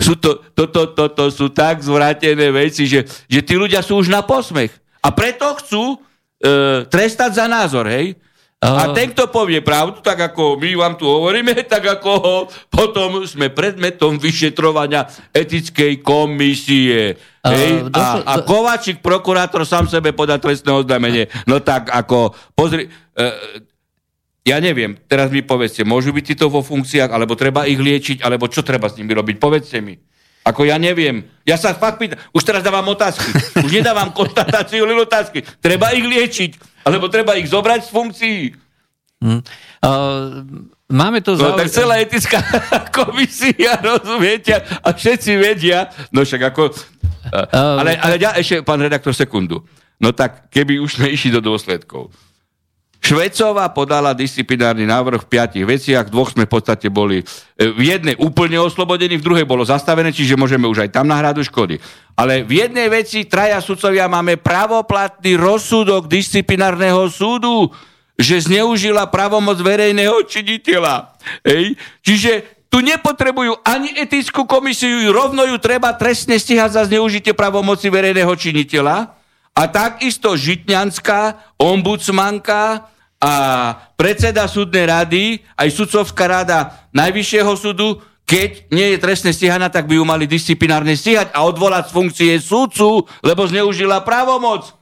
sú 0.00 0.18
to, 0.18 0.42
to, 0.56 0.66
to, 0.72 0.82
to, 0.96 1.04
to 1.12 1.24
sú 1.30 1.52
tak 1.52 1.84
zvrátené 1.84 2.50
veci, 2.50 2.88
že, 2.88 3.06
že 3.30 3.40
tí 3.44 3.54
ľudia 3.54 3.84
sú 3.84 4.00
už 4.00 4.10
na 4.10 4.24
posmech. 4.26 4.72
A 5.04 5.12
preto 5.14 5.54
chcú 5.60 5.94
e, 5.94 5.96
trestať 6.88 7.38
za 7.38 7.46
názor, 7.46 7.86
hej? 7.86 8.18
A 8.56 8.96
ten, 8.96 9.12
kto 9.12 9.28
povie 9.28 9.60
pravdu, 9.60 10.00
tak 10.00 10.16
ako 10.32 10.56
my 10.56 10.80
vám 10.80 10.94
tu 10.96 11.04
hovoríme, 11.04 11.52
tak 11.72 12.00
ako 12.00 12.48
potom 12.72 13.20
sme 13.28 13.52
predmetom 13.52 14.16
vyšetrovania 14.16 15.04
etickej 15.36 16.00
komisie. 16.00 17.20
Hej? 17.44 17.92
A, 17.92 18.24
a 18.24 18.34
Kovačík, 18.40 19.04
prokurátor, 19.04 19.68
sám 19.68 19.92
sebe 19.92 20.16
podá 20.16 20.40
trestné 20.40 20.72
oznámenie. 20.72 21.28
No 21.44 21.60
tak 21.60 21.92
ako, 21.92 22.32
pozri, 22.56 22.88
e, 22.88 23.30
ja 24.48 24.56
neviem, 24.56 24.96
teraz 25.04 25.28
mi 25.28 25.44
povedzte, 25.44 25.84
môžu 25.84 26.16
byť 26.16 26.24
títo 26.24 26.48
vo 26.48 26.64
funkciách, 26.64 27.12
alebo 27.12 27.36
treba 27.36 27.68
ich 27.68 27.76
liečiť, 27.76 28.24
alebo 28.24 28.48
čo 28.48 28.64
treba 28.64 28.88
s 28.88 28.96
nimi 28.96 29.12
robiť? 29.12 29.36
Povedzte 29.36 29.84
mi. 29.84 30.00
Ako 30.46 30.62
ja 30.62 30.78
neviem. 30.78 31.26
Ja 31.42 31.58
sa 31.58 31.74
fakt 31.74 31.98
pýtam. 31.98 32.22
Už 32.30 32.46
teraz 32.46 32.62
dávam 32.62 32.86
otázky. 32.86 33.26
Už 33.66 33.70
nedávam 33.74 34.14
konstatáciu, 34.14 34.86
len 34.86 34.94
otázky. 35.02 35.42
Treba 35.58 35.90
ich 35.90 36.06
liečiť. 36.06 36.86
Alebo 36.86 37.10
treba 37.10 37.34
ich 37.34 37.50
zobrať 37.50 37.82
z 37.82 37.90
funkcií. 37.90 38.40
Hmm. 39.18 39.42
Uh, 39.82 40.46
máme 40.86 41.18
tu... 41.18 41.34
No, 41.34 41.58
tak 41.58 41.66
celá 41.66 41.98
etická 41.98 42.38
komisia, 42.98 43.74
rozumiete? 43.82 44.54
A 44.86 44.94
všetci 44.94 45.34
vedia. 45.34 45.90
No 46.14 46.22
však 46.22 46.54
ako... 46.54 46.70
Ale, 47.50 47.98
ale 47.98 48.14
ja 48.22 48.38
ešte, 48.38 48.62
pán 48.62 48.78
redaktor, 48.78 49.10
sekundu. 49.10 49.66
No 49.98 50.14
tak, 50.14 50.46
keby 50.54 50.78
už 50.78 51.02
sme 51.02 51.10
išli 51.10 51.34
do 51.34 51.42
dôsledkov. 51.42 52.14
Švecová 53.06 53.70
podala 53.70 54.10
disciplinárny 54.18 54.82
návrh 54.82 55.22
v 55.22 55.30
piatich 55.30 55.62
veciach, 55.62 56.10
v 56.10 56.14
dvoch 56.18 56.34
sme 56.34 56.42
v 56.42 56.58
podstate 56.58 56.90
boli 56.90 57.22
e, 57.22 57.24
v 57.70 57.94
jednej 57.94 58.18
úplne 58.18 58.58
oslobodení, 58.58 59.14
v 59.14 59.22
druhej 59.22 59.46
bolo 59.46 59.62
zastavené, 59.62 60.10
čiže 60.10 60.34
môžeme 60.34 60.66
už 60.66 60.82
aj 60.82 60.90
tam 60.90 61.06
nahradu 61.06 61.46
škody. 61.46 61.78
Ale 62.18 62.42
v 62.42 62.66
jednej 62.66 62.90
veci 62.90 63.22
traja 63.30 63.62
sudcovia 63.62 64.10
máme 64.10 64.42
pravoplatný 64.42 65.38
rozsudok 65.38 66.10
disciplinárneho 66.10 67.06
súdu, 67.06 67.70
že 68.18 68.42
zneužila 68.42 69.06
pravomoc 69.06 69.62
verejného 69.62 70.26
činiteľa. 70.26 71.14
Ej? 71.46 71.78
Čiže 72.02 72.66
tu 72.66 72.82
nepotrebujú 72.82 73.62
ani 73.62 74.02
etickú 74.02 74.50
komisiu, 74.50 75.14
rovno 75.14 75.46
ju 75.46 75.62
treba 75.62 75.94
trestne 75.94 76.42
stíhať 76.42 76.74
za 76.74 76.82
zneužitie 76.90 77.38
pravomoci 77.38 77.86
verejného 77.86 78.34
činiteľa. 78.34 79.14
A 79.54 79.62
takisto 79.70 80.34
Žitňanská, 80.34 81.54
ombudsmanka, 81.62 82.95
a 83.26 83.34
predseda 83.98 84.46
súdnej 84.46 84.86
rady, 84.86 85.42
aj 85.58 85.68
sudcovská 85.74 86.30
rada 86.30 86.86
Najvyššieho 86.94 87.52
súdu, 87.58 87.98
keď 88.22 88.70
nie 88.70 88.94
je 88.94 89.02
trestne 89.02 89.34
stíhaná, 89.34 89.66
tak 89.66 89.90
by 89.90 89.98
ju 89.98 90.04
mali 90.06 90.30
disciplinárne 90.30 90.94
stíhať 90.94 91.34
a 91.34 91.42
odvolať 91.42 91.90
z 91.90 91.94
funkcie 91.94 92.32
súdcu, 92.38 93.02
lebo 93.26 93.42
zneužila 93.50 94.06
právomoc. 94.06 94.74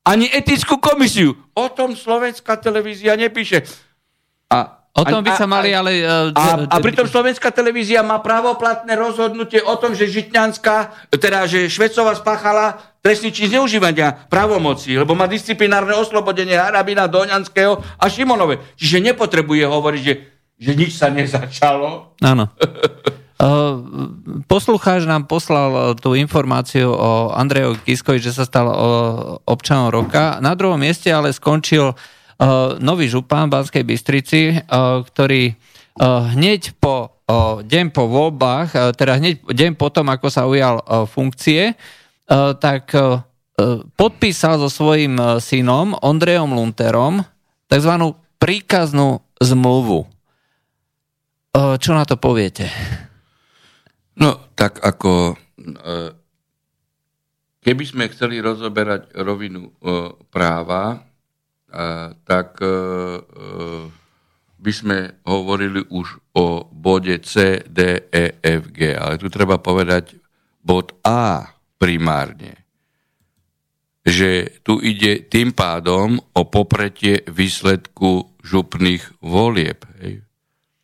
Ani 0.00 0.32
etickú 0.32 0.80
komisiu. 0.80 1.36
O 1.52 1.68
tom 1.68 1.92
slovenská 1.92 2.56
televízia 2.56 3.20
nepíše. 3.20 3.68
A 4.48 4.79
O 4.90 5.06
tom 5.06 5.22
by 5.22 5.32
sa 5.38 5.46
mali, 5.46 5.70
ale... 5.70 6.02
Uh, 6.02 6.34
a, 6.34 6.66
a 6.66 6.76
pritom 6.82 7.06
slovenská 7.06 7.54
televízia 7.54 8.02
má 8.02 8.18
pravoplatné 8.18 8.98
rozhodnutie 8.98 9.62
o 9.62 9.78
tom, 9.78 9.94
že 9.94 10.10
Žitňanská, 10.10 11.06
teda, 11.14 11.46
že 11.46 11.70
Švecová 11.70 12.18
spáchala 12.18 12.74
trestný 12.98 13.30
čin 13.30 13.54
zneužívania 13.54 14.26
právomoci, 14.26 14.98
lebo 14.98 15.14
má 15.14 15.30
disciplinárne 15.30 15.94
oslobodenie 15.94 16.58
Harabina, 16.58 17.06
Doňanského 17.06 17.78
a 17.78 18.04
Šimonove. 18.10 18.58
Čiže 18.74 19.14
nepotrebuje 19.14 19.62
hovoriť, 19.62 20.02
že, 20.02 20.14
že 20.58 20.72
nič 20.74 20.98
sa 20.98 21.06
nezačalo. 21.06 22.18
Áno. 22.18 22.50
Uh, 23.38 24.42
poslucháč 24.52 25.06
nám 25.06 25.30
poslal 25.30 25.94
tú 26.02 26.18
informáciu 26.18 26.90
o 26.90 27.30
Andrejovi 27.30 27.78
Kiskovi, 27.86 28.18
že 28.18 28.34
sa 28.34 28.42
stal 28.42 28.66
občanom 29.46 29.86
roka. 29.86 30.42
Na 30.42 30.58
druhom 30.58 30.82
mieste 30.82 31.14
ale 31.14 31.30
skončil 31.30 31.94
nový 32.80 33.04
župan 33.06 33.52
Banskej 33.52 33.84
Bystrici, 33.84 34.56
uh, 34.56 35.04
ktorý 35.04 35.52
uh, 35.52 36.32
hneď 36.32 36.72
po 36.80 37.20
deň 37.62 37.94
po 37.94 38.10
voľbách, 38.10 38.98
teda 38.98 39.22
hneď 39.22 39.46
deň 39.46 39.78
potom, 39.78 40.10
ako 40.10 40.26
sa 40.34 40.50
ujal 40.50 40.82
funkcie, 41.06 41.78
tak 42.58 42.90
podpísal 43.94 44.58
so 44.58 44.66
svojím 44.66 45.38
synom 45.38 45.94
Ondrejom 46.02 46.50
Lunterom 46.50 47.22
tzv. 47.70 47.92
príkaznú 48.42 49.22
zmluvu. 49.38 50.10
Čo 51.54 51.90
na 51.94 52.02
to 52.02 52.18
poviete? 52.18 52.66
No, 54.18 54.50
tak 54.58 54.82
ako 54.82 55.38
keby 57.62 57.84
sme 57.86 58.10
chceli 58.10 58.42
rozoberať 58.42 59.14
rovinu 59.22 59.70
práva, 60.34 61.06
tak 62.26 62.58
e, 62.62 62.66
e, 62.66 62.72
by 64.60 64.72
sme 64.74 64.98
hovorili 65.24 65.86
už 65.88 66.20
o 66.36 66.66
bode 66.68 67.22
C, 67.22 67.64
D, 67.64 68.10
E, 68.10 68.36
F, 68.42 68.62
G. 68.74 68.92
Ale 68.92 69.16
tu 69.16 69.30
treba 69.32 69.56
povedať 69.56 70.18
bod 70.60 70.98
A 71.06 71.48
primárne. 71.80 72.60
Že 74.04 74.60
tu 74.66 74.82
ide 74.82 75.24
tým 75.24 75.54
pádom 75.54 76.20
o 76.20 76.42
popretie 76.44 77.24
výsledku 77.30 78.36
župných 78.42 79.22
volieb. 79.22 79.86
Hej. 80.02 80.24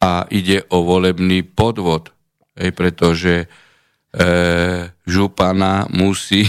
A 0.00 0.24
ide 0.30 0.64
o 0.70 0.84
volebný 0.84 1.42
podvod. 1.42 2.12
Hej, 2.56 2.72
pretože 2.72 3.34
e, 3.44 3.46
župana 5.04 5.88
musí 5.92 6.48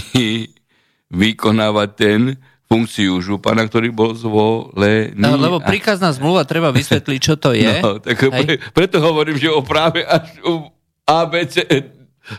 vykonávať 1.20 1.90
ten 1.96 2.20
funkciu 2.68 3.16
župana, 3.24 3.64
ktorý 3.64 3.88
bol 3.88 4.12
zvolený. 4.12 5.16
No, 5.16 5.40
lebo 5.40 5.56
príkazná 5.64 6.12
zmluva, 6.12 6.44
treba 6.44 6.68
vysvetliť, 6.68 7.20
čo 7.20 7.34
to 7.40 7.56
je. 7.56 7.80
No, 7.84 7.96
tak 7.96 8.20
pre, 8.20 8.60
preto 8.76 9.00
hovorím, 9.00 9.40
že 9.40 9.48
o 9.48 9.64
práve 9.64 10.04
až 10.04 10.36
u 10.44 10.68
ABC, 11.08 11.64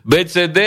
BCD, 0.06 0.60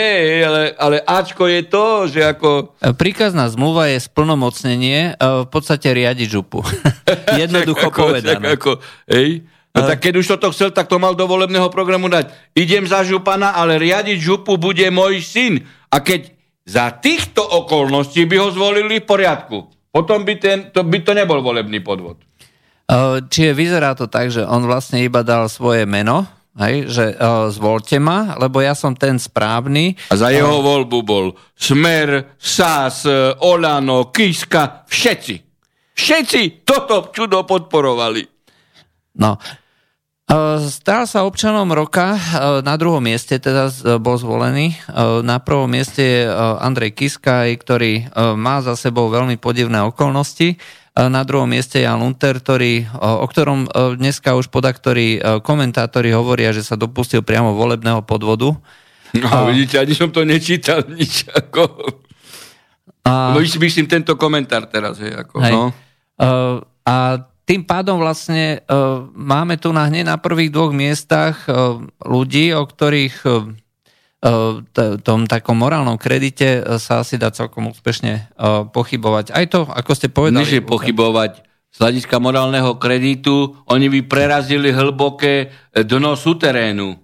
ale, 0.43 0.75
ale 0.75 0.97
Ačko 0.99 1.47
je 1.47 1.63
to, 1.63 2.11
že 2.11 2.19
ako... 2.19 2.75
Príkazná 2.99 3.47
zmluva 3.47 3.87
je 3.87 4.03
splnomocnenie 4.03 5.15
v 5.15 5.47
podstate 5.47 5.87
riadiť 5.95 6.27
župu. 6.27 6.59
Jednoducho 7.41 7.87
ako, 7.93 7.99
povedané. 8.11 8.59
Ako, 8.59 8.83
hej? 9.07 9.47
No 9.73 9.89
tak 9.89 10.05
keď 10.05 10.21
už 10.21 10.37
toto 10.37 10.53
chcel, 10.53 10.69
tak 10.69 10.85
to 10.85 11.01
mal 11.01 11.17
do 11.17 11.25
volebného 11.25 11.65
programu 11.73 12.05
dať. 12.05 12.29
Idem 12.53 12.85
za 12.85 13.01
župana, 13.01 13.57
ale 13.57 13.81
riadiť 13.81 14.21
župu 14.21 14.59
bude 14.59 14.85
môj 14.93 15.23
syn. 15.25 15.65
A 15.89 15.97
keď 15.97 16.29
za 16.63 16.95
týchto 16.95 17.43
okolností 17.43 18.23
by 18.27 18.35
ho 18.39 18.47
zvolili 18.51 19.03
v 19.03 19.07
poriadku. 19.07 19.57
Potom 19.93 20.25
by, 20.25 20.33
ten, 20.39 20.57
to, 20.73 20.81
by 20.81 20.99
to 21.05 21.13
nebol 21.13 21.43
volebný 21.43 21.83
podvod. 21.83 22.17
Čiže 23.29 23.51
vyzerá 23.53 23.93
to 23.93 24.09
tak, 24.09 24.33
že 24.33 24.43
on 24.43 24.65
vlastne 24.65 24.99
iba 25.03 25.21
dal 25.21 25.47
svoje 25.47 25.85
meno 25.85 26.25
hej, 26.61 26.85
že 26.89 27.05
uh, 27.17 27.49
zvolte 27.49 27.97
ma, 27.97 28.37
lebo 28.37 28.61
ja 28.61 28.77
som 28.77 28.93
ten 28.93 29.17
správny. 29.17 29.97
A 30.13 30.15
za 30.17 30.29
jeho 30.29 30.61
voľbu 30.61 30.97
bol 31.01 31.25
Smer, 31.57 32.37
SAS, 32.37 33.09
Olano, 33.41 34.13
Kiska, 34.13 34.85
všetci. 34.85 35.35
Všetci 35.93 36.65
toto 36.65 37.09
čudo 37.13 37.45
podporovali. 37.45 38.21
No, 39.21 39.37
Stal 40.63 41.05
sa 41.05 41.29
občanom 41.29 41.69
roka, 41.69 42.17
na 42.65 42.73
druhom 42.73 43.03
mieste 43.03 43.37
teda 43.37 43.69
bol 44.01 44.17
zvolený. 44.17 44.73
Na 45.21 45.37
prvom 45.37 45.69
mieste 45.69 46.01
je 46.01 46.19
Andrej 46.57 46.97
Kiskaj, 46.97 47.53
ktorý 47.61 48.09
má 48.33 48.65
za 48.65 48.73
sebou 48.73 49.13
veľmi 49.13 49.37
podivné 49.37 49.85
okolnosti. 49.85 50.57
Na 50.93 51.21
druhom 51.25 51.49
mieste 51.49 51.81
Jan 51.81 52.01
Lunter, 52.01 52.37
ktorý, 52.41 52.85
o 52.97 53.25
ktorom 53.29 53.69
dneska 53.97 54.33
už 54.33 54.49
podaktori 54.49 55.21
komentátori 55.41 56.13
hovoria, 56.13 56.53
že 56.53 56.65
sa 56.65 56.77
dopustil 56.77 57.21
priamo 57.21 57.53
volebného 57.53 58.01
podvodu. 58.01 58.57
No, 59.13 59.27
a, 59.29 59.45
vidíte, 59.49 59.77
ani 59.77 59.93
som 59.93 60.09
to 60.09 60.25
nečítal 60.25 60.81
nič. 60.89 61.29
Ako... 61.29 61.61
A, 63.05 63.35
no, 63.35 63.41
myslím 63.41 63.85
tento 63.85 64.17
komentár 64.17 64.65
teraz. 64.65 64.97
Hej, 64.97 65.13
ako, 65.13 65.35
hej. 65.45 65.53
No. 65.53 65.69
A 66.85 66.95
tým 67.43 67.67
pádom 67.67 67.99
vlastne 67.99 68.63
uh, 68.71 69.03
máme 69.11 69.59
tu 69.59 69.75
na 69.75 69.91
hneď 69.91 70.07
na 70.07 70.17
prvých 70.17 70.51
dvoch 70.51 70.71
miestach 70.71 71.43
uh, 71.45 71.83
ľudí, 71.99 72.55
o 72.55 72.63
ktorých 72.63 73.15
uh, 73.27 73.51
t- 74.71 74.95
tom 75.03 75.27
takom 75.27 75.59
morálnom 75.59 75.99
kredite 75.99 76.63
sa 76.79 77.03
asi 77.03 77.19
dá 77.19 77.35
celkom 77.35 77.67
úspešne 77.67 78.31
uh, 78.39 78.63
pochybovať. 78.71 79.35
Aj 79.35 79.45
to, 79.51 79.67
ako 79.67 79.91
ste 79.91 80.07
povedali. 80.07 80.47
Nie, 80.47 80.63
pochybovať 80.63 81.43
z 81.73 81.77
hľadiska 81.81 82.21
morálneho 82.23 82.77
kreditu, 82.79 83.59
oni 83.65 83.89
by 83.89 83.99
prerazili 84.05 84.69
hlboké 84.71 85.51
dno 85.73 86.13
suterénu. 86.13 87.02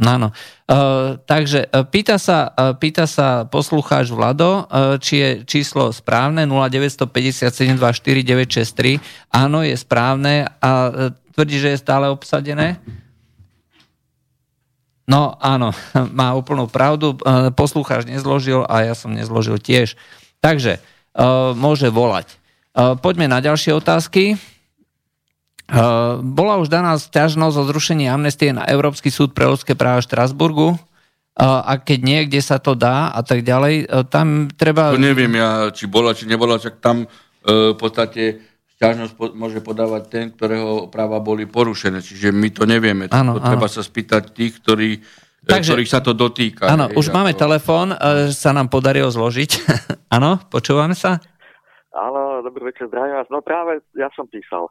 Áno. 0.00 0.32
Uh, 0.64 1.20
takže 1.28 1.68
uh, 1.68 1.84
pýta, 1.84 2.16
sa, 2.16 2.56
uh, 2.56 2.72
pýta 2.72 3.04
sa 3.04 3.44
poslucháč 3.44 4.08
Vlado, 4.08 4.64
uh, 4.64 4.96
či 4.96 5.20
je 5.20 5.44
číslo 5.44 5.92
správne 5.92 6.48
0957249963. 6.48 8.96
Áno, 9.28 9.60
je 9.60 9.76
správne 9.76 10.48
a 10.64 10.88
uh, 10.88 11.12
tvrdí, 11.36 11.60
že 11.60 11.76
je 11.76 11.84
stále 11.84 12.08
obsadené. 12.08 12.80
No 15.04 15.36
áno, 15.36 15.76
má 16.18 16.32
úplnú 16.32 16.64
pravdu. 16.64 17.20
Uh, 17.20 17.52
poslucháč 17.52 18.08
nezložil 18.08 18.64
a 18.64 18.88
ja 18.88 18.96
som 18.96 19.12
nezložil 19.12 19.60
tiež. 19.60 20.00
Takže 20.40 20.80
uh, 20.80 21.52
môže 21.52 21.92
volať. 21.92 22.40
Uh, 22.72 22.96
poďme 22.96 23.28
na 23.28 23.44
ďalšie 23.44 23.76
otázky. 23.76 24.40
Eh, 25.70 25.78
bola 26.18 26.58
už 26.58 26.66
daná 26.66 26.98
sťažnosť 26.98 27.54
o 27.54 27.64
zrušení 27.70 28.10
amnestie 28.10 28.50
na 28.50 28.66
Európsky 28.66 29.06
súd 29.06 29.30
pre 29.30 29.46
ľudské 29.46 29.78
práva 29.78 30.02
v 30.02 30.06
Štrasburgu 30.10 30.68
eh, 30.74 31.46
a 31.46 31.78
keď 31.78 31.98
niekde 32.02 32.40
sa 32.42 32.58
to 32.58 32.74
dá 32.74 33.14
a 33.14 33.22
tak 33.22 33.46
ďalej, 33.46 33.86
eh, 33.86 34.02
tam 34.10 34.50
treba... 34.50 34.90
To 34.90 34.98
neviem 34.98 35.30
ja, 35.38 35.70
či 35.70 35.86
bola, 35.86 36.10
či 36.10 36.26
nebola, 36.26 36.58
čak 36.58 36.82
tam 36.82 37.06
v 37.40 37.72
podstate 37.72 38.36
sťažnosť 38.76 39.16
môže 39.32 39.64
podávať 39.64 40.12
ten, 40.12 40.28
ktorého 40.28 40.92
práva 40.92 41.24
boli 41.24 41.48
porušené, 41.48 42.04
čiže 42.04 42.28
my 42.36 42.52
to 42.52 42.68
nevieme. 42.68 43.08
Ano, 43.08 43.40
to 43.40 43.48
treba 43.48 43.64
sa 43.64 43.80
spýtať 43.80 44.36
tých, 44.36 44.60
ktorí, 44.60 45.00
Takže, 45.48 45.72
ktorých 45.72 45.88
sa 45.88 46.04
to 46.04 46.12
dotýka. 46.12 46.68
Áno, 46.68 46.92
už 46.92 47.08
máme 47.08 47.32
to... 47.32 47.48
telefón, 47.48 47.96
sa 48.28 48.52
nám 48.52 48.68
podarilo 48.68 49.08
zložiť. 49.08 49.50
Áno, 50.20 50.36
počúvame 50.52 50.92
sa? 50.92 51.16
Áno, 51.90 52.38
dobrý 52.46 52.70
večer, 52.70 52.86
zdravím 52.86 53.18
vás. 53.18 53.26
No 53.34 53.42
práve 53.42 53.82
ja 53.98 54.06
som 54.14 54.30
písal. 54.30 54.70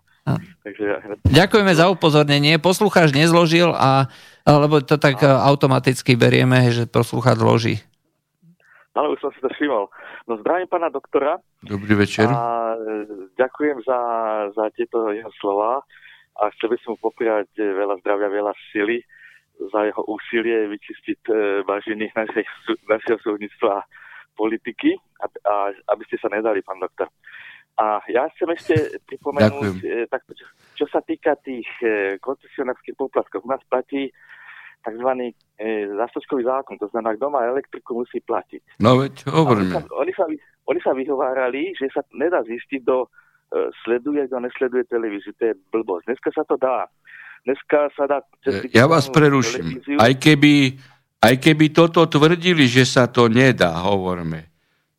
Takže... 0.63 1.19
Ďakujeme 1.27 1.73
za 1.75 1.91
upozornenie. 1.91 2.55
Poslucháč 2.63 3.11
nezložil, 3.11 3.75
a, 3.75 4.07
lebo 4.47 4.79
to 4.79 4.95
tak 4.95 5.19
a... 5.19 5.43
automaticky 5.51 6.15
berieme, 6.15 6.71
že 6.71 6.87
poslucháč 6.87 7.43
zloží. 7.43 7.75
Ale 8.95 9.11
už 9.11 9.19
som 9.19 9.31
si 9.35 9.39
to 9.43 9.51
všimol. 9.51 9.91
No 10.31 10.39
zdravím 10.39 10.71
pána 10.71 10.87
doktora. 10.87 11.43
Dobrý 11.59 11.95
večer. 11.99 12.31
A 12.31 12.75
e, 12.75 13.05
ďakujem 13.35 13.83
za, 13.83 13.99
za 14.55 14.65
tieto 14.75 15.11
jeho 15.11 15.31
slova 15.43 15.83
a 16.39 16.43
chcel 16.55 16.71
by 16.71 16.77
som 16.83 16.95
mu 16.95 16.99
popriať 17.03 17.51
e, 17.59 17.67
veľa 17.67 17.99
zdravia, 17.99 18.31
veľa 18.31 18.53
sily 18.71 19.03
za 19.59 19.91
jeho 19.91 20.01
úsilie 20.07 20.71
vyčistiť 20.71 21.21
e, 21.27 21.33
vážených 21.67 22.13
našeho 22.87 23.19
súdnictva 23.23 23.83
politiky, 24.39 24.95
a, 25.19 25.27
a, 25.27 25.53
aby 25.91 26.03
ste 26.07 26.15
sa 26.23 26.31
nedali, 26.31 26.63
pán 26.63 26.79
doktor. 26.79 27.11
A 27.79 27.99
ja 28.07 28.27
chcem 28.35 28.47
ešte 28.55 28.75
pripomenúť, 29.07 29.75
e, 29.83 30.07
tak, 30.07 30.23
čo, 30.31 30.47
čo 30.79 30.85
sa 30.87 31.03
týka 31.03 31.35
tých 31.43 31.67
e, 31.83 32.15
koncesionárskych 32.23 32.95
poplatkov, 32.95 33.43
u 33.43 33.51
nás 33.51 33.63
platí 33.67 34.07
tzv. 34.83 35.09
E, 35.59 35.87
zástočkový 35.91 36.43
zákon, 36.43 36.79
to 36.79 36.87
znamená, 36.91 37.15
kto 37.15 37.27
má 37.31 37.43
elektriku, 37.47 37.99
musí 37.99 38.23
platiť. 38.23 38.79
No 38.79 38.99
veď, 38.99 39.27
hovoríme. 39.27 39.75
Oni 39.75 39.75
sa, 39.75 39.81
oni, 39.95 40.13
sa, 40.15 40.25
oni 40.67 40.79
sa 40.83 40.91
vyhovárali, 40.95 41.75
že 41.75 41.91
sa 41.91 42.03
nedá 42.15 42.43
zistiť, 42.43 42.79
kto 42.83 42.97
e, 43.03 43.07
sleduje, 43.83 44.27
kto 44.27 44.39
nesleduje 44.39 44.83
televíziu. 44.87 45.35
To 45.39 45.43
je 45.51 45.55
blbosť. 45.71 46.03
Dneska 46.07 46.29
sa 46.31 46.43
to 46.47 46.55
dá. 46.55 46.87
Dneska 47.47 47.79
sa 47.95 48.03
dá... 48.07 48.17
Ja 48.75 48.91
vás 48.91 49.07
preruším. 49.07 49.79
Aj 49.99 50.11
keby, 50.15 50.75
aj 51.19 51.35
keby 51.39 51.75
toto 51.75 52.07
tvrdili, 52.07 52.65
že 52.67 52.87
sa 52.87 53.07
to 53.11 53.27
nedá, 53.27 53.75
hovorme, 53.83 54.47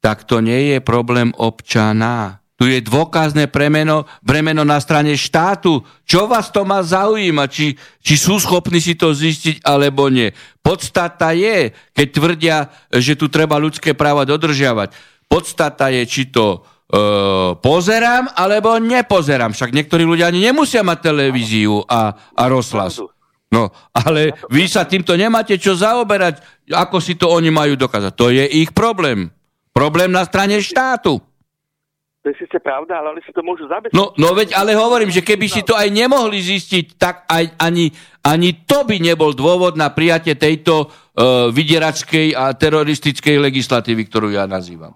tak 0.05 0.25
to 0.29 0.41
nie 0.45 0.77
je 0.77 0.79
problém 0.81 1.33
občana 1.37 2.41
tu 2.61 2.69
je 2.69 2.85
dôkazné 2.85 3.49
premeno, 3.49 4.05
bremeno 4.21 4.69
na 4.69 4.77
strane 4.85 5.17
štátu. 5.17 5.81
Čo 6.05 6.29
vás 6.29 6.53
to 6.53 6.69
má 6.69 6.85
zaujímať? 6.85 7.49
Či, 7.49 7.67
či 8.05 8.15
sú 8.21 8.37
schopní 8.37 8.85
si 8.85 9.01
to 9.01 9.17
zistiť, 9.17 9.65
alebo 9.65 10.13
nie. 10.13 10.29
Podstata 10.61 11.33
je, 11.33 11.73
keď 11.97 12.07
tvrdia, 12.13 12.57
že 12.93 13.17
tu 13.17 13.33
treba 13.33 13.57
ľudské 13.57 13.97
práva 13.97 14.29
dodržiavať. 14.29 14.93
Podstata 15.25 15.89
je, 15.89 16.05
či 16.05 16.29
to 16.29 16.61
e, 16.61 17.57
pozerám, 17.65 18.29
alebo 18.37 18.77
nepozerám. 18.77 19.57
Však 19.57 19.73
niektorí 19.73 20.05
ľudia 20.05 20.29
ani 20.29 20.45
nemusia 20.53 20.85
mať 20.85 21.01
televíziu 21.01 21.81
a, 21.89 22.13
a 22.13 22.45
rozhlas. 22.45 23.01
No, 23.51 23.75
ale 23.91 24.39
vy 24.47 24.71
sa 24.71 24.87
týmto 24.87 25.19
nemáte 25.19 25.59
čo 25.59 25.75
zaoberať, 25.75 26.39
ako 26.71 27.03
si 27.03 27.19
to 27.19 27.27
oni 27.27 27.51
majú 27.51 27.75
dokázať. 27.75 28.13
To 28.15 28.31
je 28.31 28.47
ich 28.47 28.71
problém. 28.71 29.27
Problém 29.75 30.15
na 30.15 30.23
strane 30.23 30.63
štátu. 30.63 31.19
To 32.21 32.27
je 32.29 32.37
síce 32.37 32.61
pravda, 32.61 33.01
ale 33.01 33.17
oni 33.17 33.23
si 33.25 33.33
to 33.33 33.41
môžu 33.41 33.65
zabezpečiť. 33.65 33.97
No, 33.97 34.13
no 34.15 34.37
veď, 34.37 34.53
ale 34.53 34.77
hovorím, 34.77 35.09
že 35.09 35.25
keby 35.25 35.49
si 35.49 35.65
to 35.65 35.73
aj 35.73 35.89
nemohli 35.89 36.37
zistiť, 36.37 37.01
tak 37.01 37.25
aj, 37.25 37.57
ani, 37.57 37.89
ani 38.21 38.61
to 38.69 38.85
by 38.85 39.01
nebol 39.01 39.33
dôvod 39.33 39.75
na 39.75 39.89
prijatie 39.89 40.37
tejto 40.37 40.85
uh, 40.85 41.49
vydieračkej 41.49 42.37
a 42.37 42.53
teroristickej 42.53 43.41
legislatívy, 43.41 44.05
ktorú 44.05 44.29
ja 44.37 44.45
nazývam. 44.45 44.93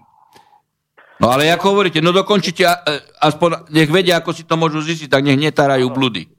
No 1.17 1.33
ale 1.33 1.49
ako 1.49 1.73
hovoríte, 1.73 1.97
no 1.97 2.13
dokončite, 2.13 2.61
uh, 2.61 2.77
aspoň 3.17 3.73
nech 3.73 3.89
vedia, 3.89 4.21
ako 4.21 4.29
si 4.29 4.45
to 4.45 4.53
môžu 4.53 4.85
zistiť, 4.85 5.09
tak 5.09 5.25
nech 5.25 5.41
netárajú 5.41 5.89
blúdy. 5.89 6.29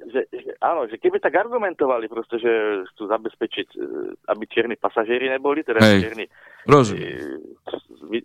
Áno, 0.66 0.90
že 0.90 0.98
keby 0.98 1.22
tak 1.22 1.38
argumentovali 1.38 2.10
proste, 2.10 2.42
že 2.42 2.82
chcú 2.94 3.06
zabezpečiť, 3.06 3.68
e, 3.78 3.78
aby 4.34 4.44
čierni 4.50 4.74
pasažieri 4.74 5.30
neboli, 5.30 5.62
teda 5.62 5.78
Hej, 5.78 6.02
čierni 6.02 6.26
e, 6.26 6.32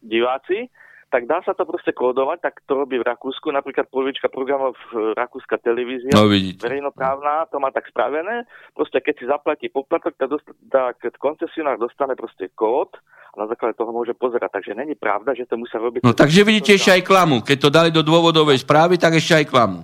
diváci, 0.01 0.65
tak 1.11 1.27
dá 1.27 1.43
sa 1.43 1.51
to 1.51 1.67
proste 1.67 1.91
kódovať, 1.91 2.39
tak 2.39 2.63
to 2.63 2.73
robí 2.73 2.95
v 2.97 3.03
Rakúsku, 3.03 3.51
napríklad 3.51 3.91
polovička 3.91 4.31
programov 4.31 4.79
Rakúska 5.13 5.59
televízia, 5.59 6.15
no, 6.15 6.25
verejnoprávna, 6.31 7.51
to 7.51 7.59
má 7.59 7.69
tak 7.69 7.91
spravené, 7.91 8.47
proste 8.71 9.03
keď 9.03 9.13
si 9.19 9.25
zaplatí 9.27 9.67
poplatok, 9.67 10.15
tak, 10.15 10.31
dost, 10.31 10.47
tak 10.71 11.03
koncesionár 11.19 11.75
dostane 11.75 12.15
proste 12.15 12.47
kód 12.55 12.95
a 13.31 13.35
na 13.43 13.45
základe 13.51 13.75
toho 13.75 13.91
môže 13.91 14.15
pozerať. 14.15 14.55
Takže 14.55 14.71
není 14.71 14.95
pravda, 14.95 15.35
že 15.35 15.47
to 15.47 15.59
musia 15.59 15.83
robiť... 15.83 16.03
No 16.03 16.15
takže 16.15 16.47
vidíte 16.47 16.79
ešte 16.79 16.95
aj 16.95 17.03
klamu. 17.03 17.43
Keď 17.43 17.57
to 17.59 17.69
dali 17.69 17.89
do 17.91 18.03
dôvodovej 18.03 18.63
správy, 18.63 18.95
tak 18.95 19.19
ešte 19.19 19.43
aj 19.43 19.45
klamu. 19.51 19.83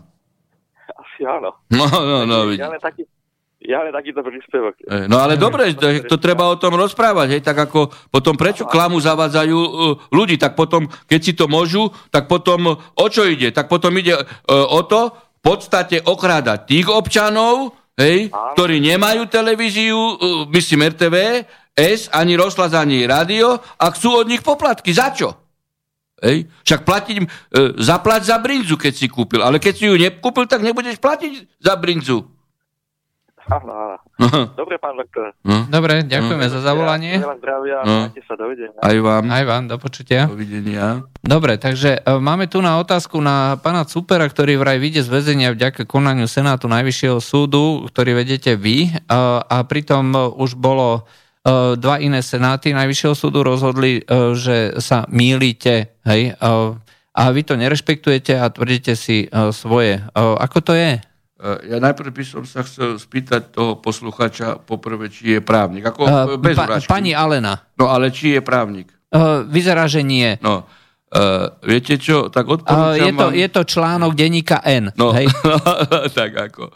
Asi 1.18 1.26
áno. 1.26 1.50
No, 1.74 1.90
no, 1.90 2.18
no. 2.30 2.54
Ja 2.54 2.70
taký, 2.78 3.10
ja 3.58 3.82
len 3.82 3.90
takýto 3.90 4.22
príspevok. 4.22 4.78
E, 4.86 5.10
no 5.10 5.18
ale 5.18 5.34
dobre, 5.46 5.74
to, 5.74 6.06
to 6.06 6.22
treba 6.22 6.46
o 6.46 6.62
tom 6.62 6.78
rozprávať, 6.78 7.34
hej, 7.34 7.42
tak 7.42 7.58
ako 7.58 7.90
potom 8.14 8.38
prečo 8.38 8.70
klamu 8.70 9.02
zavádzajú 9.02 9.58
uh, 9.58 9.98
ľudí, 10.14 10.38
tak 10.38 10.54
potom, 10.54 10.86
keď 11.10 11.20
si 11.26 11.34
to 11.34 11.50
môžu, 11.50 11.90
tak 12.14 12.30
potom 12.30 12.78
o 12.78 13.06
čo 13.10 13.26
ide? 13.26 13.50
Tak 13.50 13.66
potom 13.66 13.98
ide 13.98 14.14
uh, 14.14 14.22
o 14.70 14.86
to, 14.86 15.10
v 15.10 15.42
podstate 15.42 16.06
okrádať 16.06 16.70
tých 16.70 16.86
občanov, 16.86 17.74
hej, 17.98 18.30
ktorí 18.30 18.78
nemajú 18.78 19.26
televíziu, 19.26 19.98
myslím 20.54 20.92
RTV, 20.94 21.16
S, 21.78 22.14
ani 22.14 22.38
rozhlas, 22.38 22.74
ani 22.78 23.10
rádio 23.10 23.58
a 23.58 23.86
chcú 23.90 24.22
od 24.22 24.30
nich 24.30 24.42
poplatky. 24.42 24.92
Za 24.94 25.14
čo? 25.14 25.47
Hej? 26.24 26.50
Však 26.64 26.82
platiť, 26.82 27.16
uh, 27.20 27.28
zaplať 27.78 28.22
za 28.30 28.38
brinzu, 28.42 28.76
keď 28.76 28.94
si 28.94 29.06
kúpil, 29.06 29.42
ale 29.46 29.62
keď 29.62 29.74
si 29.78 29.86
ju 29.86 29.96
nekúpil, 29.96 30.50
tak 30.50 30.66
nebudeš 30.66 30.98
platiť 30.98 31.62
za 31.62 31.74
brinzu. 31.78 32.26
Áno, 33.48 33.72
áno. 34.20 34.52
Dobre, 34.60 34.76
pán 34.76 35.00
doktor. 35.00 35.32
No, 35.48 35.64
Dobre, 35.72 36.04
ďakujeme 36.04 36.52
za 36.52 36.60
zavolanie. 36.60 37.16
Zdravia, 37.16 37.80
No. 37.88 38.12
sa, 38.12 38.36
dovidenia. 38.36 38.76
aj 38.76 38.98
vám. 39.00 39.24
Aj 39.32 39.44
vám, 39.48 39.64
do 39.72 39.80
počutia. 39.80 40.28
Dovidenia. 40.28 41.08
Dobre, 41.24 41.56
takže 41.56 42.04
e, 42.04 42.20
máme 42.20 42.52
tu 42.52 42.60
na 42.60 42.76
otázku 42.76 43.24
na 43.24 43.56
pána 43.56 43.88
Cupera, 43.88 44.28
ktorý 44.28 44.60
vraj 44.60 44.84
vyjde 44.84 45.00
z 45.00 45.10
väzenia 45.10 45.56
vďaka 45.56 45.88
konaniu 45.88 46.28
Senátu 46.28 46.68
Najvyššieho 46.68 47.24
súdu, 47.24 47.88
ktorý 47.88 48.20
vedete 48.20 48.60
vy. 48.60 48.92
E, 48.92 49.00
A 49.40 49.64
pritom 49.64 50.12
e, 50.12 50.20
už 50.36 50.60
bolo 50.60 51.08
e, 51.08 51.27
dva 51.74 51.96
iné 51.98 52.20
senáty 52.20 52.72
Najvyššieho 52.72 53.14
súdu 53.14 53.40
rozhodli, 53.42 53.98
e, 53.98 54.02
že 54.34 54.58
sa 54.78 55.08
mýlite, 55.08 55.76
hej, 56.04 56.32
e, 56.32 56.54
a 57.14 57.24
vy 57.28 57.42
to 57.42 57.56
nerešpektujete 57.56 58.34
a 58.34 58.46
tvrdíte 58.48 58.94
si 58.94 59.24
e, 59.24 59.28
svoje. 59.50 59.98
E, 59.98 60.04
Ako 60.14 60.60
to 60.62 60.72
je? 60.72 60.98
E, 60.98 61.52
Ja 61.66 61.78
najprv 61.78 62.10
by 62.10 62.24
som 62.24 62.44
sa 62.44 62.62
chcel 62.62 62.96
spýtať 62.96 63.50
toho 63.50 63.76
posluchača 63.76 64.60
poprvé, 64.60 65.08
či 65.08 65.34
je 65.34 65.40
právnik. 65.40 65.86
Ako 65.86 66.02
E, 66.02 66.12
e, 66.30 66.38
bez 66.38 66.54
pa-. 66.54 66.84
Pani 66.84 67.12
Alena, 67.12 67.64
No 67.74 67.88
ale 67.88 68.10
či 68.10 68.34
je 68.34 68.42
právnik? 68.42 68.92
e, 69.08 69.20
vyzerá, 69.46 69.86
že 69.86 70.02
nie. 70.02 70.36
No, 70.40 70.68
uh, 71.10 71.48
viete 71.62 71.96
čo, 71.96 72.28
tak 72.28 72.44
E, 72.46 72.52
odporúčam 72.52 73.00
Je 73.00 73.12
to, 73.14 73.24
vám... 73.24 73.34
je 73.34 73.48
to 73.48 73.62
článok 73.64 74.12
denníka 74.14 74.60
N. 74.62 74.92
No, 74.94 75.10
Hej. 75.10 75.32
tak 76.18 76.32
ako. 76.36 76.76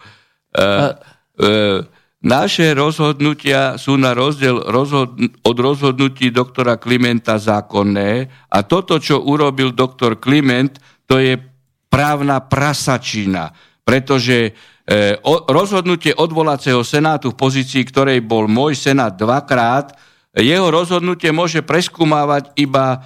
Uh, 0.51 0.95
uh, 1.38 1.80
naše 2.22 2.78
rozhodnutia 2.78 3.82
sú 3.82 3.97
na 3.97 4.13
rozdiel 4.13 4.69
rozhod- 4.69 5.17
od 5.41 5.57
rozhodnutí 5.57 6.30
doktora 6.30 6.78
Klimenta 6.78 7.41
zákonné 7.41 8.30
a 8.45 8.57
toto, 8.61 9.01
čo 9.01 9.26
urobil 9.26 9.74
doktor 9.74 10.22
Kliment, 10.22 10.78
to 11.09 11.17
je 11.17 11.41
právna 11.89 12.39
prasačina, 12.39 13.49
pretože 13.82 14.53
e, 14.86 15.17
o, 15.26 15.49
rozhodnutie 15.49 16.13
odvolacieho 16.13 16.86
senátu 16.86 17.34
v 17.34 17.39
pozícii, 17.41 17.82
ktorej 17.89 18.22
bol 18.22 18.45
môj 18.45 18.78
senát 18.78 19.17
dvakrát, 19.17 19.97
jeho 20.32 20.72
rozhodnutie 20.72 21.34
môže 21.36 21.59
preskúmávať 21.59 22.55
iba 22.55 23.03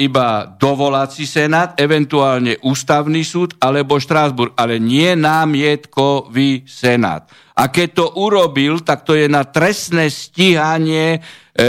iba 0.00 0.48
dovolací 0.56 1.28
senát, 1.28 1.76
eventuálne 1.76 2.56
ústavný 2.64 3.20
súd 3.20 3.60
alebo 3.60 4.00
Štrásburg, 4.00 4.56
ale 4.56 4.80
nie 4.80 5.12
námietkový 5.12 6.64
senát. 6.64 7.28
A 7.60 7.68
keď 7.68 7.88
to 7.92 8.06
urobil, 8.16 8.80
tak 8.80 9.04
to 9.04 9.12
je 9.12 9.28
na 9.28 9.44
trestné 9.44 10.08
stíhanie 10.08 11.16
e, 11.16 11.20
e, 11.20 11.64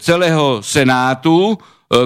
celého 0.00 0.64
senátu, 0.64 1.52
e, 1.52 1.56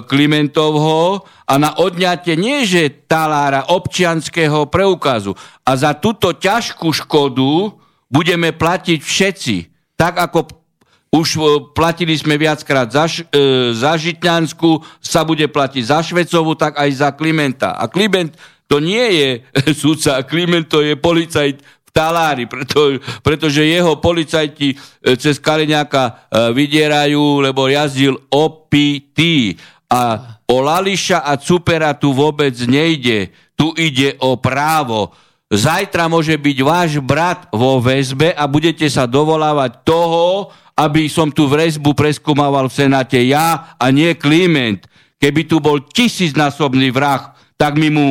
Klimentovho 0.03 1.23
a 1.47 1.55
na 1.55 1.79
odňatie 1.79 2.35
nie 2.35 2.67
že 2.67 3.07
talára 3.07 3.71
občianského 3.71 4.67
preukazu. 4.67 5.39
A 5.63 5.79
za 5.79 5.95
túto 5.95 6.35
ťažkú 6.35 6.91
škodu 7.07 7.79
budeme 8.11 8.51
platiť 8.51 8.99
všetci. 8.99 9.57
Tak 9.95 10.27
ako 10.27 10.66
už 11.13 11.29
e, 11.37 11.41
platili 11.73 12.15
sme 12.19 12.35
viackrát 12.37 12.91
za, 12.91 13.07
e, 13.07 13.73
za 13.73 13.95
Žitňansku, 13.95 14.83
sa 14.99 15.23
bude 15.23 15.47
platiť 15.47 15.83
za 15.87 16.03
Švecovu, 16.03 16.59
tak 16.59 16.77
aj 16.77 16.91
za 16.93 17.09
Klimenta. 17.15 17.79
A 17.79 17.87
Kliment 17.87 18.35
to 18.67 18.83
nie 18.83 19.07
je 19.15 19.29
sudca, 19.81 20.27
Kliment 20.27 20.67
to 20.67 20.83
je 20.83 20.99
policajt 20.99 21.63
v 21.63 21.91
talári, 21.95 22.45
preto, 22.51 22.99
pretože 23.23 23.63
jeho 23.63 23.97
policajti 24.03 24.75
e, 24.75 24.77
cez 25.17 25.39
Kaliňáka 25.39 26.03
e, 26.05 26.13
vydierajú, 26.53 27.41
lebo 27.43 27.71
jazdil 27.71 28.19
opitý. 28.29 29.55
A 29.87 30.35
o 30.51 30.59
Lališa 30.59 31.23
a 31.23 31.39
Cupera 31.39 31.95
tu 31.95 32.11
vôbec 32.11 32.55
nejde. 32.67 33.31
Tu 33.55 33.71
ide 33.79 34.19
o 34.19 34.35
právo. 34.35 35.15
Zajtra 35.47 36.11
môže 36.11 36.35
byť 36.35 36.59
váš 36.67 36.99
brat 36.99 37.47
vo 37.55 37.79
väzbe 37.79 38.35
a 38.35 38.51
budete 38.51 38.91
sa 38.91 39.07
dovolávať 39.07 39.87
toho, 39.87 40.51
aby 40.77 41.09
som 41.09 41.33
tú 41.33 41.49
väzbu 41.49 41.97
preskúmaval 41.97 42.69
v 42.69 42.77
Senáte 42.85 43.17
ja 43.25 43.75
a 43.81 43.87
nie 43.89 44.13
Kliment. 44.13 44.85
Keby 45.17 45.49
tu 45.49 45.57
bol 45.65 45.81
tisícnásobný 45.89 46.93
vrah, 46.93 47.33
tak 47.57 47.81
my 47.81 47.89
mu 47.89 48.07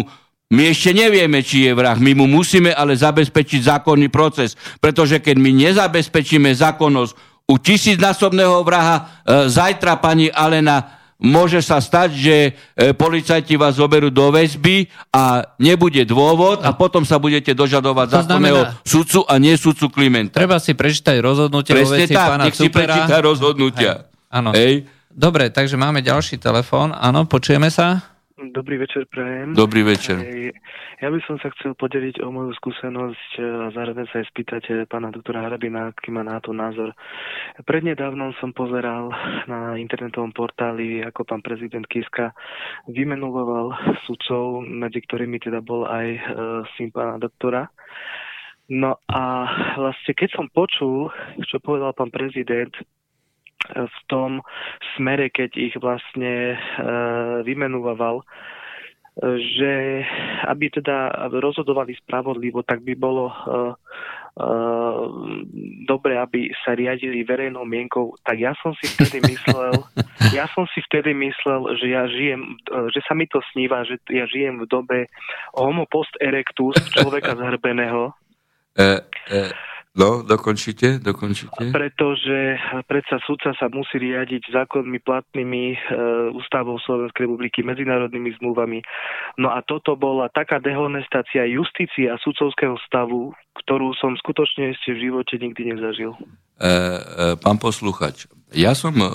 my 0.46 0.70
ešte 0.70 0.94
nevieme, 0.94 1.42
či 1.42 1.66
je 1.66 1.74
vrah. 1.74 1.98
My 1.98 2.14
mu 2.14 2.30
musíme 2.30 2.70
ale 2.70 2.94
zabezpečiť 2.94 3.66
zákonný 3.66 4.14
proces, 4.14 4.54
pretože 4.78 5.18
keď 5.18 5.42
my 5.42 5.52
nezabezpečíme 5.52 6.54
zákonnosť 6.54 7.12
u 7.50 7.56
tisícnásobného 7.58 8.62
vraha, 8.62 8.98
e, 8.98 9.04
zajtra 9.50 9.98
pani 9.98 10.30
Alena 10.30 10.86
môže 11.16 11.64
sa 11.64 11.80
stať, 11.80 12.10
že 12.12 12.36
e, 12.76 12.92
policajti 12.92 13.56
vás 13.56 13.80
zoberú 13.80 14.12
do 14.12 14.32
väzby 14.32 14.88
a 15.12 15.56
nebude 15.58 16.04
dôvod 16.04 16.60
a 16.62 16.76
potom 16.76 17.08
sa 17.08 17.16
budete 17.16 17.56
dožadovať 17.56 18.08
To 18.12 18.16
zákonného 18.24 18.62
znamená- 18.68 18.84
sudcu 18.84 19.20
a 19.24 19.34
nie 19.40 19.56
sudcu 19.56 19.88
Klimenta. 19.90 20.40
Treba 20.40 20.60
si 20.60 20.76
prečítať 20.76 21.16
rozhodnutie 21.20 21.72
vo 21.72 21.80
Presne 21.84 21.98
veci 22.04 22.14
tak, 22.16 22.28
pána 22.28 22.44
nech 22.48 22.56
si 22.56 22.68
prečíta 22.68 23.16
rozhodnutia. 23.24 23.94
Hej, 24.08 24.32
áno. 24.32 24.50
Hej. 24.52 24.74
Dobre, 25.16 25.48
takže 25.48 25.80
máme 25.80 26.04
ďalší 26.04 26.36
telefón. 26.44 26.92
Áno, 26.92 27.24
počujeme 27.24 27.72
sa? 27.72 28.15
Dobrý 28.36 28.76
večer, 28.76 29.08
prajem. 29.08 29.56
Dobrý 29.56 29.88
večer. 29.88 30.20
Ja 31.00 31.08
by 31.08 31.24
som 31.24 31.40
sa 31.40 31.56
chcel 31.56 31.72
podeliť 31.72 32.20
o 32.20 32.28
moju 32.36 32.52
skúsenosť 32.60 33.40
e, 33.40 33.42
a 33.48 33.72
zároveň 33.72 34.12
sa 34.12 34.20
aj 34.20 34.28
spýtať 34.28 34.64
e, 34.68 34.72
pána 34.92 35.08
doktora 35.08 35.48
Harabina, 35.48 35.96
aký 35.96 36.12
má 36.12 36.20
na 36.20 36.44
to 36.44 36.52
názor. 36.52 36.92
Prednedávnom 37.64 38.36
som 38.44 38.52
pozeral 38.52 39.08
na 39.48 39.80
internetovom 39.80 40.36
portáli, 40.36 41.00
ako 41.00 41.24
pán 41.24 41.40
prezident 41.40 41.88
Kiska 41.88 42.36
vymenoval 42.92 43.72
sudcov, 44.04 44.68
medzi 44.68 45.00
ktorými 45.00 45.40
teda 45.40 45.64
bol 45.64 45.88
aj 45.88 46.08
e, 46.12 46.22
syn 46.76 46.92
pána 46.92 47.16
doktora. 47.16 47.72
No 48.68 49.00
a 49.08 49.48
vlastne 49.80 50.12
keď 50.12 50.36
som 50.36 50.52
počul, 50.52 51.08
čo 51.48 51.64
povedal 51.64 51.96
pán 51.96 52.12
prezident, 52.12 52.76
v 53.74 54.00
tom 54.08 54.46
smere, 54.96 55.30
keď 55.34 55.52
ich 55.58 55.76
vlastne 55.80 56.54
e, 56.54 56.58
vymenúval, 57.44 58.22
e, 58.22 58.26
že 59.40 59.74
aby 60.46 60.70
teda 60.70 61.30
rozhodovali 61.34 61.98
spravodlivo, 62.00 62.62
tak 62.62 62.86
by 62.86 62.94
bolo 62.96 63.32
e, 63.32 63.36
dobre, 65.88 66.20
aby 66.20 66.52
sa 66.68 66.76
riadili 66.76 67.24
verejnou 67.24 67.64
mienkou. 67.64 68.20
Tak 68.20 68.36
ja 68.36 68.52
som 68.60 68.76
si 68.76 68.92
vtedy 68.92 69.24
myslel, 69.32 69.74
ja 70.36 70.46
som 70.52 70.68
si 70.76 70.84
vtedy 70.92 71.16
myslel, 71.16 71.72
že 71.80 71.88
ja 71.88 72.04
žijem, 72.12 72.60
že 72.92 73.00
sa 73.08 73.16
mi 73.16 73.26
to 73.32 73.40
sníva, 73.56 73.88
že 73.88 73.96
ja 74.12 74.28
žijem 74.28 74.60
v 74.60 74.68
dobe 74.68 74.98
homo 75.56 75.88
post 75.88 76.12
erectus, 76.20 76.76
človeka 76.92 77.34
zhrbeného, 77.40 78.12
E, 78.76 79.00
e, 79.32 79.52
no, 79.96 80.22
dokončite, 80.22 81.00
dokončite. 81.02 81.72
pretože 81.72 82.60
predsa 82.86 83.18
sudca 83.24 83.56
sa 83.56 83.72
musí 83.72 83.98
riadiť 83.98 84.52
zákonmi 84.52 85.00
platnými 85.02 85.64
e, 85.74 85.78
ústavou 86.36 86.78
Slovenskej 86.84 87.26
republiky, 87.26 87.64
medzinárodnými 87.64 88.36
zmluvami. 88.40 88.84
No 89.42 89.56
a 89.56 89.64
toto 89.64 89.96
bola 89.96 90.28
taká 90.30 90.60
dehonestácia 90.60 91.48
justície 91.48 92.12
a 92.12 92.20
sudcovského 92.20 92.76
stavu, 92.86 93.34
ktorú 93.66 93.96
som 93.98 94.14
skutočne 94.20 94.76
ešte 94.76 94.94
v 94.94 95.10
živote 95.10 95.40
nikdy 95.40 95.74
nezažil. 95.76 96.14
E, 96.14 96.68
e, 96.68 96.70
pán 97.40 97.58
posluchač, 97.58 98.28
ja 98.56 98.72
som 98.72 98.96
e, 98.96 99.08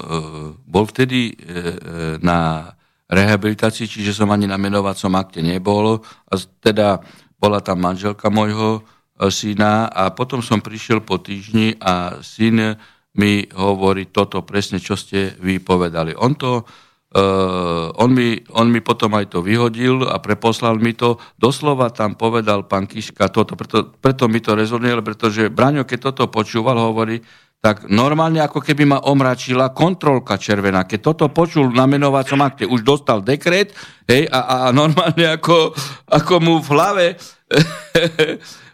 bol 0.69 0.85
vtedy 0.85 1.33
e, 1.33 1.35
e, 1.35 1.75
na 2.21 2.73
rehabilitácii, 3.11 3.89
čiže 3.89 4.15
som 4.15 4.31
ani 4.31 4.47
na 4.47 4.61
menovacom 4.61 5.11
akte 5.19 5.43
nebol. 5.43 6.05
A 6.31 6.33
teda 6.63 7.03
bola 7.41 7.59
tam 7.65 7.83
manželka 7.83 8.31
môjho 8.31 8.85
syna 9.29 9.93
a 9.93 10.09
potom 10.17 10.41
som 10.41 10.65
prišiel 10.65 11.05
po 11.05 11.21
týždni 11.21 11.77
a 11.77 12.25
syn 12.25 12.81
mi 13.21 13.45
hovorí 13.53 14.09
toto 14.09 14.41
presne, 14.47 14.81
čo 14.81 14.97
ste 14.97 15.37
vy 15.43 15.61
povedali. 15.61 16.17
On 16.17 16.33
to 16.33 16.65
Uh, 17.11 17.91
on, 17.99 18.15
mi, 18.15 18.39
on 18.55 18.71
mi 18.71 18.79
potom 18.79 19.11
aj 19.19 19.35
to 19.35 19.43
vyhodil 19.43 20.07
a 20.07 20.23
preposlal 20.23 20.79
mi 20.79 20.95
to. 20.95 21.19
Doslova 21.35 21.91
tam 21.91 22.15
povedal 22.15 22.71
pán 22.71 22.87
Kiška 22.87 23.35
toto, 23.35 23.59
preto, 23.59 23.91
preto 23.99 24.31
mi 24.31 24.39
to 24.39 24.55
rezonuje, 24.55 24.95
pretože 25.03 25.51
Braňo, 25.51 25.83
keď 25.83 26.15
toto 26.15 26.31
počúval, 26.31 26.79
hovorí, 26.79 27.19
tak 27.59 27.91
normálne 27.91 28.39
ako 28.39 28.63
keby 28.63 28.87
ma 28.87 28.99
omračila 29.03 29.75
kontrolka 29.75 30.39
červená. 30.39 30.87
Keď 30.87 31.01
toto 31.03 31.27
počul 31.35 31.75
na 31.75 31.91
menovacom 31.91 32.47
akte, 32.47 32.63
už 32.63 32.87
dostal 32.87 33.27
dekret 33.27 33.75
hej, 34.07 34.31
a, 34.31 34.41
a 34.47 34.57
normálne 34.71 35.35
ako, 35.35 35.75
ako 36.09 36.35
mu 36.39 36.63
v 36.63 36.69
hlave 36.71 37.07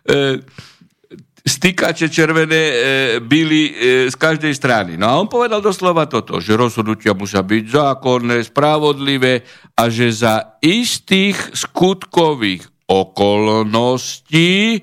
stýkače 1.47 2.11
červené 2.11 2.63
e, 2.67 2.77
byli 3.23 3.63
e, 3.71 3.73
z 4.11 4.17
každej 4.19 4.51
strany. 4.51 4.99
No 4.99 5.07
a 5.07 5.15
on 5.23 5.31
povedal 5.31 5.63
doslova 5.63 6.11
toto, 6.11 6.43
že 6.43 6.59
rozhodnutia 6.59 7.15
musia 7.15 7.47
byť 7.47 7.65
zákonné, 7.71 8.43
spravodlivé 8.43 9.47
a 9.79 9.87
že 9.87 10.11
za 10.11 10.59
istých 10.59 11.39
skutkových 11.55 12.67
okolností 12.91 14.83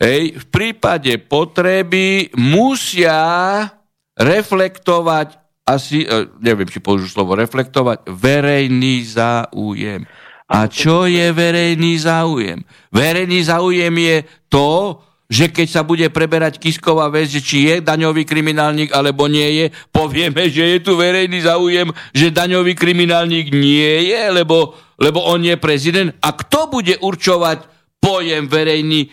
hej, 0.00 0.22
v 0.40 0.46
prípade 0.48 1.12
potreby 1.20 2.32
musia 2.40 3.68
reflektovať 4.16 5.36
asi, 5.68 6.08
e, 6.08 6.32
neviem, 6.40 6.66
či 6.66 6.80
použijú 6.80 7.12
slovo 7.12 7.36
reflektovať, 7.36 8.08
verejný 8.08 9.04
záujem. 9.04 10.08
A 10.50 10.66
čo 10.66 11.06
je 11.06 11.30
verejný 11.30 12.02
záujem? 12.02 12.58
Verejný 12.90 13.46
záujem 13.46 13.94
je 13.94 14.16
to, 14.50 14.98
že 15.30 15.54
keď 15.54 15.68
sa 15.70 15.86
bude 15.86 16.10
preberať 16.10 16.58
Kisková 16.58 17.06
vec, 17.06 17.30
či 17.30 17.70
je 17.70 17.74
daňový 17.78 18.26
kriminálnik 18.26 18.90
alebo 18.90 19.30
nie 19.30 19.46
je, 19.62 19.66
povieme, 19.94 20.50
že 20.50 20.74
je 20.74 20.78
tu 20.82 20.98
verejný 20.98 21.46
záujem, 21.46 21.94
že 22.10 22.34
daňový 22.34 22.74
kriminálnik 22.74 23.54
nie 23.54 24.10
je, 24.10 24.22
lebo, 24.34 24.74
lebo 24.98 25.22
on 25.22 25.38
je 25.46 25.54
prezident. 25.54 26.10
A 26.18 26.34
kto 26.34 26.66
bude 26.66 26.98
určovať 26.98 27.62
pojem 28.02 28.50
verejný 28.50 29.06
e, 29.06 29.08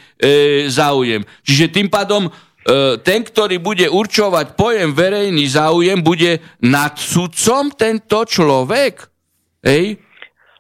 záujem? 0.74 1.22
Čiže 1.46 1.70
tým 1.70 1.94
pádom 1.94 2.26
e, 2.26 2.32
ten, 3.06 3.22
ktorý 3.22 3.62
bude 3.62 3.86
určovať 3.86 4.58
pojem 4.58 4.98
verejný 4.98 5.46
záujem, 5.54 6.02
bude 6.02 6.42
nad 6.66 6.98
sudcom 6.98 7.70
tento 7.78 8.26
človek. 8.26 9.06
Hej? 9.62 10.02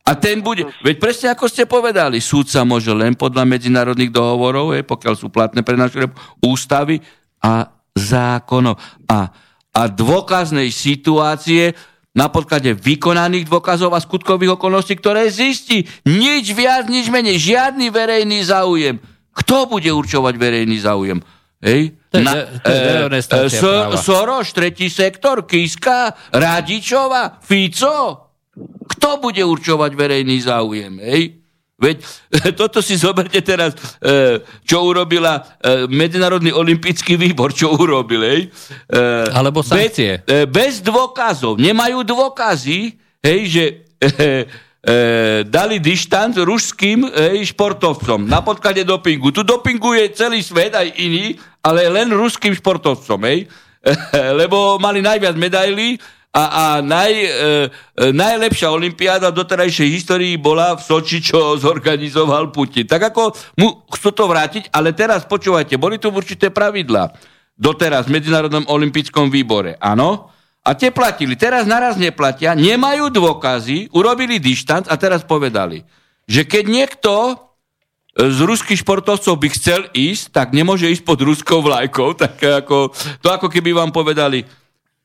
A 0.08 0.16
ten 0.16 0.39
bude, 0.39 0.64
veď 0.80 0.95
presne 1.03 1.28
ako 1.36 1.51
ste 1.51 1.68
povedali, 1.68 2.24
súd 2.24 2.47
sa 2.47 2.64
môže 2.64 2.95
len 2.95 3.12
podľa 3.12 3.43
medzinárodných 3.43 4.16
dohovorov, 4.16 4.72
je, 4.72 4.88
pokiaľ 4.88 5.14
sú 5.20 5.28
platné 5.28 5.68
pre 5.68 5.76
našu 5.76 6.08
ústavy 6.39 7.03
a 7.43 7.68
zákonov. 7.91 8.80
A, 9.12 9.28
a 9.76 9.82
dôkaznej 9.91 10.72
situácie 10.72 11.76
na 12.16 12.32
podklade 12.32 12.72
vykonaných 12.72 13.51
dôkazov 13.51 13.93
a 13.93 14.01
skutkových 14.01 14.55
okolností, 14.55 14.95
ktoré 14.95 15.28
zistí 15.28 15.84
nič 16.08 16.55
viac, 16.55 16.88
nič 16.88 17.12
menej, 17.12 17.38
žiadny 17.38 17.91
verejný 17.91 18.47
záujem. 18.47 18.97
Kto 19.36 19.70
bude 19.70 19.91
určovať 19.91 20.34
verejný 20.34 20.82
záujem? 20.82 21.20
Hej? 21.62 21.93
Na, 22.16 22.47
e, 22.66 23.12
e, 23.12 23.49
so, 23.51 23.93
Soroš, 23.99 24.49
tretí 24.55 24.89
sektor, 24.89 25.45
Kiska, 25.45 26.16
Radičova, 26.34 27.38
Fico. 27.43 28.26
Kto 28.97 29.22
bude 29.22 29.43
určovať 29.43 29.91
verejný 29.93 30.38
záujem? 30.41 30.97
Hej? 30.97 31.38
Veď 31.78 32.01
toto 32.60 32.82
si 32.82 32.97
zoberte 32.97 33.38
teraz, 33.45 33.78
e, 34.01 34.41
čo 34.66 34.82
urobila 34.82 35.38
e, 35.38 35.86
Medzinárodný 35.86 36.49
olimpijský 36.49 37.16
výbor, 37.22 37.53
čo 37.53 37.78
urobil. 37.78 38.22
Hej? 38.26 38.41
E, 38.89 38.97
Alebo 39.30 39.62
sankcie. 39.62 40.26
Bez, 40.26 40.49
bez 40.49 40.74
dôkazov. 40.82 41.62
Nemajú 41.62 42.01
dôkazy, 42.01 42.97
hej, 43.22 43.39
že 43.45 43.64
e, 44.10 44.93
dali 45.45 45.78
dištant 45.78 46.34
ruským 46.41 47.05
hej, 47.14 47.53
športovcom 47.53 48.26
na 48.26 48.41
podklade 48.41 48.82
dopingu. 48.82 49.30
Tu 49.30 49.45
dopinguje 49.45 50.18
celý 50.18 50.41
svet, 50.41 50.74
aj 50.74 50.97
iný, 50.97 51.38
ale 51.62 51.86
len 51.93 52.10
ruským 52.10 52.58
športovcom. 52.58 53.22
Hej? 53.22 53.45
lebo 54.41 54.82
mali 54.82 54.99
najviac 55.05 55.38
medailí 55.38 56.01
a, 56.38 56.43
a 56.45 56.65
naj, 56.85 57.13
e, 57.17 57.29
e, 57.33 58.13
najlepšia 58.13 58.69
olimpiáda 58.69 59.33
v 59.33 59.41
doterajšej 59.41 59.89
histórii 59.89 60.38
bola 60.38 60.77
v 60.77 60.85
Soči, 60.85 61.17
čo 61.17 61.57
zorganizoval 61.57 62.53
Putin. 62.53 62.85
Tak 62.85 63.09
ako 63.09 63.33
mu 63.57 63.81
chcú 63.89 64.13
to 64.13 64.29
vrátiť, 64.29 64.69
ale 64.69 64.93
teraz 64.93 65.25
počúvajte, 65.25 65.81
boli 65.81 65.97
tu 65.97 66.13
určité 66.13 66.53
pravidlá 66.53 67.09
doteraz 67.57 68.05
v 68.05 68.21
Medzinárodnom 68.21 68.69
olimpickom 68.69 69.33
výbore. 69.33 69.81
Áno? 69.81 70.29
A 70.61 70.77
tie 70.77 70.93
platili. 70.93 71.33
Teraz 71.33 71.65
naraz 71.65 71.97
neplatia, 71.97 72.53
nemajú 72.53 73.09
dôkazy, 73.09 73.89
urobili 73.97 74.38
dištant 74.38 74.85
a 74.91 74.99
teraz 74.99 75.25
povedali, 75.25 75.81
že 76.29 76.45
keď 76.45 76.63
niekto 76.69 77.13
z 78.17 78.39
ruských 78.45 78.81
športovcov 78.81 79.38
by 79.38 79.49
chcel 79.53 79.81
ísť, 79.93 80.33
tak 80.33 80.53
nemôže 80.53 80.89
ísť 80.89 81.01
pod 81.01 81.17
ruskou 81.21 81.65
vlajkou. 81.65 82.13
Tak 82.21 82.65
ako, 82.65 82.93
to 83.25 83.27
ako 83.29 83.49
keby 83.49 83.73
vám 83.73 83.89
povedali, 83.89 84.45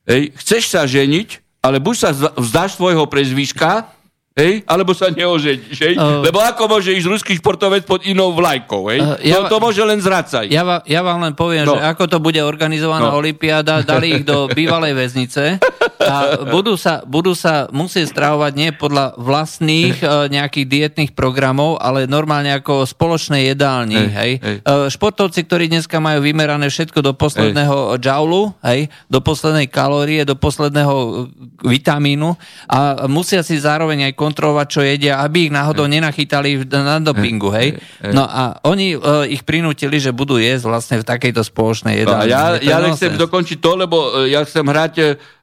Hej, 0.03 0.35
chceš 0.35 0.63
sa 0.67 0.83
ženiť, 0.83 1.61
ale 1.63 1.79
buď 1.79 1.95
sa 1.95 2.09
vzdáš 2.35 2.75
svojho 2.75 3.07
prezvíška, 3.07 3.87
Hej? 4.33 4.65
Alebo 4.65 4.97
sa 4.97 5.13
neoženíš, 5.13 5.77
hej? 5.77 5.93
Uh, 5.93 6.25
Lebo 6.25 6.41
ako 6.41 6.65
môže 6.65 6.89
ísť 6.89 7.05
ruský 7.05 7.37
športovec 7.37 7.85
pod 7.85 8.01
inou 8.01 8.33
vlajkou, 8.33 8.89
hej? 8.89 8.97
Uh, 8.97 9.13
ja, 9.21 9.45
to, 9.45 9.53
to 9.53 9.57
môže 9.61 9.77
len 9.85 10.01
zracať. 10.01 10.49
Ja, 10.49 10.65
va, 10.65 10.81
ja 10.89 11.05
vám 11.05 11.21
len 11.21 11.37
poviem, 11.37 11.69
no. 11.69 11.77
že 11.77 11.85
ako 11.85 12.09
to 12.09 12.17
bude 12.17 12.41
organizovaná 12.41 13.13
no. 13.13 13.21
olimpiáda, 13.21 13.85
dali 13.85 14.17
ich 14.17 14.23
do 14.25 14.49
bývalej 14.49 14.97
väznice 14.97 15.61
a 16.03 16.15
budú 16.47 16.75
sa, 16.75 17.01
budú 17.07 17.33
sa 17.33 17.71
musieť 17.71 18.11
stravovať 18.11 18.51
nie 18.53 18.69
podľa 18.75 19.15
vlastných 19.17 19.97
uh, 20.03 20.27
nejakých 20.27 20.65
dietných 20.67 21.11
programov, 21.15 21.79
ale 21.79 22.05
normálne 22.05 22.51
ako 22.53 22.83
spoločnej 22.83 23.53
jedálni, 23.53 23.97
hej? 23.97 24.11
hej? 24.11 24.31
hej. 24.39 24.57
Uh, 24.63 24.87
športovci, 24.91 25.47
ktorí 25.47 25.71
dneska 25.71 25.97
majú 26.03 26.23
vymerané 26.23 26.67
všetko 26.67 26.99
do 27.01 27.13
posledného 27.15 27.95
hej. 27.95 27.99
džaulu, 28.03 28.43
hej? 28.65 28.91
Do 29.07 29.19
poslednej 29.23 29.67
kalórie, 29.71 30.27
do 30.27 30.35
posledného 30.35 31.27
vitamínu 31.63 32.35
a 32.67 33.07
musia 33.07 33.41
si 33.41 33.55
zároveň 33.59 34.11
aj 34.11 34.13
kontrolovať, 34.19 34.67
čo 34.67 34.81
jedia, 34.83 35.23
aby 35.23 35.47
ich 35.49 35.53
náhodou 35.53 35.87
nenachytali 35.87 36.63
na 36.67 36.99
dopingu, 36.99 37.49
hej? 37.55 37.79
No 38.11 38.27
a 38.27 38.59
oni 38.67 38.95
ich 39.31 39.43
prinútili, 39.47 39.97
že 39.99 40.11
budú 40.11 40.37
jesť 40.39 40.65
vlastne 40.67 40.95
v 40.99 41.05
takejto 41.07 41.41
spoločnej 41.43 42.03
jedálni. 42.03 42.29
No, 42.29 42.33
ja, 42.33 42.43
ja 42.59 42.77
nechcem 42.83 43.15
dokončiť 43.15 43.57
to, 43.59 43.71
lebo 43.79 44.27
ja 44.27 44.43
chcem 44.43 44.65
hrať 44.65 44.93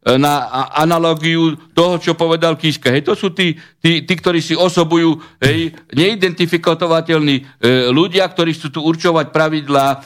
na 0.01 0.49
analogiu 0.73 1.61
toho, 1.77 2.01
čo 2.01 2.17
povedal 2.17 2.57
Kiska. 2.57 2.89
Hej, 2.89 3.05
to 3.05 3.13
sú 3.13 3.37
tí, 3.37 3.53
tí, 3.85 4.01
tí 4.09 4.15
ktorí 4.17 4.41
si 4.41 4.57
osobujú 4.57 5.21
hej, 5.45 5.77
neidentifikovateľní 5.93 7.37
e, 7.37 7.43
ľudia, 7.93 8.25
ktorí 8.25 8.57
chcú 8.57 8.69
tu 8.73 8.81
určovať 8.81 9.29
pravidlá 9.29 9.87
e, 9.93 9.97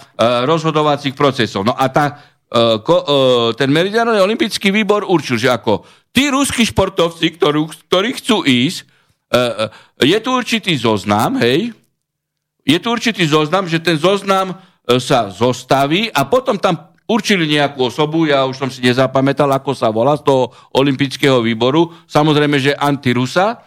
rozhodovacích 0.51 1.15
procesov. 1.15 1.63
No 1.63 1.79
a 1.79 1.87
tá, 1.95 2.11
e, 2.11 2.83
ko, 2.83 2.97
e, 2.99 3.05
ten 3.55 3.71
Meridionálny 3.71 4.19
olimpický 4.19 4.75
výbor 4.75 5.07
určil, 5.07 5.39
že 5.39 5.55
ako 5.55 5.87
tí 6.15 6.31
ruskí 6.31 6.67
športovci, 6.67 7.39
ktorú, 7.39 7.71
ktorí 7.91 8.15
chcú 8.23 8.47
ísť, 8.47 8.79
uh, 9.35 9.67
je 9.99 10.19
tu 10.23 10.31
určitý 10.31 10.79
zoznam, 10.79 11.35
hej, 11.43 11.75
je 12.63 12.79
tu 12.79 12.87
určitý 12.95 13.27
zoznam, 13.27 13.67
že 13.67 13.83
ten 13.83 13.99
zoznam 13.99 14.55
uh, 14.55 15.03
sa 15.03 15.27
zostaví 15.35 16.07
a 16.15 16.23
potom 16.23 16.55
tam 16.55 16.94
určili 17.05 17.49
nejakú 17.49 17.89
osobu, 17.93 18.25
ja 18.25 18.49
už 18.49 18.57
som 18.57 18.69
si 18.73 18.81
nezapamätal, 18.81 19.49
ako 19.53 19.77
sa 19.77 19.93
volá, 19.93 20.17
z 20.17 20.25
toho 20.25 20.53
olympijského 20.73 21.41
výboru, 21.45 21.93
samozrejme, 22.09 22.57
že 22.61 22.73
antirusa, 22.77 23.61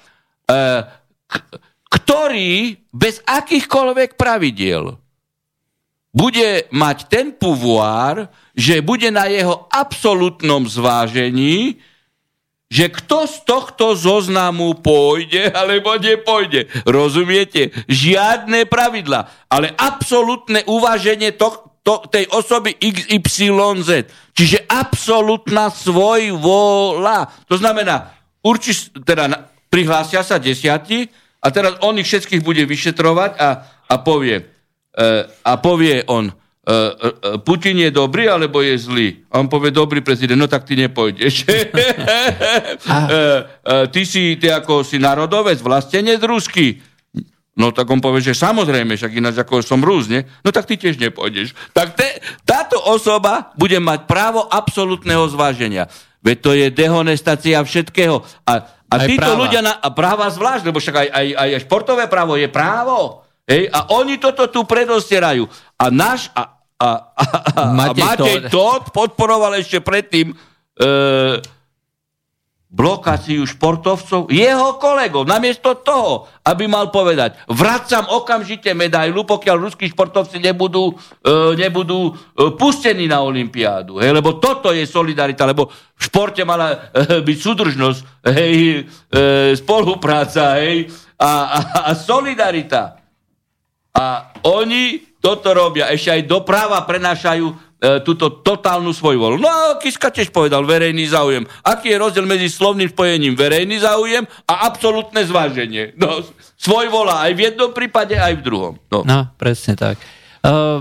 k- 1.28 1.44
ktorý 1.88 2.76
bez 2.92 3.22
akýchkoľvek 3.24 4.18
pravidiel 4.18 4.98
bude 6.18 6.66
mať 6.74 6.98
ten 7.06 7.30
pouvoir, 7.30 8.26
že 8.58 8.82
bude 8.82 9.14
na 9.14 9.30
jeho 9.30 9.70
absolútnom 9.70 10.66
zvážení 10.66 11.78
že 12.68 12.92
kto 12.92 13.24
z 13.28 13.36
tohto 13.48 13.96
zoznamu 13.96 14.76
pôjde 14.84 15.48
alebo 15.60 15.96
nepôjde. 15.96 16.68
Rozumiete? 16.84 17.72
Žiadne 17.88 18.68
pravidla, 18.68 19.48
ale 19.48 19.72
absolútne 19.76 20.68
uváženie 20.68 21.32
to, 21.36 21.67
to, 21.88 22.04
tej 22.12 22.28
osoby 22.36 22.76
XYZ. 22.76 24.12
Čiže 24.36 24.68
absolútna 24.68 25.72
svoj 25.72 26.36
vola. 26.36 27.24
To 27.48 27.56
znamená, 27.56 28.12
urči, 28.44 28.92
teda 28.92 29.48
prihlásia 29.72 30.20
sa 30.28 30.36
desiatí 30.36 31.08
a 31.40 31.48
teraz 31.48 31.80
on 31.80 31.96
ich 31.96 32.12
všetkých 32.12 32.44
bude 32.44 32.68
vyšetrovať 32.68 33.32
a, 33.40 33.50
a 33.88 33.96
povie, 34.04 34.44
e, 34.92 35.06
a 35.48 35.54
povie 35.64 36.04
on, 36.12 36.28
E, 36.68 36.76
e, 36.76 37.40
Putin 37.48 37.80
je 37.80 37.96
dobrý 37.96 38.28
alebo 38.28 38.60
je 38.60 38.76
zlý? 38.76 39.24
A 39.32 39.40
on 39.40 39.48
povie, 39.48 39.72
dobrý 39.72 40.04
prezident, 40.04 40.36
no 40.36 40.52
tak 40.52 40.68
ty 40.68 40.76
nepôjdeš. 40.76 41.36
E, 42.88 43.88
ty 43.92 44.04
si, 44.08 44.36
ty 44.40 44.48
ako 44.52 44.84
si 44.84 45.00
národovec, 45.00 45.60
vlastenec 45.60 46.20
ruský. 46.24 46.80
No 47.58 47.74
tak 47.74 47.90
on 47.90 47.98
povie, 47.98 48.22
že 48.22 48.38
samozrejme, 48.38 48.94
však 48.94 49.18
ináč 49.18 49.42
ako 49.42 49.66
som 49.66 49.82
Rus, 49.82 50.06
nie? 50.06 50.22
No 50.46 50.54
tak 50.54 50.70
ty 50.70 50.78
tiež 50.78 51.02
nepôjdeš. 51.02 51.58
Tak 51.74 51.98
te, 51.98 52.22
táto 52.46 52.78
osoba 52.86 53.50
bude 53.58 53.82
mať 53.82 54.06
právo 54.06 54.46
absolútneho 54.46 55.26
zváženia. 55.26 55.90
Veď 56.22 56.38
to 56.38 56.52
je 56.54 56.68
dehonestácia 56.70 57.58
všetkého. 57.58 58.22
A, 58.46 58.54
a 58.94 58.96
títo 59.10 59.34
práva. 59.34 59.42
ľudia, 59.42 59.62
na, 59.66 59.74
a 59.74 59.90
práva 59.90 60.30
zvlášť, 60.30 60.70
lebo 60.70 60.78
však 60.78 60.96
aj, 61.02 61.08
aj, 61.10 61.28
aj 61.34 61.50
športové 61.66 62.06
právo 62.06 62.38
je 62.38 62.46
právo. 62.46 63.26
Hej? 63.50 63.74
A 63.74 63.90
oni 63.98 64.22
toto 64.22 64.46
tu 64.54 64.62
predostierajú. 64.62 65.50
A 65.82 65.90
náš, 65.90 66.30
a, 66.38 66.62
a, 66.78 66.90
a, 67.10 67.24
a 67.58 67.62
Matej, 67.74 68.06
Matej 68.06 68.38
Todt 68.54 68.94
podporoval 68.94 69.58
ešte 69.58 69.82
predtým 69.82 70.30
e, 70.30 70.36
blokáciu 72.68 73.48
športovcov, 73.48 74.28
jeho 74.28 74.76
kolegov, 74.76 75.24
namiesto 75.24 75.80
toho, 75.80 76.28
aby 76.44 76.68
mal 76.68 76.92
povedať, 76.92 77.40
vracam 77.48 78.04
okamžite 78.12 78.76
medailu, 78.76 79.24
pokiaľ 79.24 79.56
ruskí 79.56 79.88
športovci 79.88 80.44
nebudú, 80.44 80.92
e, 81.24 81.56
nebudú 81.56 82.12
e, 82.12 82.14
pustení 82.60 83.08
na 83.08 83.24
Olympiádu. 83.24 84.04
Hej, 84.04 84.12
lebo 84.20 84.36
toto 84.36 84.76
je 84.76 84.84
solidarita, 84.84 85.48
lebo 85.48 85.72
v 85.72 86.02
športe 86.04 86.44
mala 86.44 86.92
e, 86.92 87.24
byť 87.24 87.38
súdržnosť, 87.40 88.00
hej, 88.36 88.84
e, 88.84 89.22
spolupráca 89.56 90.60
hej, 90.60 90.92
a, 91.16 91.32
a, 91.48 91.60
a 91.88 91.92
solidarita. 91.96 93.00
A 93.96 94.36
oni 94.44 95.08
toto 95.24 95.56
robia, 95.56 95.90
ešte 95.90 96.14
aj 96.14 96.30
doprava 96.30 96.84
prenášajú 96.84 97.67
e, 97.78 98.02
túto 98.02 98.42
totálnu 98.42 98.94
svoju 98.94 99.18
volu. 99.22 99.36
No 99.38 99.48
a 99.48 99.78
Kiska 99.78 100.10
tiež 100.10 100.34
povedal 100.34 100.66
verejný 100.66 101.08
záujem. 101.10 101.46
Aký 101.64 101.94
je 101.94 102.02
rozdiel 102.02 102.26
medzi 102.26 102.50
slovným 102.50 102.90
spojením 102.90 103.38
verejný 103.38 103.82
záujem 103.82 104.26
a 104.50 104.70
absolútne 104.70 105.22
zváženie? 105.24 105.94
No, 105.98 106.22
svoj 106.58 106.90
volá 106.90 107.26
aj 107.26 107.32
v 107.38 107.42
jednom 107.54 107.72
prípade, 107.72 108.18
aj 108.18 108.38
v 108.38 108.46
druhom. 108.46 108.74
No, 108.90 109.06
no 109.06 109.30
presne 109.38 109.78
tak. 109.78 110.02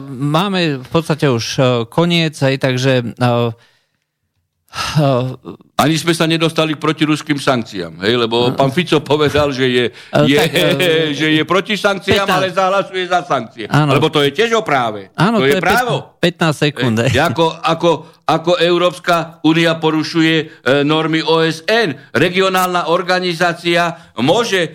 máme 0.09 0.81
v 0.81 0.89
podstate 0.89 1.29
už 1.29 1.61
koniec, 1.93 2.37
aj, 2.41 2.55
takže 2.61 2.93
ani 5.77 5.97
sme 5.97 6.13
sa 6.13 6.29
nedostali 6.29 6.77
k 6.77 6.81
protiruským 6.81 7.41
sankciám, 7.41 8.05
hej, 8.05 8.15
lebo 8.21 8.53
pán 8.53 8.69
Fico 8.69 9.01
povedal, 9.01 9.49
že 9.49 9.67
je, 9.69 9.85
je, 10.29 10.37
tak, 10.37 10.53
že 11.17 11.27
je 11.33 11.43
proti 11.49 11.81
sankciám, 11.81 12.29
15. 12.29 12.37
ale 12.37 12.47
zahlasuje 12.53 13.05
za 13.09 13.21
sankcie. 13.25 13.65
Áno. 13.73 13.97
Lebo 13.97 14.13
to 14.13 14.21
je 14.21 14.37
tiež 14.37 14.53
o 14.53 14.63
práve. 14.67 15.09
Áno, 15.17 15.41
to, 15.41 15.49
to 15.49 15.49
je, 15.49 15.55
je 15.57 15.63
právo. 15.65 15.97
15 16.27 16.65
sekúnd. 16.67 16.97
Ako, 17.15 17.55
ako, 17.63 17.91
ako 18.27 18.59
Európska 18.59 19.39
únia 19.47 19.79
porušuje 19.79 20.35
e, 20.43 20.45
normy 20.83 21.23
OSN. 21.23 22.11
Regionálna 22.11 22.91
organizácia 22.91 24.11
môže 24.19 24.67
e, 24.67 24.69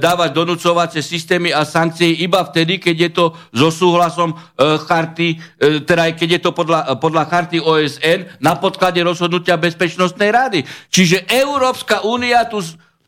dávať 0.00 0.32
donúcovacie 0.32 1.04
systémy 1.04 1.52
a 1.52 1.68
sankcie 1.68 2.24
iba 2.24 2.40
vtedy, 2.40 2.80
keď 2.80 2.96
je 2.96 3.10
to 3.12 3.24
so 3.52 3.68
súhlasom 3.68 4.32
e, 4.32 4.36
charty, 4.88 5.36
e, 5.36 5.84
teda 5.84 6.16
keď 6.16 6.28
je 6.38 6.40
to 6.40 6.50
podľa, 6.56 6.96
podľa 6.96 7.28
charty 7.28 7.60
OSN 7.60 8.40
na 8.40 8.56
podklade 8.56 9.04
rozhodnutia 9.04 9.60
Bezpečnostnej 9.60 10.32
rady. 10.32 10.64
Čiže 10.88 11.28
Európska 11.28 12.00
únia 12.08 12.48
tu 12.48 12.64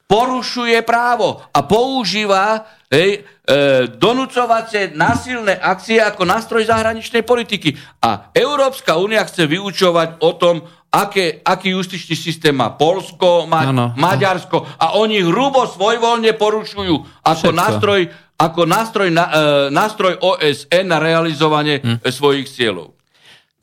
porušuje 0.06 0.78
právo 0.86 1.42
a 1.50 1.66
používa 1.66 2.62
hej, 2.86 3.20
e, 3.20 3.90
donúcovacie 3.98 4.94
násilné 4.94 5.58
akcie 5.58 5.98
ako 5.98 6.22
nástroj 6.22 6.62
zahraničnej 6.66 7.26
politiky. 7.26 7.74
A 8.06 8.30
Európska 8.30 8.96
únia 9.02 9.26
chce 9.26 9.50
vyučovať 9.50 10.22
o 10.22 10.30
tom, 10.38 10.62
aké, 10.94 11.42
aký 11.42 11.74
justičný 11.74 12.14
systém 12.14 12.54
má 12.54 12.78
Polsko, 12.78 13.50
Ma- 13.50 13.68
ano. 13.68 13.92
Maďarsko 13.98 14.78
a 14.78 14.94
oni 14.96 15.20
hrubo 15.26 15.66
svojvoľne 15.66 16.32
porušujú 16.38 17.26
ako 17.26 17.48
Všetko. 17.50 17.60
nástroj, 17.60 18.00
ako 18.38 18.60
nástroj, 18.64 19.08
na, 19.10 19.24
e, 19.26 19.42
nástroj 19.74 20.14
OSN 20.22 20.86
na 20.86 21.02
realizovanie 21.02 21.82
hm. 21.82 22.06
svojich 22.06 22.46
cieľov. 22.46 22.95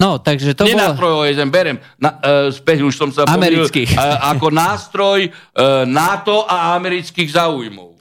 No, 0.04 0.20
takže 0.20 0.52
to 0.52 0.68
Nie 0.68 0.76
bolo... 0.76 1.00
berem, 1.48 1.80
na, 1.96 2.20
uh, 2.20 2.52
späť 2.52 2.84
už 2.84 2.92
som 2.92 3.08
sa 3.08 3.24
Amerických. 3.24 3.96
Pomýl, 3.96 4.04
uh, 4.04 4.36
ako 4.36 4.48
nástroj 4.52 5.20
uh, 5.32 5.88
NATO 5.88 6.44
a 6.44 6.76
amerických 6.76 7.32
záujmov. 7.32 7.93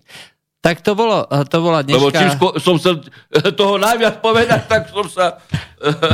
Tak 0.62 0.78
to, 0.78 0.94
bolo, 0.94 1.26
to 1.26 1.58
bola 1.58 1.82
dneška... 1.82 1.98
Lebo 1.98 2.14
čím 2.14 2.30
sko- 2.38 2.54
som 2.62 2.78
sa 2.78 2.94
toho 3.60 3.82
najviac 3.82 4.22
povedať, 4.22 4.70
tak 4.70 4.94
som 4.94 5.10
sa... 5.10 5.42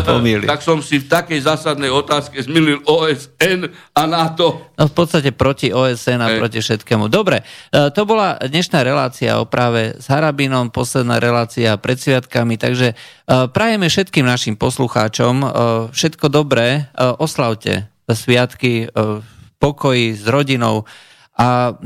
Pomýli. 0.09 0.49
tak 0.49 0.65
som 0.65 0.81
si 0.81 0.97
v 0.97 1.13
takej 1.13 1.45
zásadnej 1.45 1.93
otázke 1.93 2.41
zmilil 2.41 2.81
OSN 2.89 3.69
a 3.93 4.03
NATO. 4.09 4.73
No 4.81 4.89
v 4.89 4.95
podstate 4.97 5.37
proti 5.37 5.69
OSN 5.69 6.25
a 6.25 6.33
hey. 6.33 6.41
proti 6.41 6.65
všetkému. 6.65 7.13
Dobre, 7.13 7.45
e, 7.45 7.93
to 7.93 8.09
bola 8.09 8.41
dnešná 8.41 8.81
relácia 8.81 9.37
o 9.37 9.45
práve 9.45 10.01
s 10.01 10.09
Harabinom, 10.09 10.73
posledná 10.73 11.21
relácia 11.21 11.77
pred 11.77 12.01
sviatkami, 12.01 12.57
takže 12.57 12.97
prajeme 13.29 13.93
všetkým 13.93 14.25
našim 14.25 14.57
poslucháčom 14.57 15.45
všetko 15.93 16.33
dobré, 16.33 16.89
oslavte 16.97 17.93
sviatky 18.09 18.89
v 18.89 19.21
pokoji 19.61 20.17
s 20.17 20.25
rodinou 20.25 20.89
a 21.37 21.77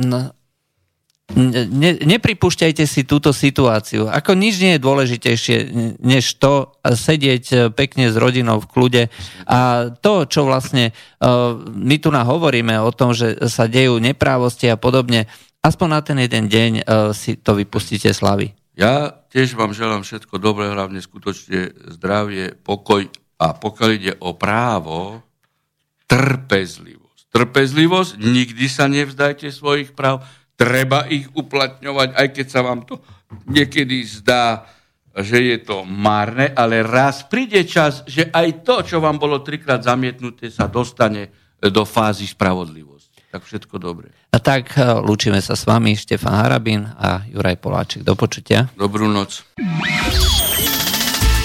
ne, 1.37 1.93
nepripúšťajte 2.03 2.85
si 2.85 3.03
túto 3.09 3.33
situáciu. 3.35 4.09
Ako 4.09 4.37
nič 4.37 4.61
nie 4.61 4.76
je 4.76 4.85
dôležitejšie, 4.85 5.57
než 6.01 6.37
to 6.39 6.76
sedieť 6.85 7.45
e, 7.51 7.57
pekne 7.72 8.12
s 8.12 8.16
rodinou 8.16 8.61
v 8.61 8.70
kľude. 8.70 9.03
A 9.49 9.91
to, 9.91 10.28
čo 10.28 10.47
vlastne 10.47 10.93
uh, 10.93 11.57
my 11.72 11.97
tu 11.99 12.12
hovoríme 12.12 12.76
o 12.78 12.91
tom, 12.95 13.16
že 13.16 13.37
sa 13.49 13.66
dejú 13.66 13.99
neprávosti 13.99 14.70
a 14.70 14.76
podobne, 14.76 15.26
aspoň 15.64 15.89
na 15.89 16.01
ten 16.01 16.18
jeden 16.20 16.47
deň 16.47 16.70
uh, 16.83 16.83
si 17.16 17.39
to 17.39 17.57
vypustíte 17.57 18.11
slavy. 18.12 18.55
Ja 18.72 19.12
tiež 19.33 19.53
vám 19.53 19.76
želám 19.76 20.05
všetko 20.05 20.41
dobré, 20.41 20.72
hlavne 20.72 21.01
skutočne 21.01 21.93
zdravie, 21.97 22.57
pokoj 22.57 23.09
a 23.37 23.53
pokiaľ 23.53 23.91
ide 23.93 24.12
o 24.22 24.33
právo, 24.33 25.20
trpezlivosť. 26.09 27.33
Trpezlivosť, 27.33 28.12
nikdy 28.20 28.66
sa 28.68 28.87
nevzdajte 28.89 29.49
svojich 29.49 29.97
práv, 29.97 30.24
treba 30.57 31.09
ich 31.09 31.27
uplatňovať, 31.33 32.09
aj 32.15 32.29
keď 32.33 32.47
sa 32.47 32.61
vám 32.63 32.85
to 32.87 33.01
niekedy 33.49 34.05
zdá, 34.05 34.67
že 35.13 35.37
je 35.37 35.59
to 35.61 35.85
marné, 35.85 36.53
ale 36.57 36.81
raz 36.81 37.25
príde 37.29 37.65
čas, 37.69 38.01
že 38.09 38.33
aj 38.33 38.65
to, 38.65 38.81
čo 38.81 38.97
vám 39.01 39.21
bolo 39.21 39.45
trikrát 39.45 39.85
zamietnuté, 39.85 40.49
sa 40.49 40.65
dostane 40.69 41.29
do 41.61 41.85
fázy 41.85 42.25
spravodlivosti. 42.25 43.21
Tak 43.29 43.45
všetko 43.45 43.77
dobre. 43.81 44.13
A 44.33 44.39
tak 44.41 44.77
e, 44.77 44.85
lúčime 45.01 45.41
sa 45.41 45.57
s 45.57 45.65
vami, 45.65 45.97
Štefan 45.97 46.37
Harabin 46.37 46.85
a 46.85 47.25
Juraj 47.29 47.57
Poláček. 47.61 48.01
Do 48.05 48.17
počutia. 48.17 48.69
Dobrú 48.77 49.09
noc. 49.09 49.45